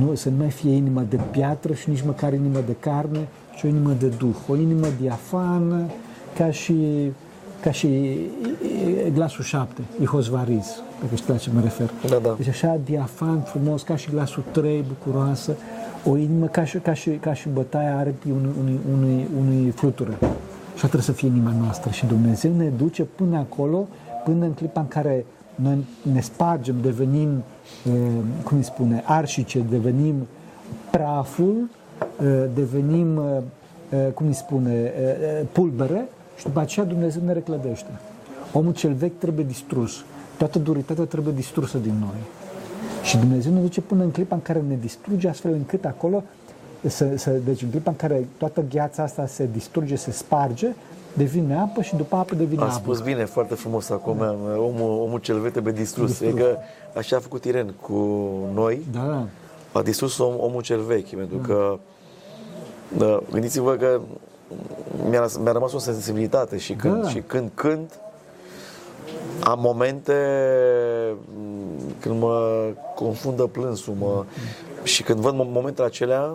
nu, 0.00 0.14
să 0.14 0.28
nu 0.28 0.36
mai 0.36 0.50
fie 0.50 0.70
inimă 0.70 1.04
de 1.08 1.20
piatră 1.30 1.72
și 1.72 1.90
nici 1.90 2.02
măcar 2.02 2.32
inimă 2.32 2.58
de 2.66 2.74
carne, 2.80 3.28
ci 3.56 3.62
o 3.62 3.66
inimă 3.66 3.92
de 3.98 4.06
duh, 4.06 4.36
o 4.48 4.56
inimă 4.56 4.86
diafană, 5.00 5.86
ca 6.36 6.50
și, 6.50 6.76
ca 7.60 7.70
și 7.70 7.86
e, 9.06 9.10
glasul 9.14 9.44
șapte, 9.44 9.82
ihosvariz, 10.00 10.82
dacă 11.00 11.14
știți 11.14 11.30
la 11.30 11.36
ce 11.36 11.50
mă 11.54 11.60
refer. 11.60 11.90
Da, 12.08 12.18
da. 12.22 12.34
Deci 12.36 12.48
așa 12.48 12.80
diafan, 12.84 13.40
frumos, 13.40 13.82
ca 13.82 13.96
și 13.96 14.10
glasul 14.10 14.44
trei, 14.50 14.84
bucuroasă, 14.88 15.56
o 16.04 16.16
inimă 16.16 16.46
ca 16.46 16.64
și, 16.64 16.78
ca 16.78 16.94
și, 16.94 17.10
ca 17.10 17.34
și 17.34 17.48
bătaia 17.48 17.96
aripii 17.96 18.30
unui, 18.30 18.52
unui, 18.60 18.78
unui, 18.92 19.28
unui 19.38 19.70
flutură. 19.70 20.18
Și 20.74 20.78
trebuie 20.78 21.02
să 21.02 21.12
fie 21.12 21.28
inima 21.28 21.52
noastră. 21.60 21.90
Și 21.90 22.06
Dumnezeu 22.06 22.52
ne 22.56 22.68
duce 22.68 23.02
până 23.02 23.36
acolo, 23.36 23.88
până 24.24 24.44
în 24.44 24.52
clipa 24.52 24.80
în 24.80 24.88
care 24.88 25.24
noi 25.62 25.84
ne 26.12 26.20
spargem, 26.20 26.74
devenim, 26.82 27.42
eh, 27.86 27.92
cum 28.44 28.56
îi 28.56 28.62
spune, 28.62 29.02
arșice, 29.06 29.64
devenim 29.70 30.26
praful, 30.90 31.68
eh, 32.20 32.44
devenim, 32.54 33.18
eh, 33.18 33.42
eh, 33.88 34.12
cum 34.14 34.26
îi 34.26 34.34
spune, 34.34 34.74
eh, 34.74 35.40
eh, 35.40 35.46
pulbere 35.52 36.08
și 36.36 36.44
după 36.44 36.60
aceea 36.60 36.86
Dumnezeu 36.86 37.22
ne 37.24 37.32
reclădește. 37.32 37.90
Omul 38.52 38.72
cel 38.72 38.92
vechi 38.92 39.18
trebuie 39.18 39.44
distrus. 39.44 40.04
Toată 40.36 40.58
duritatea 40.58 41.04
trebuie 41.04 41.34
distrusă 41.36 41.78
din 41.78 41.94
noi. 42.00 42.20
Și 43.02 43.18
Dumnezeu 43.18 43.52
ne 43.52 43.60
duce 43.60 43.80
până 43.80 44.02
în 44.02 44.10
clipa 44.10 44.34
în 44.34 44.42
care 44.42 44.62
ne 44.68 44.76
distruge, 44.80 45.28
astfel 45.28 45.52
încât 45.52 45.84
acolo, 45.84 46.22
să, 46.86 47.12
să, 47.16 47.30
deci 47.44 47.62
în 47.62 47.68
clipa 47.68 47.90
în 47.90 47.96
care 47.96 48.26
toată 48.36 48.64
gheața 48.70 49.02
asta 49.02 49.26
se 49.26 49.48
distruge, 49.52 49.96
se 49.96 50.10
sparge, 50.10 50.68
devine 51.12 51.54
apă 51.60 51.82
și 51.82 51.96
după 51.96 52.16
apă 52.16 52.34
devine 52.34 52.60
A 52.62 52.64
apă. 52.64 52.74
spus 52.74 53.00
bine, 53.00 53.24
foarte 53.24 53.54
frumos 53.54 53.90
acum, 53.90 54.20
omul, 54.56 55.00
omul 55.02 55.18
cel 55.18 55.38
vechi 55.40 55.52
trebuie 55.52 55.72
distrus. 55.72 56.06
Distrus. 56.08 56.28
E 56.28 56.32
că 56.32 56.56
așa 56.94 57.16
a 57.16 57.20
făcut 57.20 57.44
Iren 57.44 57.74
cu 57.80 57.94
noi, 58.54 58.86
Da, 58.92 59.00
da. 59.00 59.26
a 59.78 59.82
distrus 59.82 60.18
om, 60.18 60.34
omul 60.38 60.62
cel 60.62 60.80
vechi, 60.80 61.16
pentru 61.16 61.36
că 61.36 61.78
da, 62.98 63.20
gândiți-vă 63.30 63.74
că 63.74 64.00
mi-a, 65.08 65.28
mi-a 65.42 65.52
rămas 65.52 65.72
o 65.72 65.78
sensibilitate 65.78 66.58
și 66.58 66.72
când, 66.74 67.02
Da. 67.02 67.08
și 67.08 67.20
când 67.20 67.50
cânt 67.54 68.00
am 69.40 69.58
momente 69.60 70.12
m, 71.38 71.92
când 72.00 72.20
mă 72.20 72.64
confundă 72.94 73.42
plânsul 73.42 73.94
mă, 73.98 74.24
și 74.82 75.02
când 75.02 75.18
văd 75.20 75.32
mo- 75.34 75.52
momentele 75.52 75.86
acelea 75.86 76.30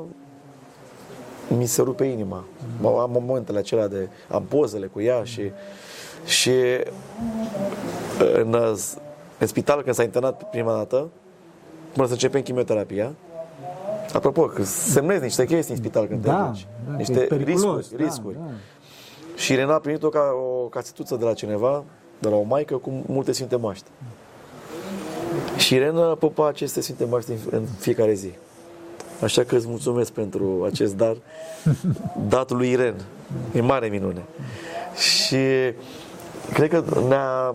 mi 1.47 1.65
se 1.65 1.81
rupe 1.81 2.03
inima. 2.05 2.43
Mă- 2.81 2.97
Am 3.01 3.09
momentele 3.25 3.57
acelea 3.59 3.87
de 3.87 4.09
am 4.29 4.43
pozele 4.43 4.85
cu 4.85 5.01
ea 5.01 5.23
și 5.23 5.41
și 6.25 6.51
în, 8.33 8.53
în 9.37 9.47
spital 9.47 9.81
când 9.81 9.95
s-a 9.95 10.03
internat 10.03 10.49
prima 10.49 10.73
dată 10.73 11.09
până 11.93 12.05
să 12.05 12.11
începem 12.13 12.41
chimioterapia 12.41 13.11
Apropo, 14.13 14.41
că 14.45 14.63
semnezi 14.63 15.21
niște 15.23 15.45
chestii 15.45 15.73
în 15.73 15.79
spital 15.79 16.05
când 16.07 16.21
te 16.21 16.27
Da, 16.27 16.47
duci. 16.51 16.67
da, 16.85 16.91
că 16.91 16.97
niște 16.97 17.19
e 17.19 17.23
periculos, 17.25 17.75
riscuri, 17.77 17.97
da, 17.99 18.03
riscuri. 18.05 18.35
da. 18.35 18.41
Și 19.35 19.53
Irena 19.53 19.73
a 19.73 19.79
primit 19.79 20.03
o, 20.03 20.09
ca, 20.09 20.19
o 20.63 20.67
casetuță 20.67 21.15
de 21.15 21.25
la 21.25 21.33
cineva, 21.33 21.83
de 22.19 22.29
la 22.29 22.35
o 22.35 22.41
maică, 22.41 22.75
cu 22.75 22.91
multe 23.05 23.31
Sfinte 23.31 23.55
Maște. 23.55 23.87
Și 25.57 25.75
Irena 25.75 26.15
pupa 26.15 26.47
aceste 26.47 26.81
Sfinte 26.81 27.05
Maște 27.05 27.31
în, 27.31 27.37
în 27.59 27.65
fiecare 27.79 28.13
zi. 28.13 28.31
Așa 29.21 29.43
că 29.43 29.55
îți 29.55 29.67
mulțumesc 29.67 30.11
pentru 30.11 30.63
acest 30.71 30.95
dar 30.97 31.15
dat 32.27 32.51
lui 32.51 32.69
Iren. 32.69 32.95
E 33.53 33.61
mare 33.61 33.87
minune. 33.87 34.21
Și 34.95 35.37
cred 36.53 36.69
că 36.69 36.83
ne-a, 37.07 37.53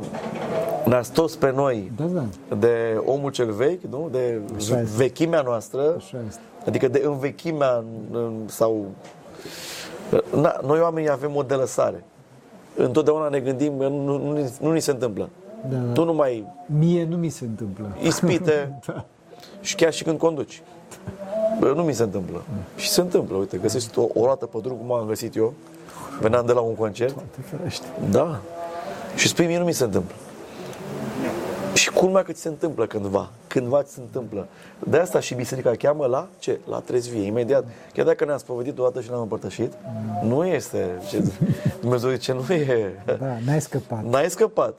ne-a 0.85 1.03
stos 1.03 1.37
pe 1.37 1.53
noi 1.53 1.93
Da, 1.97 2.05
da. 2.05 2.25
de 2.57 3.01
omul 3.05 3.31
cel 3.31 3.51
vechi, 3.53 3.83
nu? 3.91 4.09
de 4.13 4.41
Așa 4.57 4.81
este. 4.81 4.97
vechimea 4.97 5.41
noastră, 5.41 5.95
Așa 5.97 6.17
este. 6.29 6.41
Adică 6.67 6.89
de 6.89 7.03
învechimea 7.05 7.85
în- 8.13 8.35
sau... 8.47 8.87
Na, 10.41 10.61
noi 10.67 10.81
oamenii 10.81 11.11
avem 11.11 11.37
o 11.37 11.43
delăsare. 11.43 12.05
Întotdeauna 12.77 13.29
ne 13.29 13.41
gândim, 13.41 13.73
nu, 13.75 13.89
nu, 14.05 14.19
nu, 14.19 14.33
ni- 14.33 14.53
nu 14.61 14.73
ni 14.73 14.81
se 14.81 14.91
întâmplă. 14.91 15.29
Da, 15.71 15.77
da. 15.77 15.93
Tu 15.93 16.05
nu 16.05 16.13
mai 16.15 16.47
Mie 16.79 17.05
nu 17.05 17.17
mi 17.17 17.29
se 17.29 17.45
întâmplă. 17.45 17.97
ispite 18.03 18.79
Da. 18.87 19.05
și 19.61 19.75
chiar 19.75 19.93
și 19.93 20.05
când 20.05 20.19
conduci. 20.19 20.63
Bă, 21.09 21.28
nu 21.61 21.83
mi 21.83 21.93
se 21.93 22.03
întâmplă. 22.03 22.43
Și 22.77 22.89
se 22.89 23.01
întâmplă. 23.01 23.37
Uite, 23.37 23.57
găsești 23.57 23.99
o, 23.99 24.07
o 24.15 24.25
roată 24.25 24.47
pe 24.47 24.59
drum, 24.63 24.77
cum 24.77 24.93
am 24.93 25.07
găsit 25.07 25.37
eu. 25.37 25.53
Veneam 26.21 26.47
de 26.47 26.53
la 26.53 26.61
un 26.61 26.75
concert. 26.75 27.15
Te 27.15 27.41
ferește. 27.41 27.87
Da. 28.11 28.41
Și 29.17 29.29
spui, 29.29 29.47
mie 29.47 29.59
nu 29.59 29.65
mi 29.65 29.73
se 29.73 29.85
întâmplă. 29.85 30.15
Și 31.75 31.91
culmea 31.91 32.23
că 32.23 32.33
ți 32.33 32.41
se 32.41 32.49
întâmplă 32.49 32.87
cândva. 32.87 33.31
Cândva 33.47 33.83
ți 33.83 33.93
se 33.93 34.01
întâmplă. 34.01 34.47
De 34.79 34.97
asta 34.97 35.21
și 35.21 35.35
biserica 35.35 35.71
cheamă 35.71 36.07
la 36.07 36.29
ce? 36.39 36.61
La 36.69 36.79
trezvie, 36.79 37.27
imediat. 37.27 37.65
Chiar 37.93 38.07
dacă 38.07 38.25
ne-am 38.25 38.39
spovedit 38.39 38.79
o 38.79 38.83
dată 38.83 39.01
și 39.01 39.09
ne-am 39.09 39.21
împărtășit, 39.21 39.73
nu 40.23 40.47
este. 40.47 40.89
Ce, 41.09 41.33
Dumnezeu 41.81 42.11
zice, 42.11 42.33
nu 42.33 42.55
e. 42.55 43.03
Da, 43.05 43.37
n-ai 43.45 43.61
scăpat. 43.61 44.05
N-ai 44.05 44.31
scăpat. 44.31 44.75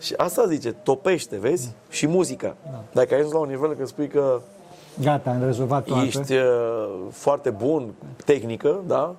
Și 0.00 0.14
asta 0.16 0.46
zice, 0.46 0.72
topește, 0.72 1.36
vezi? 1.36 1.72
Și 1.88 2.06
muzica. 2.06 2.56
Dacă 2.92 3.14
ai 3.14 3.18
ajuns 3.18 3.32
la 3.32 3.38
un 3.38 3.48
nivel 3.48 3.74
că 3.74 3.86
spui 3.86 4.08
că 4.08 4.40
Gata, 5.00 5.30
am 5.30 5.44
rezolvat 5.44 5.84
toate. 5.84 6.06
ești 6.06 6.32
uh, 6.32 6.42
foarte 7.10 7.50
bun, 7.50 7.94
tehnică, 8.24 8.80
da? 8.86 9.14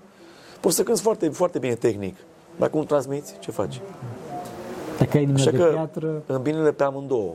Poți 0.59 0.75
să 0.75 0.83
cânti 0.83 1.01
foarte, 1.01 1.29
foarte 1.29 1.59
bine 1.59 1.75
tehnic. 1.75 2.17
Dacă 2.59 2.77
nu 2.77 2.83
transmiți, 2.83 3.35
ce 3.39 3.51
faci? 3.51 3.81
Dacă 4.97 5.17
ai 5.17 5.23
inimă 5.23 5.39
Așa 5.39 5.51
de 5.51 5.57
că 5.57 5.63
piatră, 5.63 6.21
în 6.25 6.41
binele 6.41 6.71
pe 6.71 6.83
amândouă. 6.83 7.33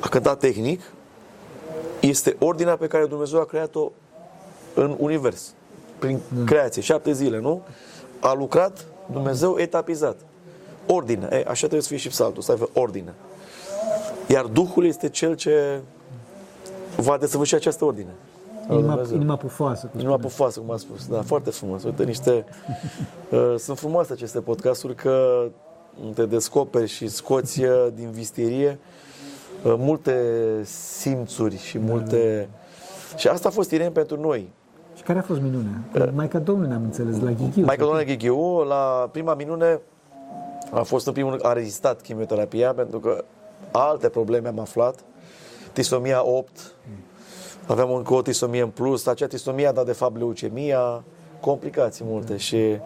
A 0.00 0.08
cântat 0.08 0.38
tehnic 0.38 0.80
este 2.00 2.36
ordinea 2.38 2.76
pe 2.76 2.86
care 2.86 3.06
Dumnezeu 3.06 3.40
a 3.40 3.44
creat-o 3.44 3.90
în 4.74 4.96
univers. 4.98 5.52
Prin 5.98 6.18
creație, 6.46 6.82
șapte 6.82 7.12
zile, 7.12 7.40
nu? 7.40 7.62
A 8.20 8.32
lucrat 8.32 8.84
Dumnezeu 9.12 9.56
etapizat. 9.58 10.16
Ordine. 10.86 11.28
E, 11.30 11.36
așa 11.36 11.58
trebuie 11.58 11.80
să 11.80 11.88
fie 11.88 11.96
și 11.96 12.08
psaltul, 12.08 12.42
să 12.42 12.50
aibă 12.50 12.68
ordine. 12.72 13.14
Iar 14.26 14.44
Duhul 14.44 14.84
este 14.86 15.08
cel 15.08 15.34
ce 15.34 15.80
va 17.02 17.16
desăvârși 17.16 17.54
această 17.54 17.84
ordine. 17.84 18.10
a 18.62 18.66
lui 18.68 18.78
inima, 18.78 18.92
Dumnezeu. 18.92 19.16
inima 19.16 19.36
pufoasă. 19.36 19.86
cum 19.86 20.00
Inima 20.00 20.16
pufoasă, 20.16 20.60
cum 20.60 20.70
a 20.70 20.76
spus. 20.76 21.06
Da, 21.06 21.22
foarte 21.22 21.50
frumos. 21.50 21.82
Uite, 21.82 22.04
niște... 22.04 22.44
Uh, 23.30 23.54
sunt 23.58 23.78
frumoase 23.78 24.12
aceste 24.12 24.40
podcasturi 24.40 24.94
că 24.94 25.44
te 26.14 26.26
descoperi 26.26 26.86
și 26.86 27.08
scoți 27.08 27.62
uh, 27.64 27.86
din 27.94 28.10
vistierie 28.10 28.78
uh, 29.64 29.74
multe 29.78 30.14
simțuri 30.64 31.58
și 31.58 31.78
multe... 31.78 32.48
Și 33.16 33.28
asta 33.28 33.48
a 33.48 33.50
fost 33.50 33.70
Irene 33.70 33.90
pentru 33.90 34.20
noi. 34.20 34.50
Și 34.96 35.02
care 35.02 35.18
a 35.18 35.22
fost 35.22 35.40
minunea? 35.40 35.82
Că 35.92 36.10
Maica 36.14 36.38
Domnului 36.38 36.70
ne-am 36.70 36.82
înțeles, 36.82 37.20
la 37.20 37.30
Ghichiu. 37.30 37.64
Maica 37.64 37.82
Domnule 37.84 38.04
Ghighiu, 38.04 38.62
la 38.62 39.08
prima 39.12 39.34
minune, 39.34 39.80
a 40.70 40.82
fost 40.82 41.06
în 41.06 41.12
primul 41.12 41.30
rând, 41.30 41.46
a 41.46 41.52
rezistat 41.52 42.00
chimioterapia 42.00 42.72
pentru 42.72 42.98
că 42.98 43.24
alte 43.70 44.08
probleme 44.08 44.48
am 44.48 44.58
aflat. 44.58 45.04
Tisomia 45.78 46.24
8, 46.24 46.50
aveam 47.66 47.92
încă 47.92 48.14
o 48.14 48.22
tisomie 48.22 48.62
în 48.62 48.68
plus, 48.68 49.06
acea 49.06 49.26
tisomie 49.26 49.66
a 49.66 49.72
dat 49.72 49.86
de 49.86 49.92
fapt 49.92 50.16
leucemia, 50.16 51.04
complicații 51.40 52.04
multe 52.08 52.36
și 52.36 52.76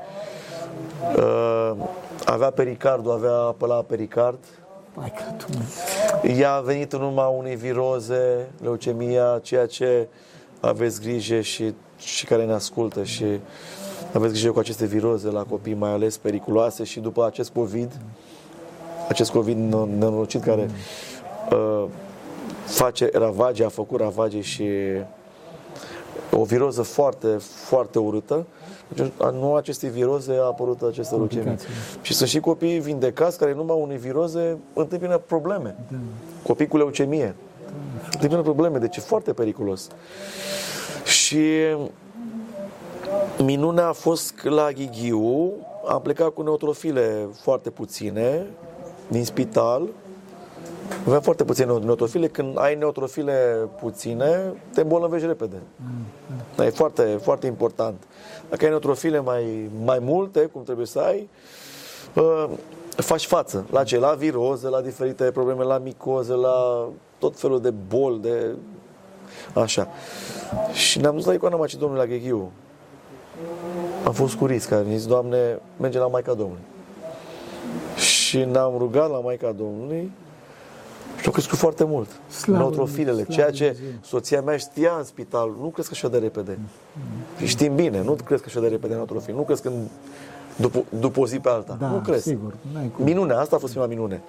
uh, 1.17 1.73
avea 2.25 2.51
pericardul, 2.51 3.13
avea 3.13 3.33
apă 3.33 3.67
la 3.67 3.75
pericard. 3.75 4.39
Maica 4.95 5.37
Domnului. 5.39 6.41
Ea 6.41 6.55
a 6.55 6.61
venit 6.61 6.93
în 6.93 7.03
urma 7.03 7.27
unei 7.27 7.55
viroze, 7.55 8.51
leucemia, 8.63 9.41
ceea 9.43 9.67
ce 9.67 10.09
aveți 10.61 11.01
grijă 11.01 11.41
și, 11.41 11.75
și 11.99 12.27
care 12.27 12.45
ne 12.45 12.53
ascultă 12.53 13.05
și 13.05 13.25
aveți 14.13 14.33
grijă 14.33 14.51
cu 14.51 14.59
aceste 14.59 14.87
viroze 14.87 15.29
la 15.29 15.43
copii, 15.43 15.75
mai 15.75 15.91
ales 15.91 16.17
periculoase 16.17 16.85
și 16.85 17.01
după 17.01 17.27
acest 17.27 17.51
COVID, 17.51 18.01
acest 19.09 19.31
COVID 19.31 19.57
nenorocit 19.87 20.43
care 20.43 20.71
uh, 21.51 21.85
face 22.73 23.11
ravage, 23.13 23.65
a 23.65 23.69
făcut 23.69 24.01
ravage 24.01 24.41
și 24.41 24.65
o 26.31 26.45
viroză 26.45 26.83
foarte, 26.83 27.27
foarte 27.41 27.99
urâtă. 27.99 28.47
Deci, 28.89 29.13
nu 29.33 29.55
aceste 29.55 29.89
viroze 29.89 30.33
a 30.33 30.45
apărut 30.45 30.83
această 30.83 31.15
leucemie. 31.15 31.45
Complicații. 31.45 32.01
Și 32.03 32.13
sunt 32.13 32.29
și 32.29 32.41
copii 32.41 32.79
vindecați 32.79 33.39
care 33.39 33.55
numai 33.55 33.77
unei 33.81 33.97
viroze 33.97 34.59
întâmpină 34.75 35.19
probleme. 35.19 35.77
Da. 35.91 35.97
Copii 36.43 36.69
cu 36.69 36.77
leucemie. 36.77 37.35
Întâmpină 38.13 38.43
probleme, 38.43 38.79
deci 38.79 38.97
e 38.97 39.01
foarte 39.01 39.33
periculos. 39.33 39.89
Și 41.05 41.47
minunea 43.45 43.89
a 43.89 43.93
fost 43.93 44.31
că 44.35 44.51
la 44.51 44.71
Ghighiu, 44.71 45.53
am 45.89 46.01
plecat 46.03 46.29
cu 46.29 46.43
neutrofile 46.43 47.29
foarte 47.43 47.71
puține 47.71 48.47
din 49.09 49.25
spital. 49.25 49.89
Aveam 51.07 51.21
foarte 51.21 51.45
puține 51.45 51.67
neutrofile. 51.67 52.29
Când 52.29 52.59
ai 52.59 52.75
neutrofile 52.75 53.69
puține, 53.81 54.53
te 54.75 54.81
îmbolnăvești 54.81 55.27
repede. 55.27 55.57
Dar 56.57 56.67
e 56.67 56.71
foarte, 56.71 57.19
foarte 57.23 57.47
important. 57.47 58.03
Dacă 58.51 58.65
ai 58.65 58.71
neutrofile 58.71 59.21
mai, 59.21 59.71
mai 59.85 59.99
multe, 59.99 60.41
cum 60.41 60.63
trebuie 60.63 60.87
să 60.87 60.99
ai, 60.99 61.29
uh, 62.15 62.49
faci 62.97 63.27
față 63.27 63.67
la 63.71 63.85
ce? 63.85 63.99
La 63.99 64.13
viroză, 64.13 64.69
la 64.69 64.81
diferite 64.81 65.25
probleme, 65.25 65.65
la 65.65 65.79
micoze, 65.79 66.33
la 66.33 66.89
tot 67.19 67.39
felul 67.39 67.61
de 67.61 67.71
boli, 67.71 68.21
de... 68.21 68.55
Așa. 69.55 69.89
Și 70.73 70.99
ne-am 70.99 71.15
dus 71.15 71.25
la 71.25 71.33
icoana 71.33 71.57
Macii 71.57 71.79
Domnului 71.79 72.07
la 72.07 72.13
Gheghiu. 72.15 72.51
Am 74.05 74.13
fost 74.13 74.35
cu 74.35 74.47
risc, 74.47 74.71
am 74.71 74.87
zis, 74.89 75.07
Doamne, 75.07 75.61
merge 75.77 75.99
la 75.99 76.07
Maica 76.07 76.35
Domnului. 76.35 76.63
Și 77.97 78.45
ne-am 78.45 78.75
rugat 78.79 79.11
la 79.11 79.21
Maica 79.21 79.53
Domnului 79.53 80.13
și 81.21 81.27
au 81.27 81.33
crescut 81.33 81.59
foarte 81.59 81.85
mult. 81.85 82.09
Slavă 82.29 82.59
Neutrofilele, 82.59 83.13
Lui, 83.13 83.35
ceea 83.35 83.47
slavă 83.47 83.59
ce 83.59 83.71
Dumnezeu. 83.71 83.99
soția 84.03 84.41
mea 84.41 84.57
știa 84.57 84.93
în 84.99 85.05
spital, 85.05 85.51
nu 85.61 85.69
cresc 85.69 85.91
așa 85.91 86.09
de 86.09 86.19
repede. 86.19 86.59
Și 87.39 87.47
știm 87.47 87.75
bine, 87.75 88.03
nu 88.03 88.17
cresc 88.25 88.47
așa 88.47 88.61
de 88.61 88.69
repede 88.69 88.95
neutrofil, 88.95 89.35
nu 89.35 89.43
cresc 89.43 89.65
în, 89.65 89.73
după, 90.57 90.85
după 90.99 91.21
o 91.21 91.27
zi 91.27 91.39
pe 91.39 91.49
alta. 91.49 91.77
Da, 91.81 91.87
nu 91.87 91.99
cresc. 91.99 92.23
sigur. 92.23 92.55
N-ai 92.73 92.91
cum. 92.97 93.05
Minunea, 93.05 93.39
asta 93.39 93.57
a 93.57 93.59
fost 93.59 93.73
prima 93.73 93.87
minune. 93.87 94.23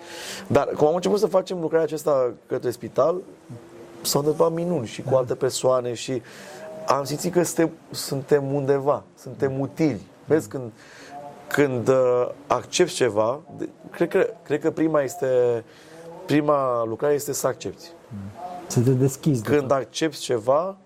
Dar 0.48 0.68
cum 0.78 0.88
am 0.88 0.96
început 0.96 1.20
să 1.20 1.28
facem 1.28 1.60
lucrarea 1.60 1.86
aceasta 1.86 2.34
către 2.48 2.70
spital, 2.72 3.22
s-au 4.02 4.20
întâmplat 4.22 4.52
minuni 4.52 4.88
și 4.88 5.02
cu 5.02 5.16
alte 5.16 5.36
persoane 5.36 5.94
și 5.94 6.22
am 6.88 7.04
simțit 7.04 7.34
că 7.34 7.44
suntem, 7.44 7.70
suntem 7.92 8.54
undeva, 8.54 9.04
suntem 9.20 9.60
utili. 9.60 10.02
Vezi, 10.26 10.48
când, 10.48 10.72
când 11.48 11.88
uh, 11.88 12.30
accepti 12.48 12.94
ceva, 12.94 13.40
de, 13.58 13.70
cred, 13.92 14.10
că, 14.10 14.28
cred 14.44 14.60
că 14.62 14.72
prima 14.72 15.02
este 15.02 15.28
prima 16.26 16.84
lucrare 16.86 17.14
este 17.14 17.34
să 17.34 17.48
accepti. 17.48 17.86
Să 18.68 18.80
te 18.80 18.90
deschizi. 18.90 19.42
de 19.42 19.58
Când 19.58 19.72
accepti 19.72 20.20
ceva, 20.20 20.78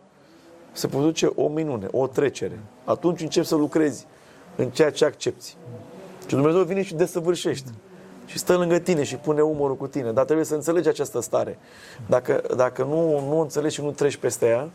se 0.71 0.87
produce 0.87 1.31
o 1.35 1.47
minune, 1.47 1.87
o 1.91 2.07
trecere. 2.07 2.59
Atunci 2.83 3.21
începi 3.21 3.47
să 3.47 3.55
lucrezi 3.55 4.05
în 4.55 4.69
ceea 4.69 4.91
ce 4.91 5.05
accepti. 5.05 5.55
Și 6.21 6.35
Dumnezeu 6.35 6.63
vine 6.63 6.81
și 6.81 6.95
desăvârșește. 6.95 7.69
Și 8.25 8.37
stă 8.37 8.55
lângă 8.55 8.79
tine 8.79 9.03
și 9.03 9.15
pune 9.15 9.41
umărul 9.41 9.75
cu 9.75 9.87
tine. 9.87 10.11
Dar 10.11 10.25
trebuie 10.25 10.45
să 10.45 10.53
înțelegi 10.55 10.87
această 10.87 11.21
stare. 11.21 11.59
Dacă, 12.05 12.43
dacă 12.55 12.83
nu, 12.83 13.19
nu 13.19 13.37
o 13.37 13.41
înțelegi 13.41 13.75
și 13.75 13.81
nu 13.81 13.91
treci 13.91 14.15
peste 14.15 14.45
ea, 14.45 14.69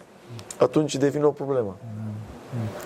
atunci 0.59 0.97
devine 0.97 1.25
o 1.25 1.31
problemă. 1.31 1.77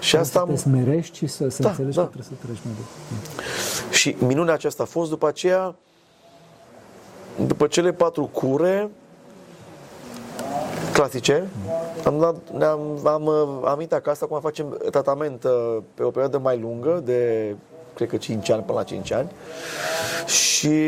Și 0.00 0.16
asta 0.16 0.40
Să 0.46 0.52
te 0.52 0.56
smerești 0.56 1.16
și 1.16 1.26
să, 1.26 1.48
să 1.48 1.62
Da, 1.62 1.68
înțelegi 1.68 1.96
da. 1.96 2.02
că 2.02 2.08
trebuie 2.08 2.38
să 2.38 2.46
treci 2.46 2.58
mai 2.64 2.74
departe. 2.74 3.94
Și 3.96 4.16
minunea 4.18 4.54
aceasta 4.54 4.82
a 4.82 4.86
fost 4.86 5.10
după 5.10 5.26
aceea, 5.28 5.74
după 7.46 7.66
cele 7.66 7.92
patru 7.92 8.30
cure 8.32 8.90
clasice, 10.92 11.48
am, 12.04 12.18
dat, 12.18 12.36
ne-am, 12.56 12.80
am, 13.04 13.28
am 13.64 13.74
venit 13.74 13.92
acasă, 13.92 14.24
acum 14.24 14.40
facem 14.40 14.78
tratament 14.90 15.44
uh, 15.44 15.76
pe 15.94 16.02
o 16.02 16.10
perioadă 16.10 16.38
mai 16.38 16.58
lungă, 16.58 17.02
de 17.04 17.54
cred 17.94 18.08
că 18.08 18.16
5 18.16 18.50
ani 18.50 18.62
până 18.62 18.78
la 18.78 18.84
5 18.84 19.12
ani, 19.12 19.30
și 20.26 20.78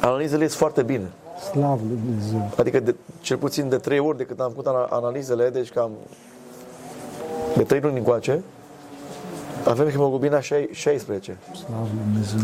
analizele 0.00 0.46
sunt 0.46 0.58
foarte 0.58 0.82
bine. 0.82 1.10
Slavă 1.50 1.80
lui 1.88 1.98
Dumnezeu. 2.04 2.50
Adică 2.56 2.80
de, 2.80 2.94
cel 3.20 3.36
puțin 3.36 3.68
de 3.68 3.76
3 3.76 3.98
ori 3.98 4.16
de 4.16 4.24
când 4.24 4.40
am 4.40 4.50
făcut 4.50 4.66
ana- 4.66 4.88
analizele, 4.90 5.50
deci 5.50 5.70
cam 5.70 5.90
de 7.56 7.62
3 7.62 7.80
luni 7.80 7.98
încoace, 7.98 8.42
avem 9.68 9.88
hemoglobina 9.88 10.40
șai- 10.40 10.68
16. 10.72 11.36
Slavă 11.54 11.88
lui 11.92 12.00
Dumnezeu. 12.12 12.38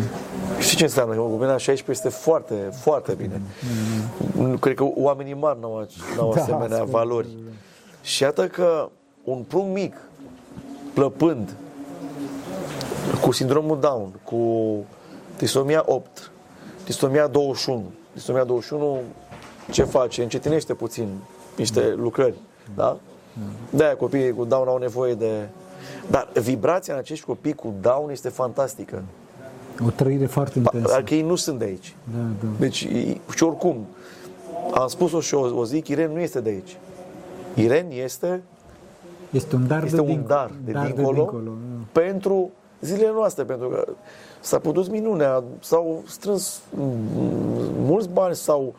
Știi 0.58 0.76
ce 0.76 0.82
înseamnă? 0.82 1.14
Hemoglobina 1.14 1.56
16 1.56 1.90
este 2.06 2.20
foarte, 2.22 2.54
foarte 2.80 3.12
bine. 3.14 3.40
Nu 4.36 4.56
Cred 4.56 4.74
că 4.74 4.84
oamenii 4.94 5.34
mari 5.34 5.58
nu 5.60 5.66
au, 5.66 5.86
n-au 6.16 6.32
Da, 6.34 6.40
asemenea 6.40 6.76
spune. 6.76 6.90
valori. 6.90 7.28
Și 8.02 8.22
iată 8.22 8.46
că 8.46 8.88
un 9.24 9.42
prunc 9.48 9.74
mic, 9.74 9.96
plăpând, 10.94 11.54
cu 13.20 13.30
sindromul 13.32 13.80
Down, 13.80 14.08
cu 14.24 14.74
trisomia 15.36 15.82
8, 15.86 16.30
trisomia 16.82 17.26
21, 17.26 17.84
trisomia 18.12 18.44
21 18.44 18.98
ce 19.70 19.82
face? 19.84 20.22
Încetinește 20.22 20.74
puțin 20.74 21.08
niște 21.56 21.94
lucrări, 21.96 22.34
da? 22.74 22.96
De-aia 23.70 23.96
copiii 23.96 24.32
cu 24.32 24.44
Down 24.44 24.68
au 24.68 24.78
nevoie 24.78 25.14
de... 25.14 25.48
Dar 26.10 26.28
vibrația 26.40 26.92
în 26.94 26.98
acești 26.98 27.24
copii 27.24 27.52
cu 27.54 27.74
Down 27.80 28.10
este 28.10 28.28
fantastică. 28.28 29.02
O 29.86 29.90
trăire 29.90 30.26
foarte 30.26 30.58
intensă. 30.58 30.94
Adică 30.94 31.14
ei 31.14 31.22
nu 31.22 31.34
sunt 31.34 31.58
de 31.58 31.64
aici. 31.64 31.96
Da, 32.14 32.18
da. 32.40 32.46
Deci, 32.58 32.80
i- 32.80 33.20
și 33.34 33.42
oricum, 33.42 33.86
am 34.74 34.86
spus-o 34.88 35.20
și 35.20 35.34
o, 35.34 35.56
o 35.58 35.64
zic, 35.64 35.88
Iren 35.88 36.12
nu 36.12 36.20
este 36.20 36.40
de 36.40 36.48
aici. 36.50 36.76
Iren 37.54 37.86
este, 37.90 38.42
Este 39.30 39.54
un 39.56 39.66
dar 39.66 39.82
este 39.84 39.94
de 39.94 40.00
un 40.00 40.06
dincolo. 40.06 40.28
dar 40.34 40.50
de 40.64 40.72
dar 40.72 40.86
dincolo, 40.86 41.12
De 41.12 41.14
dincolo 41.20 41.42
da. 41.50 42.00
pentru 42.00 42.50
zilele 42.80 43.10
noastre, 43.12 43.44
pentru 43.44 43.68
că 43.68 43.84
s-a 44.40 44.58
produs 44.58 44.88
minunea, 44.88 45.42
s-au 45.60 46.02
strâns 46.06 46.60
mm, 46.70 46.94
mulți 47.78 48.08
bani, 48.08 48.34
s-au, 48.34 48.74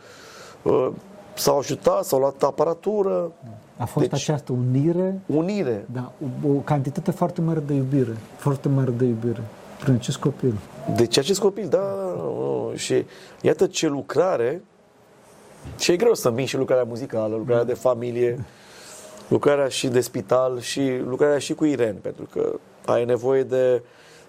uh, 0.61 0.89
s-au 1.33 1.57
ajutat, 1.57 2.03
s-au 2.05 2.19
luat 2.19 2.43
aparatură, 2.43 3.31
A 3.77 3.85
fost 3.85 4.09
Deci- 4.09 4.19
această 4.21 4.51
unire, 4.51 5.19
unire. 5.25 5.85
da, 5.91 6.11
o, 6.43 6.47
o 6.49 6.51
cantitate 6.51 7.11
foarte 7.11 7.41
mare 7.41 7.59
de 7.59 7.73
iubire. 7.73 8.17
Foarte 8.37 8.67
mare 8.69 8.91
de 8.91 9.05
iubire. 9.05 9.41
Prin 9.79 9.93
acest 9.93 10.17
copil. 10.17 10.53
Deci 10.95 11.17
acest 11.17 11.39
copil, 11.39 11.67
da, 11.67 12.13
nu, 12.17 12.71
și 12.75 13.05
iată 13.41 13.65
ce 13.67 13.87
lucrare, 13.87 14.61
și 15.77 15.91
e 15.91 15.95
greu 15.95 16.13
să 16.13 16.27
îmbini 16.27 16.47
și 16.47 16.57
lucrarea 16.57 16.83
muzicală, 16.83 17.35
lucrarea 17.35 17.63
de 17.63 17.73
familie, 17.73 18.45
lucrarea 19.27 19.67
și 19.67 19.87
de 19.87 19.99
spital 20.01 20.59
și 20.59 20.91
lucrarea 21.05 21.37
și 21.37 21.53
cu 21.53 21.65
Iren, 21.65 21.95
pentru 22.01 22.27
că 22.31 22.59
ai 22.85 23.05
nevoie 23.05 23.43
de, 23.43 23.81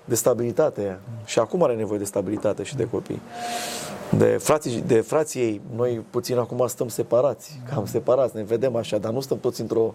de 0.05 0.15
stabilitate 0.15 0.83
ea. 0.83 1.01
Și 1.25 1.39
acum 1.39 1.63
are 1.63 1.75
nevoie 1.75 1.99
de 1.99 2.05
stabilitate 2.05 2.63
și 2.63 2.77
de 2.77 2.89
copii. 2.91 3.21
De 4.19 4.25
frații, 4.25 4.81
de 4.87 5.01
frații 5.01 5.41
ei, 5.41 5.61
noi 5.77 6.05
puțin 6.11 6.39
acum 6.39 6.67
stăm 6.67 6.89
separați, 6.89 7.61
cam 7.75 7.87
separați, 7.87 8.37
ne 8.37 8.43
vedem 8.43 8.77
așa, 8.77 8.99
dar 8.99 9.13
nu 9.13 9.21
stăm 9.21 9.39
toți 9.39 9.61
într-o, 9.61 9.95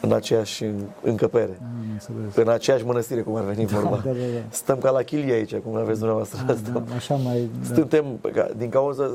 în 0.00 0.12
aceeași 0.12 0.64
încăpere 1.02 1.58
Am 1.62 1.90
înțeles. 1.92 2.34
în 2.46 2.48
aceeași 2.48 2.84
mănăstire, 2.84 3.20
cum 3.22 3.34
ar 3.34 3.42
veni 3.44 3.66
vorba. 3.66 3.88
da, 4.04 4.10
da, 4.10 4.10
da. 4.34 4.40
Stăm 4.50 4.78
ca 4.78 4.90
la 4.90 5.02
chilie 5.02 5.32
aici, 5.32 5.56
cum 5.56 5.76
aveți 5.76 5.98
dumneavoastră. 5.98 6.42
Da, 6.46 6.52
Stăm- 6.54 6.84
da, 6.88 6.94
așa 6.94 7.14
mai... 7.14 7.50
Da. 7.68 7.74
Suntem, 7.74 8.04
ca- 8.32 8.50
din 8.56 8.68
cauza, 8.68 9.10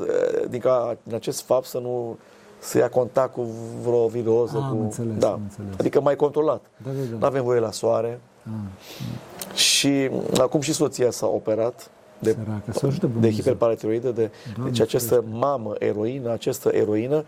din 0.48 0.60
ca, 0.60 0.96
din 1.02 1.14
acest 1.14 1.40
fapt 1.42 1.66
să 1.66 1.78
nu 1.78 2.16
să 2.58 2.78
ia 2.78 2.88
contact 2.88 3.32
cu 3.32 3.46
vreo 3.82 4.06
viroză. 4.06 4.56
Am 4.56 4.76
cu, 4.76 4.82
înțeles, 4.82 5.16
da. 5.18 5.28
am 5.30 5.40
înțeles. 5.42 5.74
Adică 5.78 6.00
mai 6.00 6.16
controlat. 6.16 6.60
Da, 6.84 6.90
da, 6.90 7.00
da. 7.10 7.16
Nu 7.18 7.26
avem 7.26 7.44
voie 7.44 7.60
la 7.60 7.70
soare. 7.70 8.20
Ah, 8.44 9.56
Și 9.56 10.10
acum 10.40 10.60
și 10.60 10.72
soția 10.72 11.10
s-a 11.10 11.26
operat 11.26 11.90
de, 12.20 12.36
Săracă, 12.44 12.72
să 12.72 12.86
ajute 12.86 13.06
de 13.06 13.12
Dumnezeu. 13.12 13.36
hiperparatiroidă, 13.36 14.10
de, 14.10 14.30
Doamne 14.54 14.70
deci 14.70 14.80
această 14.80 15.24
mamă 15.30 15.74
eroină, 15.78 16.30
această 16.30 16.68
eroină, 16.72 17.24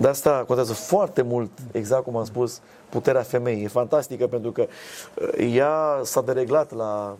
de 0.00 0.08
asta 0.08 0.44
contează 0.46 0.72
foarte 0.72 1.22
mult, 1.22 1.50
exact 1.72 2.04
cum 2.04 2.16
am 2.16 2.24
spus, 2.24 2.60
puterea 2.88 3.22
femeii. 3.22 3.64
E 3.64 3.68
fantastică 3.68 4.26
pentru 4.26 4.50
că 4.50 4.66
uh, 5.14 5.54
ea 5.54 6.00
s-a 6.02 6.20
dereglat 6.20 6.74
la, 6.74 7.16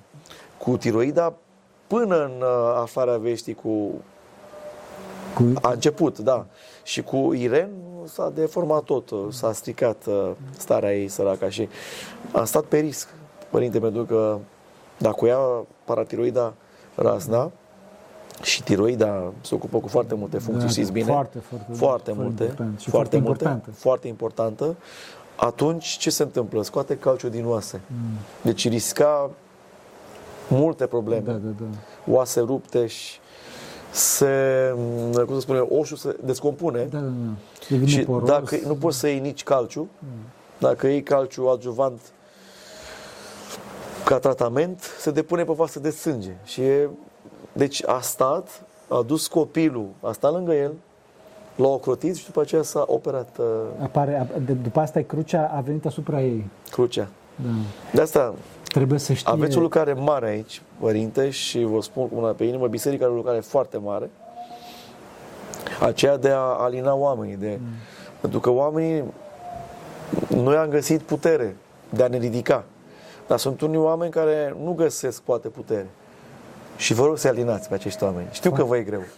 cu 0.59 0.76
tiroida 0.76 1.34
până 1.86 2.24
în 2.24 2.32
uh, 2.40 2.74
aflarea 2.80 3.16
veștii 3.16 3.55
cu 3.55 3.90
Cu, 5.34 5.53
a 5.62 5.70
început, 5.70 6.18
da. 6.18 6.47
Și 6.82 7.03
cu 7.03 7.32
Iren 7.32 7.70
s-a 8.05 8.30
deformat 8.34 8.82
tot, 8.82 9.11
s-a 9.32 9.53
stricat 9.53 10.07
uh, 10.07 10.30
starea 10.59 10.97
ei 10.99 11.09
săraca 11.09 11.49
și 11.49 11.68
a 12.32 12.45
stat 12.45 12.64
pe 12.64 12.78
risc, 12.78 13.09
părinte, 13.51 13.78
pentru 13.78 14.05
că 14.05 14.38
dacă 14.99 15.16
o 15.18 15.26
ia 15.26 15.38
paratiroida 15.84 16.55
razna 16.95 17.51
și 18.43 18.62
tiroida 18.62 19.32
se 19.40 19.55
ocupă 19.55 19.78
cu 19.78 19.88
foarte 19.88 20.14
multe 20.14 20.38
funcții, 20.38 20.66
Da, 20.66 20.72
știți 20.72 20.93
bine? 20.93 21.05
foarte, 21.07 21.38
foarte, 21.38 21.66
foarte 21.72 22.12
foarte 22.12 22.12
multe, 22.22 22.43
important 22.45 22.80
și 22.80 22.90
foarte, 22.90 23.09
foarte 23.09 23.28
multe, 23.28 23.45
importantă. 23.45 23.70
foarte 23.80 24.09
importantă. 24.09 24.76
Atunci 25.36 25.84
ce 25.86 26.11
se 26.11 26.22
întâmplă? 26.22 26.62
Scoate 26.62 26.97
calciul 26.97 27.30
din 27.30 27.47
oase. 27.47 27.80
Mm. 27.86 28.18
Deci 28.43 28.68
risca 28.68 29.30
multe 30.49 30.86
probleme 30.86 31.22
da, 31.26 31.32
da, 31.32 31.49
da. 31.59 31.64
oase 32.12 32.40
rupte 32.40 32.86
și 32.86 33.20
se, 33.90 34.74
cum 35.26 35.34
să 35.34 35.40
spunem, 35.40 35.66
oșul 35.70 35.97
se 35.97 36.16
descompune 36.24 36.84
Da, 36.90 36.99
da, 36.99 37.05
da. 37.07 37.30
Devine 37.68 37.90
și 37.90 38.01
poros. 38.01 38.28
dacă 38.28 38.57
nu 38.66 38.74
poți 38.74 38.99
să 38.99 39.07
iei 39.09 39.18
nici 39.20 39.43
calciu, 39.43 39.88
dacă 40.59 40.86
iei 40.86 41.03
calciu 41.03 41.47
adjuvant 41.47 42.01
ca 44.05 44.18
tratament, 44.18 44.80
se 44.98 45.11
depune 45.11 45.44
pe 45.44 45.53
față 45.57 45.80
de 45.80 45.90
sânge. 45.90 46.30
Și 46.44 46.61
e, 46.61 46.88
deci 47.53 47.82
a 47.86 48.00
stat, 48.00 48.64
a 48.88 49.03
dus 49.07 49.26
copilul, 49.26 49.88
a 50.00 50.12
stat 50.12 50.32
lângă 50.32 50.53
el, 50.53 50.72
l-a 51.57 51.68
ocrotit 51.68 52.16
și 52.16 52.24
după 52.24 52.40
aceea 52.40 52.62
s-a 52.62 52.84
operat 52.86 53.38
uh, 53.38 53.46
Apare, 53.82 54.28
de, 54.44 54.53
după 54.53 54.80
asta 54.80 55.00
crucea 55.00 55.50
a 55.55 55.61
venit 55.61 55.86
asupra 55.86 56.22
ei. 56.22 56.44
crucea. 56.70 57.09
Da. 57.36 57.50
De 57.92 58.00
asta 58.00 58.34
Trebuie 58.64 58.98
să 58.98 59.12
știe... 59.12 59.32
Aveți 59.32 59.59
o 59.59 59.61
lucrare 59.61 59.92
mare 59.92 60.28
aici, 60.28 60.62
părinte, 60.80 61.30
și 61.30 61.64
vă 61.64 61.82
spun 61.82 62.09
cu 62.09 62.14
mâna 62.14 62.32
pe 62.32 62.44
inimă, 62.44 62.66
biserica 62.66 63.05
are 63.05 63.12
o 63.12 63.16
lucrare 63.16 63.40
foarte 63.40 63.76
mare. 63.78 64.11
Aceea 65.80 66.16
de 66.16 66.28
a 66.28 66.38
alina 66.38 66.94
oamenii. 66.94 67.36
De, 67.36 67.59
Mm. 67.61 67.68
Pentru 68.20 68.40
că 68.40 68.50
oamenii, 68.50 69.05
noi 70.34 70.57
am 70.57 70.68
găsit 70.68 71.00
putere 71.00 71.57
de 71.90 72.03
a 72.03 72.09
ne 72.09 72.18
ridica. 72.18 72.64
Dar 73.26 73.38
sunt 73.38 73.60
unii 73.60 73.78
oameni 73.78 74.10
care 74.10 74.56
nu 74.62 74.72
găsesc 74.72 75.22
poate 75.22 75.48
putere. 75.48 75.86
Și 76.76 76.94
vă 76.94 77.04
rog 77.04 77.18
să 77.18 77.28
alinați 77.28 77.68
pe 77.68 77.74
acești 77.74 78.02
oameni. 78.04 78.28
Știu 78.30 78.50
că 78.50 78.64
vă 78.64 78.76
e 78.76 78.82
greu. 78.82 79.00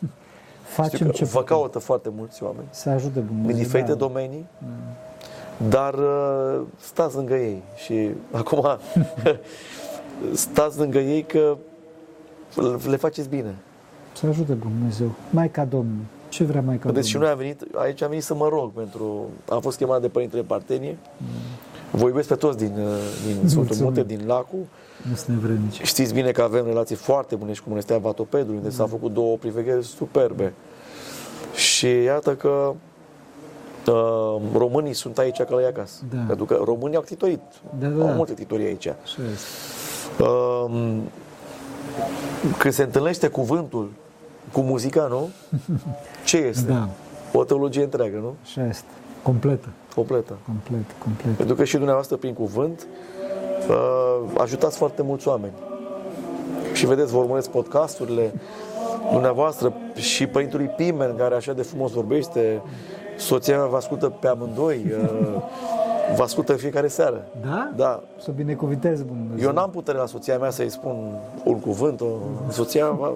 Știu 0.73 0.83
Facem 0.83 1.07
că 1.07 1.13
ce 1.13 1.25
vă 1.25 1.39
putem. 1.39 1.57
caută 1.57 1.79
foarte 1.79 2.09
mulți 2.17 2.43
oameni 2.43 2.67
Să 2.71 2.89
ajute 2.91 3.21
Dumnezeu. 3.21 3.47
din 3.53 3.57
diferite 3.57 3.91
da. 3.93 3.97
domenii, 3.99 4.47
dar 5.69 5.95
uh, 5.95 6.61
stați 6.81 7.17
lângă 7.17 7.35
ei 7.35 7.63
și 7.77 8.11
acum 8.41 8.67
stați 10.33 10.79
lângă 10.79 10.99
ei 10.99 11.23
că 11.23 11.57
le 12.89 12.97
faceți 12.97 13.29
bine. 13.29 13.55
Să 14.13 14.27
ajute 14.27 14.53
Dumnezeu. 14.53 15.11
Maica 15.31 15.65
Domnului. 15.65 16.05
Ce 16.29 16.45
vrea 16.45 16.61
Maica 16.61 16.91
Deci 16.91 17.05
și 17.05 17.13
Domnului? 17.13 17.37
noi 17.39 17.49
am 17.53 17.57
venit, 17.59 17.77
aici 17.77 18.03
am 18.03 18.09
venit 18.09 18.25
să 18.25 18.35
mă 18.35 18.49
rog 18.49 18.73
pentru, 18.73 19.27
am 19.51 19.61
fost 19.61 19.77
chemat 19.77 20.01
de 20.01 20.09
Părintele 20.09 20.43
Partenie, 20.43 20.97
vă 21.97 22.07
iubesc 22.07 22.29
pe 22.29 22.35
toți 22.35 22.57
din, 22.59 22.73
uh, 22.79 22.87
din 23.27 23.35
Sfântul 23.35 23.55
Mulțumim. 23.57 23.83
Munte, 23.83 24.03
din 24.03 24.27
Lacu. 24.27 24.57
Nu 25.09 25.15
sunt 25.15 25.29
nevrenici. 25.37 25.81
Știți 25.83 26.15
bine 26.15 26.31
că 26.31 26.43
avem 26.43 26.65
relații 26.67 26.97
foarte 26.97 27.35
bune 27.35 27.53
și 27.53 27.63
cu 27.63 27.69
Mănăstirea 27.69 28.01
Vatopedului, 28.01 28.57
unde 28.57 28.71
s-au 28.71 28.87
făcut 28.87 29.13
două 29.13 29.37
privegheri 29.37 29.85
superbe. 29.85 30.53
Și 31.55 31.87
iată 32.03 32.35
că 32.35 32.75
uh, 33.87 34.41
românii 34.57 34.93
sunt 34.93 35.19
aici 35.19 35.37
ca 35.37 35.47
la 35.55 35.61
ei 35.61 35.67
acasă. 35.67 36.03
Da. 36.15 36.21
Pentru 36.27 36.45
că 36.45 36.61
românii 36.65 36.97
au 36.97 37.03
titorit. 37.03 37.41
Da, 37.79 37.87
da, 37.87 38.03
Au 38.03 38.09
da. 38.09 38.15
multe 38.15 38.33
titorii 38.35 38.67
aici. 38.67 38.87
Așa 38.87 39.23
este. 39.33 40.23
Um, 40.23 41.01
când 42.59 42.75
se 42.75 42.83
întâlnește 42.83 43.29
cuvântul 43.29 43.91
cu 44.53 44.61
muzica, 44.61 45.07
nu? 45.07 45.29
Ce 46.25 46.37
este? 46.37 46.73
Da, 46.73 46.89
O 47.33 47.45
teologie 47.45 47.83
întreagă, 47.83 48.17
nu? 48.17 48.35
așa 48.43 48.67
este. 48.67 48.87
Completă. 49.25 49.69
Completă. 49.95 50.37
Complet, 50.47 50.85
complet. 51.03 51.37
Pentru 51.37 51.55
că 51.55 51.65
și 51.65 51.77
dumneavoastră, 51.77 52.17
prin 52.17 52.35
cuvânt, 52.35 52.87
uh, 53.69 54.31
ajutați 54.39 54.77
foarte 54.77 55.03
mulți 55.03 55.29
oameni. 55.29 55.53
și 56.73 56.87
vedeți, 56.87 57.13
vă 57.13 57.19
urmăresc 57.19 57.51
podcasturile 57.51 58.33
dumneavoastră 59.13 59.73
și 59.95 60.27
părintului 60.27 60.67
Pimen, 60.67 61.17
care 61.17 61.35
așa 61.35 61.53
de 61.53 61.63
frumos 61.63 61.93
vorbește, 61.93 62.63
soția 63.17 63.57
mea 63.57 63.67
vă 63.67 63.77
ascultă 63.77 64.09
pe 64.09 64.29
amândoi, 64.29 64.85
uh, 65.03 65.43
vă 66.17 66.23
ascultă 66.23 66.53
în 66.53 66.59
fiecare 66.59 66.89
seară. 66.89 67.27
Da? 67.43 67.73
Da. 67.77 68.03
Să 68.19 68.31
binecuvinteze 68.31 69.03
Bunul 69.03 69.23
Dumnezeu. 69.23 69.49
Eu 69.49 69.55
n-am 69.55 69.71
putere 69.71 69.99
la 69.99 70.07
soția 70.07 70.39
mea 70.39 70.51
să-i 70.51 70.71
spun 70.71 71.19
un 71.45 71.61
cuvânt, 71.61 72.01
o... 72.01 72.07
soția 72.49 72.91
vă, 72.91 73.13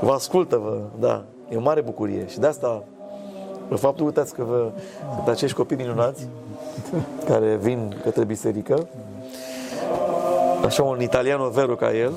vă 0.00 0.12
ascultă, 0.12 0.56
vă, 0.56 0.78
da. 0.98 1.24
E 1.48 1.56
o 1.56 1.60
mare 1.60 1.80
bucurie 1.80 2.26
și 2.26 2.38
de 2.38 2.46
asta, 2.46 2.82
de 3.68 3.74
faptul, 3.74 4.06
uitați 4.06 4.34
că 4.34 4.44
vă, 4.48 4.70
sunt 5.14 5.28
acești 5.28 5.56
copii 5.56 5.76
minunați 5.76 6.26
care 7.28 7.58
vin 7.60 7.96
către 8.02 8.24
biserică, 8.24 8.86
așa 10.64 10.82
un 10.82 11.00
italiano 11.00 11.48
vero 11.48 11.74
ca 11.74 11.94
el, 11.96 12.12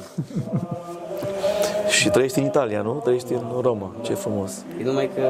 și 2.01 2.09
trăiești 2.09 2.39
în 2.39 2.45
Italia, 2.45 2.81
nu? 2.81 2.91
Trăiești 2.91 3.33
în 3.33 3.43
Roma. 3.61 3.91
Ce 4.01 4.13
frumos. 4.13 4.63
E 4.79 4.83
numai 4.83 5.09
că 5.15 5.21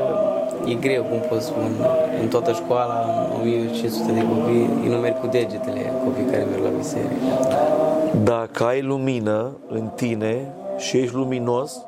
e 0.70 0.74
greu, 0.74 1.04
cum 1.04 1.20
pot 1.30 1.42
spune, 1.42 1.68
în 2.22 2.28
toată 2.28 2.52
școala, 2.52 3.28
1500 3.40 4.12
de 4.12 4.20
copii, 4.20 4.70
îi 4.84 4.90
numeri 4.90 5.20
cu 5.20 5.28
degetele 5.28 5.94
copii 6.04 6.24
care 6.24 6.44
merg 6.50 6.64
la 6.64 6.70
biserică. 6.70 7.12
Dacă 8.24 8.64
ai 8.64 8.82
lumină 8.82 9.52
în 9.68 9.90
tine 9.96 10.54
și 10.78 10.98
ești 10.98 11.16
luminos, 11.16 11.82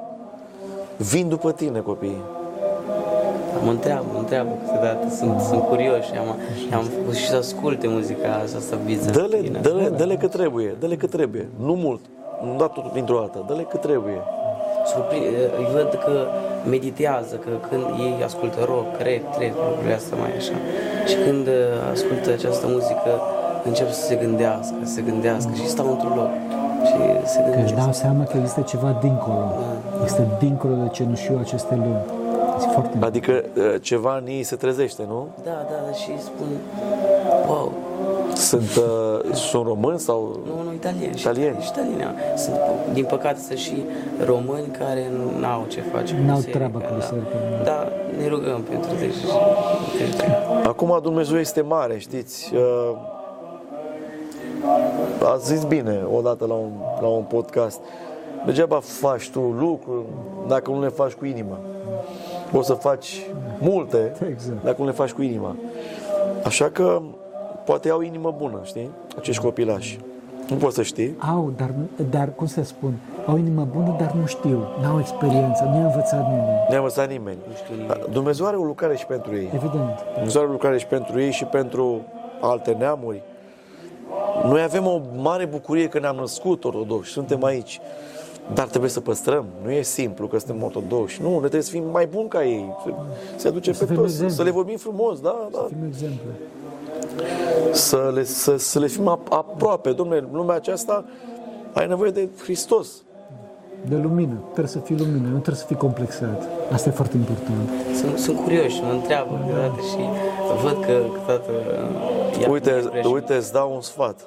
vin 0.97 1.29
după 1.29 1.51
tine 1.51 1.79
copiii. 1.79 2.21
Mă 3.65 3.69
întreabă, 3.71 4.05
mă 4.13 4.19
întreabă 4.19 4.49
câteodată, 4.63 5.05
sunt, 5.19 5.39
sunt 5.49 5.61
curioși, 5.61 6.09
am, 6.21 6.27
am 6.79 6.83
făcut 6.83 7.15
și 7.15 7.27
să 7.27 7.35
asculte 7.35 7.87
muzica 7.87 8.29
asta, 8.43 8.57
asta 8.57 8.75
bizară. 8.85 9.17
Dă-le, 9.19 9.39
dă-le, 9.61 9.89
dă-le 9.99 10.15
cât 10.15 10.31
trebuie, 10.31 10.75
dă-le 10.79 10.95
cât 10.95 11.09
trebuie. 11.09 11.45
Nu 11.67 11.73
mult, 11.85 12.01
nu 12.45 12.51
da 12.57 12.67
tot 12.67 12.93
dintr-o 12.93 13.17
dată, 13.19 13.43
dă-le 13.47 13.65
cât 13.71 13.81
trebuie. 13.81 14.19
Surpri- 14.91 15.27
îi 15.59 15.67
văd 15.75 15.89
că 16.05 16.13
meditează, 16.69 17.35
că 17.43 17.49
când 17.69 17.83
ei 18.05 18.15
ascultă 18.29 18.59
rock, 18.71 18.89
rap, 19.07 19.23
trap, 19.35 19.53
lucrurile 19.67 19.95
astea 20.01 20.17
mai 20.23 20.31
așa. 20.41 20.55
Și 21.09 21.15
când 21.25 21.45
uh, 21.47 21.91
ascultă 21.95 22.27
această 22.37 22.65
muzică, 22.75 23.11
încep 23.69 23.89
să 23.99 24.01
se 24.09 24.15
gândească, 24.23 24.75
să 24.83 24.93
se 24.97 25.01
gândească 25.09 25.51
și 25.59 25.67
stau 25.75 25.87
într-un 25.95 26.13
loc. 26.21 26.31
Și 26.89 26.97
se 27.31 27.37
Că 27.39 27.45
își 27.47 27.55
gândesc. 27.55 27.73
dau 27.83 27.91
seama 28.03 28.23
că 28.29 28.35
există 28.37 28.61
ceva 28.73 28.89
dincolo. 29.07 29.43
Este 30.05 30.23
dincolo 30.39 30.73
de 30.83 30.87
cenușiul 30.97 31.39
acestei 31.45 31.77
lumi. 31.85 32.03
Este 32.57 32.69
foarte 32.71 32.97
Adică 33.01 33.31
uh, 33.57 33.75
ceva 33.81 34.17
în 34.17 34.27
ei 34.27 34.43
se 34.43 34.55
trezește, 34.55 35.05
nu? 35.07 35.27
Da, 35.43 35.51
da, 35.51 35.75
da, 35.85 35.91
și 35.93 36.21
spun, 36.21 36.47
wow, 37.47 37.71
Sunt, 38.35 38.75
uh, 38.75 39.33
sunt 39.33 39.65
români 39.65 39.99
sau... 39.99 40.39
nu, 40.45 40.63
nu, 40.63 40.73
italieni. 40.73 41.15
și 41.15 41.21
Italieni. 41.21 41.57
Și 41.61 41.69
italieni. 41.71 42.13
Sunt, 42.35 42.55
din 42.93 43.05
păcate, 43.05 43.39
sunt 43.39 43.57
și 43.57 43.83
români 44.25 44.67
care 44.77 45.11
nu 45.39 45.47
au 45.47 45.65
ce 45.67 45.81
face 45.81 46.13
cu 46.15 46.21
N-au 46.21 46.35
biserica, 46.35 46.57
treabă 46.57 46.77
cu 46.79 46.93
biserica, 46.95 47.27
Da. 47.57 47.63
da, 47.63 47.87
ne 48.21 48.27
rugăm 48.27 48.61
pentru 48.61 48.89
deci. 48.99 49.15
Acum 50.65 50.99
Dumnezeu 51.01 51.37
este 51.39 51.61
mare, 51.61 51.97
știți? 51.97 52.53
Uh, 52.55 52.97
Ați 55.33 55.45
zis 55.53 55.63
bine 55.63 56.01
odată 56.17 56.45
la 56.45 56.53
un, 56.53 56.69
la 57.01 57.07
un 57.07 57.23
podcast. 57.23 57.79
Degeaba 58.45 58.79
faci 58.79 59.29
tu 59.29 59.39
lucruri 59.39 60.05
dacă 60.47 60.71
nu 60.71 60.81
le 60.81 60.87
faci 60.87 61.11
cu 61.11 61.25
inima. 61.25 61.57
Poți 62.53 62.67
să 62.67 62.73
faci 62.73 63.25
multe 63.59 64.13
Exact. 64.29 64.63
dacă 64.63 64.75
nu 64.79 64.85
le 64.85 64.91
faci 64.91 65.11
cu 65.11 65.21
inima. 65.21 65.55
Așa 66.43 66.69
că 66.69 67.01
poate 67.65 67.89
au 67.89 68.01
inimă 68.01 68.35
bună, 68.37 68.59
știi? 68.63 68.89
Acești 69.17 69.41
copilași. 69.41 69.99
Nu 70.49 70.55
poți 70.55 70.75
să 70.75 70.81
știi. 70.81 71.15
Au, 71.19 71.53
dar, 71.57 71.69
dar 72.09 72.29
cum 72.35 72.47
să 72.47 72.63
spun, 72.63 72.93
au 73.25 73.37
inimă 73.37 73.67
bună, 73.71 73.95
dar 73.99 74.11
nu 74.11 74.25
știu, 74.25 74.67
n-au 74.81 74.99
experiență, 74.99 75.63
nu 75.63 75.77
i-a 75.77 75.85
învățat 75.85 76.27
nimeni. 76.27 76.65
Nu 76.69 76.73
a 76.73 76.77
învățat 76.77 77.09
nimeni. 77.09 77.37
Dumnezeu 78.11 78.45
are 78.45 78.55
o 78.55 78.63
lucrare 78.63 78.95
și 78.95 79.05
pentru 79.05 79.35
ei. 79.35 79.49
Evident. 79.53 80.05
Dumnezeu 80.13 80.41
are 80.41 80.49
o 80.49 80.53
lucrare 80.53 80.77
și 80.77 80.85
pentru 80.85 81.19
ei 81.21 81.31
și 81.31 81.45
pentru 81.45 82.01
alte 82.41 82.71
neamuri. 82.71 83.21
Noi 84.43 84.61
avem 84.61 84.85
o 84.85 85.01
mare 85.15 85.45
bucurie 85.45 85.87
că 85.87 85.99
ne-am 85.99 86.15
născut 86.15 86.63
ortodoxi, 86.63 87.11
suntem 87.11 87.43
aici. 87.43 87.79
Dar 88.53 88.67
trebuie 88.67 88.89
să 88.89 88.99
păstrăm. 88.99 89.45
Nu 89.63 89.71
e 89.71 89.81
simplu 89.81 90.27
că 90.27 90.37
suntem 90.37 90.63
ortodoxi. 90.63 91.21
Nu, 91.21 91.29
ne 91.31 91.37
trebuie 91.39 91.61
să 91.61 91.69
fim 91.71 91.83
mai 91.91 92.05
buni 92.05 92.27
ca 92.27 92.45
ei. 92.45 92.73
Să- 92.83 92.93
Să 93.35 93.47
aduce 93.47 93.71
Să 93.71 93.79
pe 93.85 93.85
fim 93.85 93.95
toți, 94.01 94.07
exemple. 94.11 94.35
să 94.35 94.43
le 94.43 94.49
vorbim 94.51 94.77
frumos, 94.77 95.19
da, 95.19 95.47
da. 95.51 95.65
Fim 95.67 95.87
exemple. 95.87 96.31
Să 97.71 98.11
le, 98.13 98.23
să, 98.23 98.57
să 98.57 98.79
le 98.79 98.87
fim 98.87 99.17
ap- 99.19 99.29
aproape. 99.29 99.91
Domnule, 99.91 100.27
lumea 100.31 100.55
aceasta 100.55 101.05
ai 101.73 101.87
nevoie 101.87 102.11
de 102.11 102.29
Hristos. 102.43 102.87
De 103.89 103.95
lumină. 103.95 104.35
Trebuie 104.43 104.67
să 104.67 104.79
fii 104.79 104.97
lumină, 104.97 105.23
nu 105.27 105.33
trebuie 105.33 105.55
să 105.55 105.65
fii 105.65 105.75
complexat. 105.75 106.47
Asta 106.71 106.89
e 106.89 106.91
foarte 106.91 107.17
important. 107.17 107.69
Sunt, 107.95 108.17
sunt 108.17 108.39
curioși, 108.39 108.81
mă 108.81 108.91
întreabă 108.91 109.39
câteodată 109.45 109.79
și 109.81 109.97
văd 110.63 110.85
că 110.85 111.01
câteodată... 111.13 111.51
uh, 111.51 112.41
ia- 112.41 112.49
Uite, 112.49 112.69
ia- 113.03 113.09
uite, 113.09 113.33
îți 113.35 113.51
dau 113.53 113.73
un 113.75 113.81
sfat. 113.81 114.21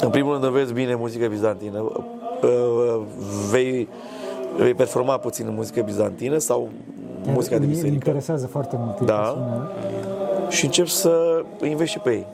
În 0.00 0.10
primul 0.10 0.32
rând 0.32 0.44
înveți 0.44 0.72
bine 0.72 0.94
muzică 0.94 1.26
bizantină. 1.26 1.78
Uh, 2.42 3.00
Vei, 3.50 3.88
vei 4.56 4.74
performa 4.74 5.18
puțin 5.18 5.46
în 5.46 5.54
muzică 5.54 5.82
bizantină 5.82 6.38
sau 6.38 6.68
muzica 7.26 7.58
de 7.58 7.64
Mie 7.64 7.64
Îmi 7.64 7.74
biserică 7.74 7.94
interesează 7.94 8.46
foarte 8.46 8.76
mult. 8.78 9.00
Da. 9.00 9.14
pasiunea. 9.14 9.70
și 10.48 10.64
începi 10.64 10.90
să 10.90 11.44
investi 11.62 11.92
și 11.92 11.98
pe 11.98 12.10
ei. 12.10 12.26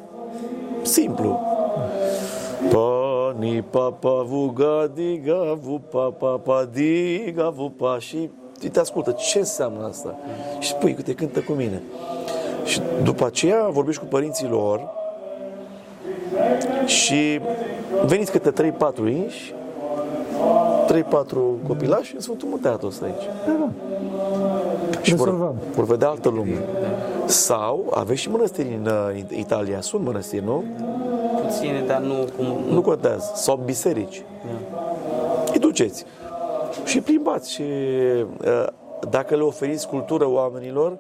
Simplu. 0.83 1.41
Pani 2.71 3.63
papa 3.63 4.23
vuga 4.23 4.91
diga 4.95 5.59
vu 5.61 5.81
papa 5.91 6.29
pa 6.29 6.69
diga 6.73 7.49
vu 7.49 7.69
pa 7.69 7.97
și 7.99 8.31
te 8.73 8.81
ascultă 8.81 9.11
ce 9.11 9.39
înseamnă 9.39 9.87
asta 9.87 10.19
și 10.59 10.69
spui 10.69 10.95
că 10.95 11.03
te 11.03 11.15
cântă 11.15 11.41
cu 11.41 11.53
mine 11.53 11.83
și 12.65 12.81
după 13.03 13.25
aceea 13.25 13.69
vorbești 13.69 14.01
cu 14.01 14.07
părinții 14.07 14.49
lor 14.49 14.89
și 16.87 17.41
veniți 18.07 18.31
câte 18.31 18.73
3-4 18.73 18.97
inși 19.09 19.55
3-4 20.87 21.03
copilași 21.67 22.15
în 22.15 22.21
Sfântul 22.21 22.49
Munte 22.49 22.69
Atos 22.69 23.01
aici 23.01 23.23
Da, 23.47 23.53
da. 23.59 23.69
și 25.03 25.15
vor, 25.15 25.27
Rezolvăm. 25.27 25.55
vor 25.75 25.85
vedea 25.85 26.09
altă 26.09 26.29
lume. 26.29 26.59
Sau 27.27 27.87
aveți 27.95 28.21
și 28.21 28.31
mănăstiri 28.31 28.79
în 28.85 28.87
uh, 28.87 29.39
Italia, 29.39 29.81
sunt 29.81 30.05
mănăstiri, 30.05 30.45
nu? 30.45 30.65
Puține, 31.47 31.85
dar 31.87 32.01
nu 32.01 32.15
cum... 32.37 32.47
Nu 32.75 32.81
contează. 32.81 33.33
Sau 33.35 33.61
biserici. 33.65 34.23
Da. 34.45 34.83
Îi 35.53 35.59
duceți. 35.59 36.05
Și 36.85 37.01
plimbați 37.01 37.53
și 37.53 37.63
uh, 37.63 38.67
dacă 39.11 39.37
le 39.37 39.43
oferiți 39.43 39.89
cultură 39.89 40.29
oamenilor, 40.29 40.97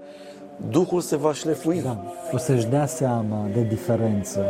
Duhul 0.68 1.00
se 1.00 1.16
va 1.16 1.32
șlefui. 1.32 1.82
Da, 1.82 1.96
o 2.32 2.38
să-și 2.38 2.66
dea 2.66 2.86
seama 2.86 3.46
de 3.52 3.62
diferență. 3.62 4.44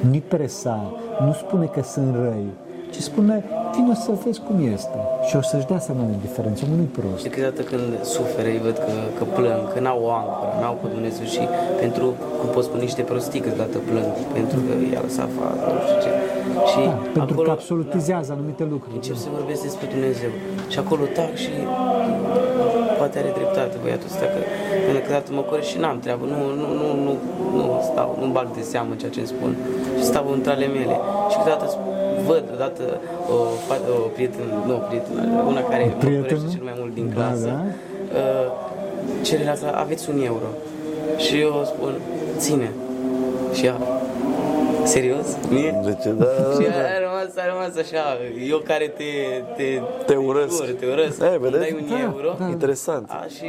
Nu-i 0.00 0.20
presa, 0.20 0.92
nu 1.24 1.32
spune 1.32 1.66
că 1.66 1.82
sunt 1.82 2.14
răi, 2.14 2.46
ci 2.90 2.96
spune, 2.96 3.44
vino 3.74 3.94
să 3.94 4.10
vezi 4.24 4.40
cum 4.40 4.72
este. 4.72 4.98
Și 5.28 5.36
o 5.40 5.42
să-și 5.50 5.66
dea 5.70 5.80
seama 5.86 6.02
de 6.12 6.16
diferență, 6.26 6.60
omul 6.64 6.76
nu-i 6.80 6.92
prost. 6.98 7.22
Și 7.24 7.28
câteodată 7.34 7.62
când 7.70 7.86
suferă, 8.14 8.48
îi 8.54 8.60
văd 8.66 8.76
că, 8.86 8.92
că 9.18 9.24
plâng, 9.36 9.62
că 9.72 9.78
n-au 9.84 10.00
o 10.08 10.10
ancoră, 10.20 10.52
n-au 10.60 10.74
pe 10.82 10.86
Dumnezeu 10.94 11.26
și 11.34 11.42
pentru, 11.82 12.06
cum 12.38 12.48
pot 12.54 12.64
spune, 12.68 12.82
niște 12.88 13.02
prostii 13.10 13.40
câteodată 13.46 13.78
plâng, 13.88 14.10
pentru 14.38 14.58
că 14.66 14.72
i-a 14.94 15.02
lăsat 15.06 15.26
afară, 15.30 15.58
nu 15.76 15.80
știu 15.86 15.98
ce. 16.04 16.10
Și 16.70 16.80
Da, 16.88 16.94
pentru 17.16 17.34
acolo, 17.34 17.46
că 17.48 17.52
absolutizează 17.58 18.30
anumite 18.36 18.64
lucruri. 18.74 18.94
încep 19.00 19.16
să 19.24 19.28
vorbesc 19.38 19.60
despre 19.68 19.86
Dumnezeu. 19.94 20.32
Și 20.72 20.78
acolo 20.84 21.02
tac 21.18 21.34
și 21.44 21.52
poate 23.00 23.14
are 23.22 23.32
dreptate 23.40 23.74
băiatul 23.82 24.08
ăsta, 24.12 24.26
că 24.32 24.38
până 24.86 24.98
câteodată 25.04 25.28
mă 25.38 25.42
corect 25.50 25.68
și 25.72 25.76
n-am 25.82 25.98
treabă, 26.04 26.24
nu, 26.32 26.38
nu, 26.60 26.66
nu, 26.80 26.88
nu, 27.06 27.12
nu 27.56 27.64
stau, 27.90 28.08
nu 28.20 28.26
bag 28.36 28.46
de 28.58 28.62
seamă 28.72 28.92
ceea 29.00 29.12
ce 29.14 29.20
îmi 29.24 29.32
spun. 29.34 29.50
Și 29.98 30.04
stau 30.10 30.24
între 30.36 30.50
ale 30.56 30.66
mele. 30.78 30.96
Și 31.30 31.36
câteodată 31.40 31.66
văd, 32.32 32.44
odată 32.54 32.82
o, 33.34 33.36
fa- 33.68 33.84
o 34.04 34.08
prietenă, 34.16 34.44
nu 34.66 34.74
o 34.74 34.78
prietenă, 34.88 35.20
una 35.46 35.62
care 35.62 35.84
mă 35.84 35.92
prietenă? 35.98 36.22
corește 36.26 36.48
cel 36.56 36.64
mai 36.64 36.74
mult 36.78 36.94
din 36.94 37.06
Da, 37.08 37.14
clasă, 37.14 37.46
da. 37.46 37.60
uh, 38.18 39.22
cere 39.22 39.44
la 39.44 39.50
asta, 39.50 39.68
aveți 39.84 40.10
un 40.10 40.22
euro. 40.22 40.48
Și 41.16 41.40
eu 41.40 41.52
spun, 41.64 41.92
ține. 42.36 42.70
Și 43.52 43.66
ea, 43.66 43.76
serios? 44.84 45.26
Mie? 45.48 45.80
Deci, 45.84 46.04
da, 46.04 46.24
Și 46.56 46.62
da, 46.66 46.70
da. 46.70 46.88
a 46.96 46.98
rămas, 47.00 47.36
a 47.36 47.46
rămas 47.52 47.76
așa, 47.76 48.02
eu 48.48 48.58
care 48.58 48.86
te, 48.96 49.04
te, 49.56 49.80
Te 50.06 50.14
urăsc. 50.14 50.56
jur, 50.64 50.74
te 50.78 50.86
urăsc, 50.86 51.20
E, 51.20 51.26
îmi 51.26 51.38
vedeți? 51.38 51.60
dai 51.60 51.76
un 51.82 51.88
Da, 51.88 52.00
euro, 52.00 52.34
da. 52.38 52.46
Interesant. 52.48 53.10
a, 53.10 53.26
și 53.36 53.44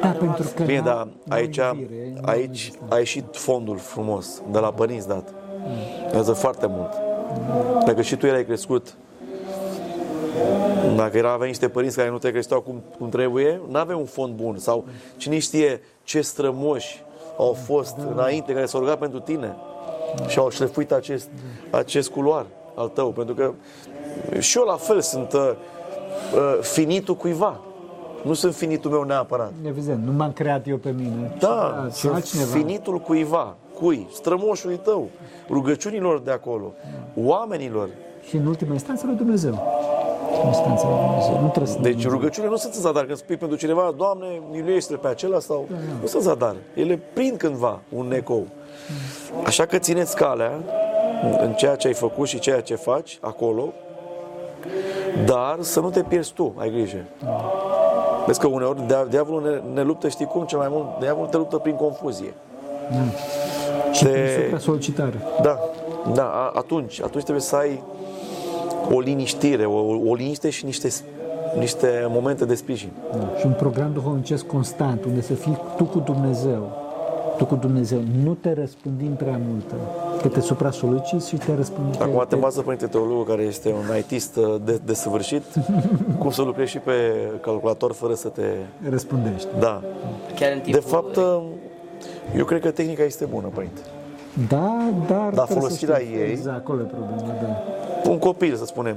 Da, 0.00 0.08
a 0.08 0.12
rămas. 0.18 0.36
pentru 0.36 0.54
că 0.56 0.62
Bine, 0.62 0.78
n-au- 0.78 0.86
dar 0.86 1.08
n-au 1.24 1.38
aici, 1.38 1.56
iubire, 1.56 2.12
n-au 2.14 2.30
aici 2.34 2.64
iubire. 2.66 2.94
a 2.94 2.98
ieșit 2.98 3.24
fondul 3.32 3.76
frumos, 3.78 4.42
de 4.52 4.58
la 4.58 4.68
părinți 4.72 5.08
dat. 5.08 5.28
Iază 6.14 6.32
foarte 6.32 6.66
mult. 6.68 6.92
Dacă 7.86 8.02
și 8.02 8.16
tu 8.16 8.26
erai 8.26 8.44
crescut, 8.44 8.96
dacă 10.96 11.16
era, 11.16 11.32
aveai 11.32 11.48
niște 11.48 11.68
părinți 11.68 11.96
care 11.96 12.10
nu 12.10 12.18
te 12.18 12.30
creșteau 12.30 12.60
cum, 12.60 12.82
cum 12.98 13.08
trebuie, 13.08 13.60
nu 13.70 13.78
aveai 13.78 13.98
un 13.98 14.04
fond 14.04 14.34
bun. 14.34 14.58
Sau 14.58 14.84
cine 15.16 15.38
știe 15.38 15.80
ce 16.02 16.20
strămoși 16.20 17.04
au 17.36 17.52
fost 17.52 17.96
înainte 18.14 18.52
care 18.52 18.66
s-au 18.66 18.80
rugat 18.80 18.98
pentru 18.98 19.20
tine 19.20 19.56
și 20.26 20.38
au 20.38 20.50
șlefuit 20.50 20.92
acest, 20.92 21.28
acest 21.70 22.10
culoar 22.10 22.46
al 22.74 22.88
tău. 22.88 23.10
Pentru 23.10 23.34
că 23.34 23.52
Și 24.38 24.58
eu 24.58 24.64
la 24.64 24.76
fel 24.76 25.00
sunt 25.00 25.32
uh, 25.32 25.50
uh, 26.34 26.58
finitul 26.60 27.14
cuiva. 27.14 27.60
Nu 28.22 28.32
sunt 28.32 28.54
finitul 28.54 28.90
meu 28.90 29.02
neapărat. 29.02 29.52
Evident, 29.66 30.04
nu 30.04 30.12
m-am 30.12 30.32
creat 30.32 30.66
eu 30.66 30.76
pe 30.76 30.90
mine. 30.90 31.36
Da, 31.38 31.86
ci 31.90 31.94
sunt 31.94 32.14
altcineva. 32.14 32.50
finitul 32.50 32.98
cuiva. 32.98 33.56
Cui? 33.80 34.08
Strămoșului 34.12 34.76
tău. 34.76 35.08
Rugăciunilor 35.50 36.20
de 36.20 36.30
acolo. 36.30 36.72
Oamenilor. 37.24 37.88
Și 38.28 38.36
în 38.36 38.46
ultima 38.46 38.72
instanță 38.72 39.06
lui 39.06 39.16
Dumnezeu. 39.16 39.52
În 40.42 40.46
instanța 40.46 40.88
lui 40.88 40.98
Dumnezeu. 41.06 41.40
Nu 41.40 41.48
trebuie 41.48 41.72
să 41.72 41.78
Deci 41.80 42.06
rugăciunile 42.06 42.52
nu 42.52 42.58
sunt 42.58 42.74
în 42.74 42.80
zadar. 42.80 43.04
Când 43.04 43.16
spui 43.18 43.36
pentru 43.36 43.56
cineva, 43.56 43.94
Doamne, 43.96 44.26
miluiește 44.50 44.94
pe 44.94 45.08
acela 45.08 45.38
sau... 45.38 45.66
Nu 46.00 46.06
sunt 46.06 46.22
în 46.22 46.28
zadar. 46.28 46.56
Ele 46.74 47.00
prind 47.12 47.36
cândva 47.36 47.80
un 47.88 48.12
ecou. 48.12 48.46
Așa 49.44 49.66
că 49.66 49.78
țineți 49.78 50.16
calea 50.16 50.52
în 51.40 51.52
ceea 51.52 51.76
ce 51.76 51.86
ai 51.86 51.94
făcut 51.94 52.28
și 52.28 52.38
ceea 52.38 52.60
ce 52.60 52.74
faci 52.74 53.18
acolo, 53.20 53.72
dar 55.24 55.56
să 55.60 55.80
nu 55.80 55.90
te 55.90 56.02
pierzi 56.02 56.32
tu, 56.32 56.54
ai 56.56 56.70
grijă. 56.70 57.04
Vezi 58.26 58.40
că 58.40 58.46
uneori 58.46 58.80
dia- 58.86 59.08
diavolul 59.08 59.42
ne, 59.50 59.74
ne 59.74 59.82
luptă, 59.82 60.08
știi 60.08 60.26
cum, 60.26 60.44
cel 60.44 60.58
mai 60.58 60.68
mult, 60.70 60.86
diavolul 61.00 61.28
te 61.28 61.36
luptă 61.36 61.56
prin 61.56 61.74
confuzie. 61.74 62.34
Și 63.96 64.04
te- 64.04 64.10
prin 64.10 64.42
supra-solicitare. 64.44 65.14
Da, 65.42 65.58
da, 66.14 66.22
a- 66.24 66.52
atunci, 66.54 67.00
atunci 67.02 67.22
trebuie 67.22 67.44
să 67.44 67.56
ai 67.56 67.82
o 68.92 69.00
liniștire, 69.00 69.64
o, 69.64 70.08
o 70.10 70.14
liniște 70.14 70.50
și 70.50 70.64
niște, 70.64 70.88
niște 71.58 72.06
momente 72.08 72.44
de 72.44 72.54
sprijin. 72.54 72.90
Și 73.38 73.46
un 73.46 73.52
program 73.52 73.90
duhovnicesc 73.92 74.46
constant, 74.46 75.04
unde 75.04 75.20
să 75.20 75.32
fii 75.34 75.58
tu 75.76 75.84
cu 75.84 75.98
Dumnezeu. 75.98 76.84
Tu 77.36 77.44
cu 77.44 77.54
Dumnezeu. 77.54 77.98
Nu 78.24 78.34
te 78.34 78.52
răspândim 78.52 79.10
prea 79.14 79.40
mult. 79.48 79.64
Că 80.22 80.28
te 80.28 80.40
supra-soliciți 80.40 81.28
și 81.28 81.36
te 81.36 81.54
răspândim. 81.54 82.00
Acum 82.02 82.24
te 82.28 82.34
învață 82.34 82.60
Părinte 82.60 82.86
Teologul, 82.86 83.24
care 83.24 83.42
este 83.42 83.68
un 83.68 83.96
ITist 83.98 84.38
de, 84.64 84.80
desăvârșit, 84.84 85.42
cum 86.18 86.30
să 86.30 86.42
lucrezi 86.42 86.70
și 86.70 86.78
pe 86.78 86.92
calculator 87.40 87.92
fără 87.92 88.14
să 88.14 88.28
te... 88.28 88.42
răspundești. 88.88 89.48
Da. 89.58 89.82
Chiar 90.34 90.52
în 90.52 90.60
timpul... 90.60 90.80
De 90.82 90.86
fapt, 90.88 91.16
eu 92.36 92.44
cred 92.44 92.60
că 92.60 92.70
tehnica 92.70 93.02
este 93.02 93.24
bună, 93.24 93.46
Părinte. 93.54 93.80
Da, 94.48 94.78
dar... 95.08 95.18
trebuie 95.28 95.46
să 95.46 95.52
folosirea 95.52 95.98
știi. 95.98 96.14
ei- 96.14 96.30
Exact, 96.30 96.56
acolo 96.56 96.80
e 96.80 96.84
problema, 96.84 97.32
da. 97.42 97.62
Un 98.10 98.18
copil, 98.18 98.56
să 98.56 98.64
spunem, 98.64 98.96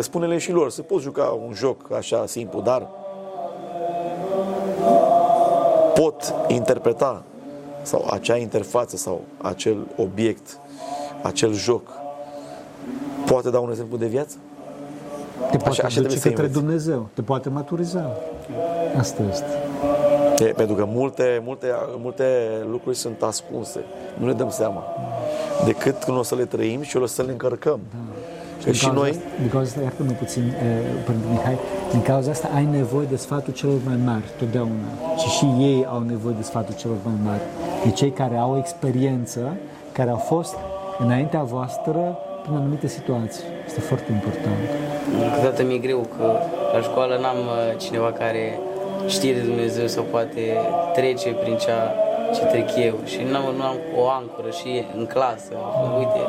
spune-le 0.00 0.38
și 0.38 0.52
lor, 0.52 0.70
se 0.70 0.82
pot 0.82 1.00
juca 1.00 1.38
un 1.46 1.52
joc 1.54 1.92
așa 1.96 2.26
simplu, 2.26 2.60
dar 2.60 2.88
pot 5.94 6.34
interpreta 6.48 7.22
sau 7.82 8.06
acea 8.10 8.36
interfață 8.36 8.96
sau 8.96 9.20
acel 9.42 9.76
obiect, 9.96 10.58
acel 11.22 11.52
joc, 11.52 11.82
poate 13.26 13.50
da 13.50 13.58
un 13.58 13.70
exemplu 13.70 13.96
de 13.96 14.06
viață? 14.06 14.36
Te 15.50 15.56
poate 15.56 15.68
așa 15.68 15.86
duce 15.86 15.98
trebuie 15.98 16.18
să 16.18 16.28
către 16.28 16.42
înveți. 16.42 16.60
Dumnezeu. 16.60 17.06
Te 17.14 17.22
poate 17.22 17.48
maturiza. 17.48 18.10
Asta 18.98 19.22
este. 19.30 19.44
E, 20.40 20.44
pentru 20.44 20.74
că 20.74 20.84
multe, 20.88 21.42
multe, 21.44 21.66
multe 22.00 22.24
lucruri 22.70 22.96
sunt 22.96 23.22
ascunse, 23.22 23.80
nu 24.18 24.26
ne 24.26 24.32
dăm 24.32 24.50
seama. 24.50 24.84
Decât 25.64 26.04
când 26.04 26.18
o 26.18 26.22
să 26.22 26.34
le 26.34 26.44
trăim 26.44 26.82
și 26.82 26.96
o 26.96 27.06
să 27.06 27.22
le 27.22 27.30
încărcăm. 27.30 27.80
Că 28.64 28.72
și 28.72 28.80
Din 28.80 28.88
cauza 28.88 29.00
noi, 29.00 29.10
Asta, 29.10 29.22
din 29.40 29.48
cauza 29.48 29.68
asta, 29.68 29.80
iartă-mă 29.82 30.10
puțin, 30.10 30.42
eh, 30.42 31.04
Părinte 31.04 31.26
Mihai, 31.30 31.58
din 31.90 32.02
cauza 32.02 32.30
asta 32.30 32.50
ai 32.54 32.64
nevoie 32.64 33.06
de 33.10 33.16
sfatul 33.16 33.52
celor 33.52 33.78
mai 33.86 33.98
mari, 34.04 34.24
totdeauna. 34.38 34.88
Și 35.16 35.28
și 35.28 35.44
ei 35.58 35.86
au 35.90 36.00
nevoie 36.00 36.34
de 36.38 36.42
sfatul 36.42 36.74
celor 36.74 36.96
mai 37.04 37.14
mari. 37.24 37.42
De 37.84 37.90
cei 37.90 38.10
care 38.10 38.36
au 38.36 38.58
experiență, 38.58 39.56
care 39.92 40.10
au 40.10 40.16
fost 40.16 40.54
înaintea 40.98 41.42
voastră 41.42 42.18
prin 42.42 42.54
anumite 42.56 42.86
situații. 42.86 43.42
Este 43.66 43.80
foarte 43.80 44.12
important. 44.12 44.58
Câteodată 45.34 45.62
mi-e 45.64 45.78
greu 45.78 46.06
că 46.18 46.26
la 46.72 46.80
școală 46.80 47.18
n-am 47.20 47.36
uh, 47.36 47.76
cineva 47.78 48.12
care 48.12 48.58
știe 49.06 49.34
de 49.34 49.40
Dumnezeu 49.40 49.86
sau 49.86 50.04
poate 50.10 50.40
trece 50.94 51.30
prin 51.30 51.56
ceea 51.56 51.94
ce 52.34 52.44
trec 52.44 52.68
eu 52.76 52.94
și 53.04 53.18
n-am, 53.30 53.54
nu 53.56 53.62
am 53.62 53.76
o 53.98 54.08
ancoră 54.08 54.50
și 54.50 54.84
în 54.96 55.06
clasă. 55.06 55.52
Uite, 55.98 56.20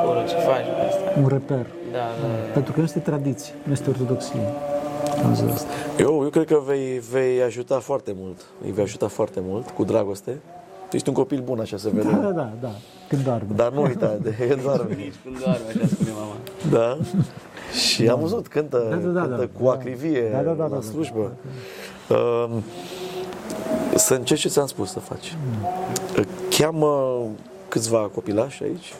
acolo 0.00 0.18
ce 0.28 0.34
faci 0.34 0.66
asta. 0.88 1.20
Un 1.22 1.28
reper. 1.28 1.66
Da, 1.92 1.98
da. 1.98 2.52
Pentru 2.52 2.72
că 2.72 2.78
nu 2.78 2.84
este 2.84 2.98
tradiție, 2.98 3.54
nu 3.62 3.72
este 3.72 3.90
ortodoxie. 3.90 4.40
Cauza 5.22 5.44
asta. 5.52 5.68
eu, 5.98 6.20
eu 6.22 6.28
cred 6.28 6.46
că 6.46 6.60
vei, 6.66 7.00
vei 7.12 7.42
ajuta 7.42 7.78
foarte 7.78 8.14
mult. 8.20 8.40
Îi 8.64 8.70
vei 8.70 8.84
ajuta 8.84 9.08
foarte 9.08 9.40
mult, 9.42 9.70
cu 9.70 9.84
dragoste. 9.84 10.38
Ești 10.92 11.08
un 11.08 11.14
copil 11.14 11.40
bun, 11.44 11.60
așa 11.60 11.76
se 11.76 11.90
vede. 11.94 12.08
Da, 12.10 12.16
da, 12.16 12.30
da, 12.30 12.50
da. 12.60 12.70
Când 13.08 13.22
doarme. 13.24 13.48
Dar 13.54 13.70
nu 13.72 13.82
uita 13.82 14.16
de 14.22 14.34
doarme. 14.64 14.94
Nici 14.94 15.14
când 15.24 15.38
doarme, 15.44 15.64
așa 15.68 15.86
spune 15.86 16.10
mama. 16.18 16.32
Da? 16.70 16.98
Și 17.90 18.08
am 18.08 18.20
văzut, 18.20 18.46
cântă, 18.46 18.86
Da, 18.90 18.96
da, 18.96 19.10
da, 19.10 19.20
cântă 19.20 19.36
da. 19.52 19.60
cu 19.62 19.68
acrivie 19.68 20.28
Da, 20.32 20.36
da, 20.38 20.42
da, 20.52 20.62
la 20.62 20.68
da, 20.68 20.74
da. 20.74 20.80
slujbă. 20.80 21.32
Uh, 22.10 22.48
să 23.94 24.14
încerci 24.14 24.40
ce 24.40 24.48
ți-am 24.48 24.66
spus 24.66 24.90
să 24.90 24.98
faci. 25.00 25.36
Uh, 26.18 26.24
Cheamă 26.50 27.22
câțiva 27.68 28.10
copilași 28.14 28.62
aici, 28.62 28.94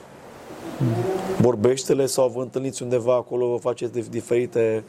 vorbește-le 1.41 2.07
sau 2.07 2.29
vă 2.29 2.41
întâlniți 2.43 2.83
undeva 2.83 3.15
acolo, 3.15 3.47
vă 3.47 3.57
faceți 3.57 3.93
de 3.93 4.05
diferite 4.11 4.85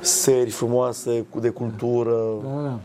seri 0.00 0.50
frumoase 0.50 1.26
cu 1.30 1.40
de 1.40 1.48
cultură. 1.48 2.16
Da, 2.44 2.60
da. 2.62 2.78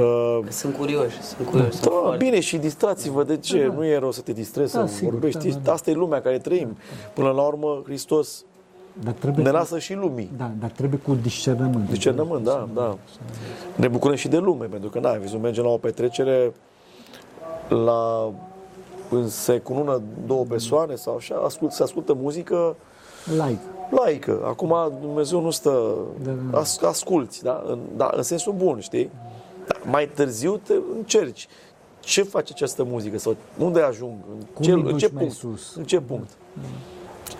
Uh, 0.00 0.38
Sunt 0.48 0.76
curioși, 0.76 1.22
sunt 1.22 1.48
curioși. 1.48 1.70
sunt 1.70 1.84
da, 1.84 1.90
foarte- 1.90 2.24
bine, 2.24 2.40
și 2.40 2.56
distrați-vă, 2.56 3.22
de 3.24 3.36
ce? 3.36 3.72
Nu 3.74 3.84
e 3.84 3.98
rău 3.98 4.10
să 4.12 4.20
te 4.20 4.32
distrezi, 4.32 4.74
Da, 4.74 4.86
să 4.86 4.94
sigur, 4.94 5.10
vorbești. 5.12 5.48
da, 5.48 5.54
da, 5.54 5.60
da. 5.64 5.72
Asta 5.72 5.90
e 5.90 5.94
lumea 5.94 6.20
care 6.20 6.38
trăim. 6.38 6.76
Până 7.14 7.30
la 7.30 7.42
urmă, 7.42 7.82
Hristos 7.84 8.44
Dar 9.04 9.12
trebuie, 9.12 9.44
ne 9.44 9.50
lasă 9.50 9.78
și 9.78 9.94
lumii. 9.94 10.30
da, 10.36 10.50
dar 10.60 10.70
trebuie 10.70 11.00
cu 11.00 11.14
discernământ. 11.14 11.88
Discernământ, 11.90 12.44
da, 12.44 12.68
da. 12.74 12.96
Ne 13.76 13.88
bucurăm 13.88 14.16
și 14.16 14.28
de 14.28 14.36
lume, 14.38 14.64
pentru 14.66 14.88
că, 14.90 14.98
na, 15.00 15.12
vezi, 15.12 15.36
mergem 15.36 15.64
la 15.64 15.70
o 15.70 15.76
petrecere 15.76 16.52
la 17.68 18.30
când 19.08 19.28
se 19.28 19.58
cunună 19.58 20.02
două 20.26 20.44
persoane 20.44 20.94
sau 20.94 21.14
așa, 21.16 21.34
ascult, 21.44 21.72
se 21.72 21.82
ascultă 21.82 22.14
muzică 22.14 22.76
Like. 23.24 23.58
laică. 23.90 24.40
Acum 24.44 24.74
Dumnezeu 25.00 25.40
nu 25.40 25.50
stă, 25.50 25.94
Da, 26.24 26.30
da. 26.50 26.58
as, 26.58 26.80
asculți, 26.82 27.42
da? 27.42 27.62
În, 27.66 27.78
da, 27.96 28.10
în 28.16 28.22
sensul 28.22 28.52
bun, 28.52 28.80
știi? 28.80 29.10
Da, 29.66 29.74
mai 29.90 30.08
târziu 30.14 30.56
te 30.56 30.74
încerci. 30.96 31.48
Ce 32.00 32.22
face 32.22 32.52
această 32.54 32.84
muzică? 32.84 33.18
Sau 33.18 33.36
unde 33.58 33.80
ajung? 33.80 34.12
În 34.38 34.44
Cum 34.54 34.64
ce, 34.64 34.70
îi 34.72 34.80
în 34.80 34.86
duci 34.86 35.00
ce 35.00 35.10
mai 35.12 35.22
punct? 35.22 35.36
sus? 35.38 35.74
În 35.74 35.84
ce 35.84 36.00
punct? 36.00 36.28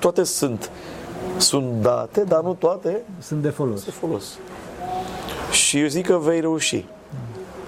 Toate 0.00 0.22
sunt, 0.22 0.70
sunt 1.36 1.72
date, 1.82 2.24
dar 2.24 2.42
nu 2.42 2.54
toate 2.54 3.00
Sunt 3.18 3.42
de 3.42 3.48
folos. 3.48 3.84
de 3.84 3.90
folos. 3.90 4.38
Și 5.52 5.80
eu 5.80 5.86
zic 5.86 6.06
că 6.06 6.16
vei 6.16 6.40
reuși. 6.40 6.84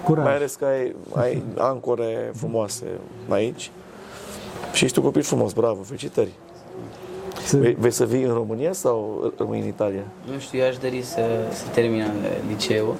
Curaj. 0.03 0.25
Mai 0.25 0.35
ales 0.35 0.55
că 0.55 0.65
ai, 0.65 0.95
ai 1.15 1.43
ancore 1.57 2.31
frumoase 2.35 2.85
aici. 3.29 3.71
Și 4.73 4.85
ești 4.85 4.97
un 4.99 5.03
copil 5.05 5.21
frumos, 5.21 5.53
bravo, 5.53 5.81
felicitări. 5.83 6.29
Să- 7.45 7.57
Vei, 7.57 7.73
vei 7.79 7.91
să 7.91 8.05
vii 8.05 8.23
în 8.23 8.33
România 8.33 8.73
sau 8.73 9.31
rămâi 9.37 9.59
în 9.59 9.67
Italia? 9.67 10.03
Nu 10.31 10.39
știu, 10.39 10.59
eu 10.59 10.67
aș 10.67 10.77
dori 10.77 11.01
să, 11.01 11.21
să 11.51 11.63
termin 11.73 12.01
uh, 12.01 12.07
liceu, 12.47 12.95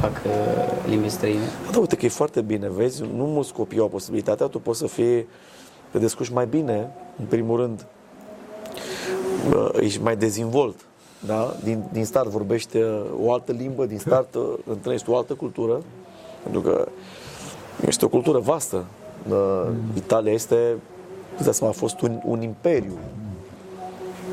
fac 0.00 0.10
uh, 0.26 0.88
limbi 0.88 1.08
străine. 1.08 1.44
Da, 1.72 1.78
uite 1.78 1.96
că 1.96 2.04
e 2.04 2.08
foarte 2.08 2.40
bine, 2.40 2.68
vezi, 2.70 3.02
nu 3.02 3.24
mulți 3.24 3.52
copii 3.52 3.78
au 3.78 3.88
posibilitatea, 3.88 4.46
tu 4.46 4.58
poți 4.58 4.78
să 4.78 4.86
fii, 4.86 5.26
te 5.90 5.98
descurci 5.98 6.28
mai 6.30 6.46
bine, 6.46 6.90
în 7.18 7.24
primul 7.24 7.56
rând, 7.60 7.80
uh, 7.80 7.86
ești 9.80 10.02
mai 10.02 10.16
dezvolt, 10.16 10.76
da? 11.26 11.54
Din, 11.64 11.82
din 11.92 12.04
start 12.04 12.28
vorbești 12.28 12.76
uh, 12.76 13.04
o 13.20 13.32
altă 13.32 13.52
limbă, 13.52 13.86
din 13.86 13.98
start 13.98 14.34
uh, 14.34 14.42
întâlnești 14.66 15.10
o 15.10 15.16
altă 15.16 15.34
cultură, 15.34 15.82
pentru 16.42 16.60
că 16.60 16.88
este 17.86 18.04
o 18.04 18.08
cultură 18.08 18.38
vastă. 18.38 18.84
Uh, 19.28 19.66
Italia 19.96 20.32
este, 20.32 20.76
îți 21.34 21.44
dai 21.44 21.54
seama, 21.54 21.72
a 21.72 21.76
fost 21.76 22.00
un, 22.00 22.20
un 22.24 22.42
imperiu. 22.42 22.98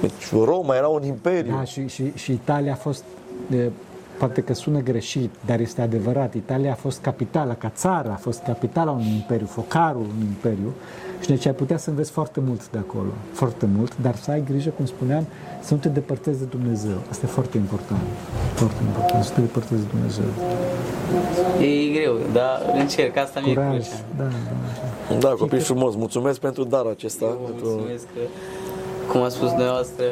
Deci 0.01 0.32
Roma 0.32 0.76
era 0.76 0.88
un 0.88 1.03
imperiu. 1.03 1.51
Da, 1.51 1.64
și, 1.64 1.88
și, 1.88 2.12
și 2.16 2.32
Italia 2.32 2.72
a 2.72 2.76
fost, 2.76 3.03
e, 3.51 3.70
poate 4.18 4.41
că 4.41 4.53
sună 4.53 4.80
greșit, 4.80 5.30
dar 5.45 5.59
este 5.59 5.82
adevărat. 5.82 6.34
Italia 6.34 6.72
a 6.72 6.76
fost 6.76 7.01
capitala, 7.01 7.53
ca 7.53 7.72
țară, 7.76 8.09
a 8.11 8.16
fost 8.16 8.41
capitala 8.43 8.91
unui 8.91 9.13
imperiu, 9.16 9.45
focarul 9.45 10.01
unui 10.01 10.28
imperiu. 10.28 10.74
Și 11.22 11.28
deci 11.28 11.45
ai 11.45 11.53
putea 11.53 11.78
să 11.78 11.89
înveți 11.89 12.11
foarte 12.11 12.39
mult 12.47 12.70
de 12.70 12.78
acolo, 12.78 13.09
foarte 13.32 13.68
mult, 13.78 13.97
dar 14.01 14.16
să 14.16 14.32
ai 14.32 14.43
grijă, 14.43 14.70
cum 14.70 14.86
spuneam, 14.86 15.26
să 15.61 15.74
nu 15.74 15.80
te 15.80 15.89
depărtezi 15.89 16.39
de 16.39 16.45
Dumnezeu. 16.45 16.97
Asta 17.09 17.26
e 17.26 17.30
foarte 17.30 17.57
important. 17.57 18.01
Foarte 18.53 18.82
important, 18.86 19.24
să 19.24 19.34
te 19.34 19.41
depărtezi 19.41 19.82
de 19.82 19.88
Dumnezeu. 19.91 20.26
E 21.61 21.93
greu, 21.99 22.16
dar 22.34 22.61
încerc, 22.80 23.18
asta 23.18 23.39
mi-e 23.43 23.53
Curaj, 23.53 23.70
crucea. 23.70 24.03
da, 24.18 24.24
da. 24.24 25.18
Da, 25.20 25.30
copil 25.30 25.59
frumos, 25.59 25.95
mulțumesc 25.95 26.39
pentru 26.39 26.63
darul 26.63 26.89
acesta. 26.91 27.26
Vă 27.26 27.32
pentru... 27.32 27.68
mulțumesc 27.68 28.03
că, 28.13 28.22
cum 29.11 29.22
a 29.22 29.30
spus 29.30 29.49
dumneavoastră, 29.49 30.05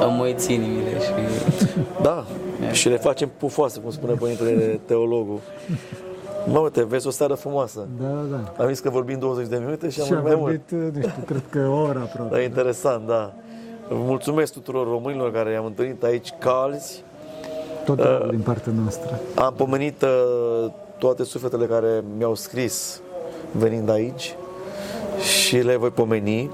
amoiți 0.00 0.52
inimile 0.52 1.00
și 1.00 1.12
Da, 2.02 2.24
și 2.72 2.88
le 2.88 2.96
facem 2.96 3.30
pufoase, 3.36 3.80
cum 3.80 3.90
spune 3.90 4.12
Părintele 4.12 4.80
Teologul. 4.86 5.40
Mă, 6.46 6.58
uite, 6.58 6.84
vezi 6.84 7.06
o 7.06 7.10
seară 7.10 7.34
frumoasă. 7.34 7.86
Da, 8.00 8.06
da, 8.06 8.36
da. 8.56 8.62
Am 8.62 8.68
zis 8.68 8.80
că 8.80 8.90
vorbim 8.90 9.18
20 9.18 9.46
de 9.48 9.56
minute 9.64 9.88
și 9.88 10.00
am 10.00 10.06
Și 10.06 10.12
am 10.12 10.20
vorbit 10.20 10.40
mai 10.40 10.50
mult. 10.50 10.70
vorbit, 10.70 10.96
nu 11.02 11.08
știu, 11.08 11.22
cred 11.26 11.42
că 11.50 11.58
o 11.68 11.80
oră 11.80 11.98
aproape. 11.98 12.34
Da, 12.34 12.40
interesant, 12.42 13.06
da. 13.06 13.32
mulțumesc 13.88 14.52
tuturor 14.52 14.86
românilor 14.86 15.32
care 15.32 15.50
i-am 15.50 15.64
întâlnit 15.64 16.02
aici 16.02 16.28
calzi. 16.38 17.02
Tot 17.84 17.98
uh, 18.00 18.28
din 18.30 18.40
partea 18.40 18.72
noastră. 18.80 19.20
Am 19.34 19.54
pomenit 19.56 20.02
uh, 20.02 20.70
toate 20.98 21.24
sufletele 21.24 21.66
care 21.66 22.04
mi-au 22.16 22.34
scris 22.34 23.00
venind 23.50 23.88
aici 23.90 24.36
și 25.20 25.56
le 25.56 25.76
voi 25.76 25.90
pomeni. 25.90 26.50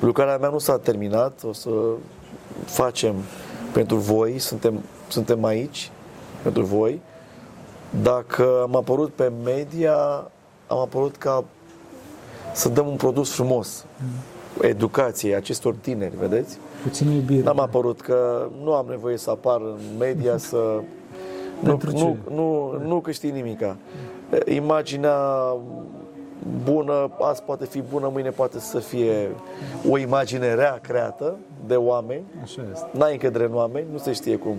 Lucrarea 0.00 0.36
mea 0.36 0.48
nu 0.48 0.58
s-a 0.58 0.78
terminat, 0.78 1.32
o 1.48 1.52
să 1.52 1.70
facem 2.64 3.14
pentru 3.76 3.96
voi, 3.96 4.38
suntem, 4.38 4.80
suntem 5.08 5.44
aici 5.44 5.90
pentru 6.42 6.64
voi. 6.64 7.00
Dacă 8.02 8.60
am 8.62 8.76
apărut 8.76 9.12
pe 9.12 9.32
media, 9.44 9.94
am 10.66 10.78
apărut 10.78 11.16
ca 11.16 11.44
să 12.52 12.68
dăm 12.68 12.86
un 12.86 12.96
produs 12.96 13.32
frumos, 13.32 13.84
educației 14.60 15.34
acestor 15.34 15.74
tineri, 15.74 16.16
vedeți? 16.18 16.58
Puțin 16.82 17.10
iubire. 17.10 17.42
N-am 17.42 17.60
apărut 17.60 18.00
că 18.00 18.48
nu 18.62 18.72
am 18.72 18.86
nevoie 18.88 19.16
să 19.16 19.30
apar 19.30 19.60
în 19.60 19.96
media 19.98 20.36
să... 20.50 20.80
nu, 21.60 21.68
Pentru 21.68 21.90
ce? 21.92 22.04
nu, 22.04 22.16
nu, 22.34 22.78
nu 22.86 23.00
câștig 23.00 23.32
nimica. 23.32 23.76
Imaginea 24.46 25.18
bună, 26.64 27.10
azi 27.20 27.42
poate 27.42 27.64
fi 27.64 27.82
bună, 27.90 28.10
mâine 28.12 28.30
poate 28.30 28.58
să 28.58 28.78
fie 28.78 29.30
o 29.90 29.98
imagine 29.98 30.54
rea 30.54 30.78
creată 30.82 31.36
de 31.66 31.76
oameni. 31.76 32.24
Așa 32.42 32.62
este. 32.72 32.86
N-ai 32.90 33.12
încredere 33.12 33.44
în 33.44 33.54
oameni, 33.54 33.86
nu 33.92 33.98
se 33.98 34.12
știe 34.12 34.36
cum. 34.36 34.56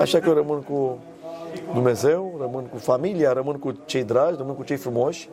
Așa 0.00 0.18
că 0.18 0.28
eu 0.28 0.34
rămân 0.34 0.60
cu 0.62 0.98
Dumnezeu, 1.72 2.36
rămân 2.40 2.64
cu 2.64 2.76
familia, 2.78 3.32
rămân 3.32 3.56
cu 3.58 3.76
cei 3.84 4.04
dragi, 4.04 4.36
rămân 4.36 4.54
cu 4.54 4.62
cei 4.62 4.76
frumoși. 4.76 5.28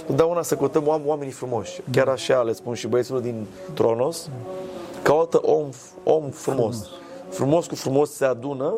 Întotdeauna 0.00 0.42
să 0.42 0.56
căutăm 0.56 0.82
oam- 0.82 1.06
oamenii 1.06 1.32
frumoși. 1.32 1.80
Chiar 1.90 2.08
așa 2.08 2.42
le 2.42 2.52
spun 2.52 2.74
și 2.74 2.86
băieților 2.86 3.20
din 3.20 3.46
Tronos. 3.74 4.28
Caută 5.02 5.40
om, 5.42 5.66
om 6.04 6.30
frumos. 6.30 6.88
Frumos 7.28 7.66
cu 7.66 7.74
frumos 7.74 8.10
se 8.10 8.24
adună 8.24 8.74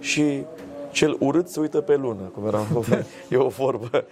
și 0.00 0.44
cel 0.90 1.16
urât 1.20 1.48
se 1.48 1.60
uită 1.60 1.80
pe 1.80 1.96
lună, 1.96 2.30
cum 2.34 2.46
era 2.46 2.60
e 3.30 3.36
o 3.36 3.48
vorbă. 3.48 4.04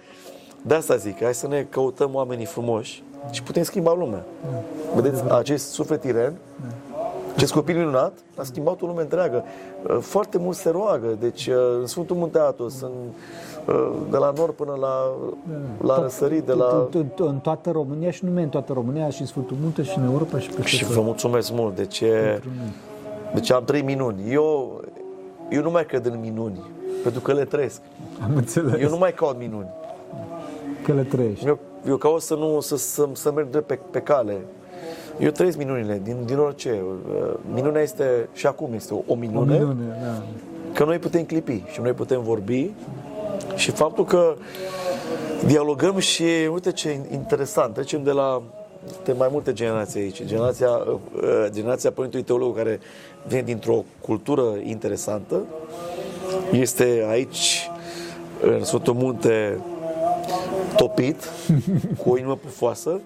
De 0.61 0.73
asta 0.73 0.95
zic, 0.95 1.23
hai 1.23 1.33
să 1.33 1.47
ne 1.47 1.65
căutăm 1.69 2.15
oamenii 2.15 2.45
frumoși 2.45 3.03
și 3.31 3.43
putem 3.43 3.63
schimba 3.63 3.93
lumea. 3.93 4.25
Vedeți, 4.95 5.23
acest 5.31 5.69
suflet 5.71 6.03
iren 6.03 6.35
acest 7.37 7.53
copil 7.53 7.77
minunat 7.77 8.13
a 8.35 8.43
schimbat 8.43 8.81
o 8.81 8.85
lume 8.85 9.01
întreagă. 9.01 9.43
Uh, 9.89 9.97
Foarte 9.99 10.37
mult 10.37 10.55
se 10.55 10.69
roagă. 10.69 11.07
Deci, 11.19 11.47
uh, 11.47 11.55
în 11.79 11.85
Sfântul 11.85 12.15
Munte 12.15 12.39
Atos, 12.39 12.81
în, 12.81 12.89
uh, 13.75 13.91
de 14.11 14.17
la 14.17 14.33
nord 14.37 14.53
până 14.53 14.75
la, 14.79 15.11
la 15.81 16.01
răsărit, 16.01 16.43
de 16.43 16.53
la... 16.53 16.65
Tot- 16.65 16.89
tot- 16.91 17.15
tot- 17.15 17.27
În 17.27 17.37
toată 17.39 17.71
România 17.71 18.11
și 18.11 18.19
nu 18.23 18.27
numai 18.29 18.43
în 18.43 18.49
toată 18.49 18.73
România, 18.73 19.09
și 19.09 19.21
în 19.21 19.27
Sfântul 19.27 19.57
Munte 19.61 19.83
și 19.83 19.97
în 19.97 20.03
Europa 20.05 20.39
și 20.39 20.47
peste 20.49 20.61
Și 20.63 20.83
tot. 20.85 20.93
vă 20.93 21.01
mulțumesc 21.01 21.51
mult. 21.51 21.75
Deci, 21.75 21.99
e- 21.99 22.41
deci 23.33 23.51
am 23.51 23.63
trei 23.63 23.81
minuni. 23.81 24.31
Eu, 24.33 24.81
eu 25.49 25.61
nu 25.61 25.71
mai 25.71 25.85
cred 25.85 26.05
în 26.05 26.19
minuni, 26.21 26.59
pentru 27.03 27.21
că 27.21 27.33
le 27.33 27.43
trăiesc. 27.45 27.81
Am 28.23 28.35
înțeles 28.35 28.81
Eu 28.81 28.89
nu 28.89 28.97
mai 28.97 29.13
caut 29.13 29.37
minuni. 29.37 29.67
că 30.83 30.93
le 30.93 31.03
trăiești. 31.03 31.45
Eu, 31.47 31.57
eu 31.87 31.95
caut 31.97 32.21
să, 32.21 32.35
nu, 32.35 32.59
să, 32.59 32.77
să, 32.77 33.09
să 33.13 33.31
merg 33.31 33.49
drept 33.49 33.67
pe, 33.67 33.79
pe 33.91 33.99
cale. 33.99 34.37
Eu 35.19 35.29
trăiesc 35.29 35.57
minunile, 35.57 36.01
din, 36.03 36.17
din 36.25 36.37
orice. 36.37 36.81
Uh, 36.81 37.33
Minunea 37.53 37.81
este, 37.81 38.29
și 38.33 38.47
acum 38.47 38.73
este 38.73 38.93
o, 38.93 38.97
o 38.97 39.01
O 39.07 39.15
minune. 39.15 39.53
minune, 39.53 39.97
da. 40.03 40.23
că 40.73 40.83
noi 40.83 40.99
putem 40.99 41.23
clipi 41.23 41.63
și 41.71 41.81
noi 41.81 41.91
putem 41.91 42.23
vorbi 42.23 42.71
și 43.55 43.71
faptul 43.71 44.05
că 44.05 44.35
dialogăm 45.45 45.97
și 45.97 46.23
uite 46.53 46.71
ce 46.71 46.99
interesant, 47.11 47.73
trecem 47.73 48.03
de 48.03 48.11
la 48.11 48.41
de 49.03 49.11
mai 49.11 49.27
multe 49.31 49.53
generații 49.53 49.99
aici. 49.99 50.23
Generația, 50.23 50.69
uh, 50.69 51.45
generația 51.49 51.91
Părintului 51.91 52.25
Teolog 52.25 52.55
care 52.55 52.79
vine 53.27 53.41
dintr-o 53.41 53.83
cultură 54.01 54.55
interesantă, 54.63 55.41
este 56.51 57.05
aici 57.09 57.69
în 58.41 58.63
Sfântul 58.63 58.93
Munte 58.93 59.59
topit, 60.75 61.29
cu 62.03 62.09
o 62.09 62.17
inimă 62.17 62.35
pufoasă. 62.35 62.99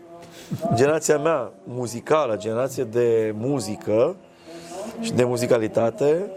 Generația 0.76 1.18
mea 1.18 1.52
muzicală, 1.64 2.36
generație 2.38 2.84
de 2.84 3.34
muzică 3.38 4.16
și 5.00 5.14
de 5.14 5.24
muzicalitate, 5.24 6.32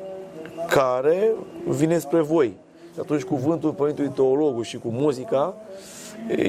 care 0.68 1.32
vine 1.66 1.98
spre 1.98 2.20
voi. 2.20 2.56
Și 2.92 3.00
atunci 3.00 3.22
cuvântul 3.22 3.70
Părintului 3.70 4.10
Teologul 4.10 4.64
și 4.64 4.78
cu 4.78 4.88
muzica, 4.88 5.54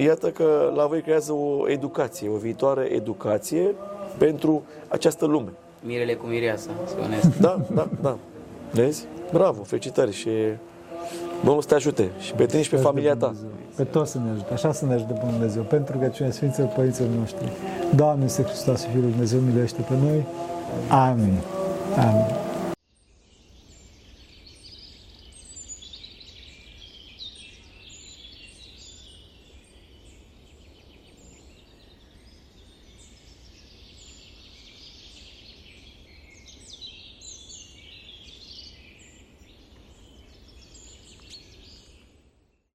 iată 0.03 0.30
că 0.30 0.72
la 0.76 0.86
voi 0.86 1.01
creează 1.01 1.34
o 1.34 1.70
educație, 1.70 2.30
o 2.30 2.36
viitoare 2.36 2.86
educație 2.91 3.76
pentru 4.18 4.63
această 4.88 5.26
lume. 5.26 5.49
Mirele 5.82 6.13
cu 6.13 6.26
mireasa, 6.26 6.70
spuneți. 6.86 7.39
Da, 7.39 7.59
da, 7.74 7.88
da. 8.01 8.18
Vezi? 8.72 9.07
Bravo, 9.32 9.63
felicitări 9.63 10.11
și 10.11 10.30
Domnul 11.43 11.61
să 11.61 11.68
te 11.68 11.74
ajute 11.74 12.11
și 12.20 12.34
pe 12.34 12.45
tine 12.45 12.61
și 12.61 12.70
pe 12.70 12.76
familia 12.76 13.16
ta. 13.16 13.34
Pe 13.76 13.84
toți 13.84 14.12
să 14.12 14.18
ne 14.24 14.30
ajute. 14.30 14.54
Așa 14.54 14.72
să 14.72 14.86
ne 14.86 14.94
ajute 14.94 15.14
Bunul 15.20 15.32
Dumnezeu. 15.32 15.64
Pentru 15.64 15.94
rugăciunea 15.94 16.32
Sfinților 16.32 16.68
Părinților 16.68 17.10
noștri. 17.20 17.52
Doamne, 17.96 18.26
este 18.26 18.44
Hristos, 18.44 18.86
Fiul 18.86 19.02
lui 19.02 19.12
Dumnezeu, 19.12 19.40
miluiește 19.40 19.82
pe 19.82 19.94
noi. 20.04 20.26
Amin. 20.90 21.38
Amin. 21.98 22.45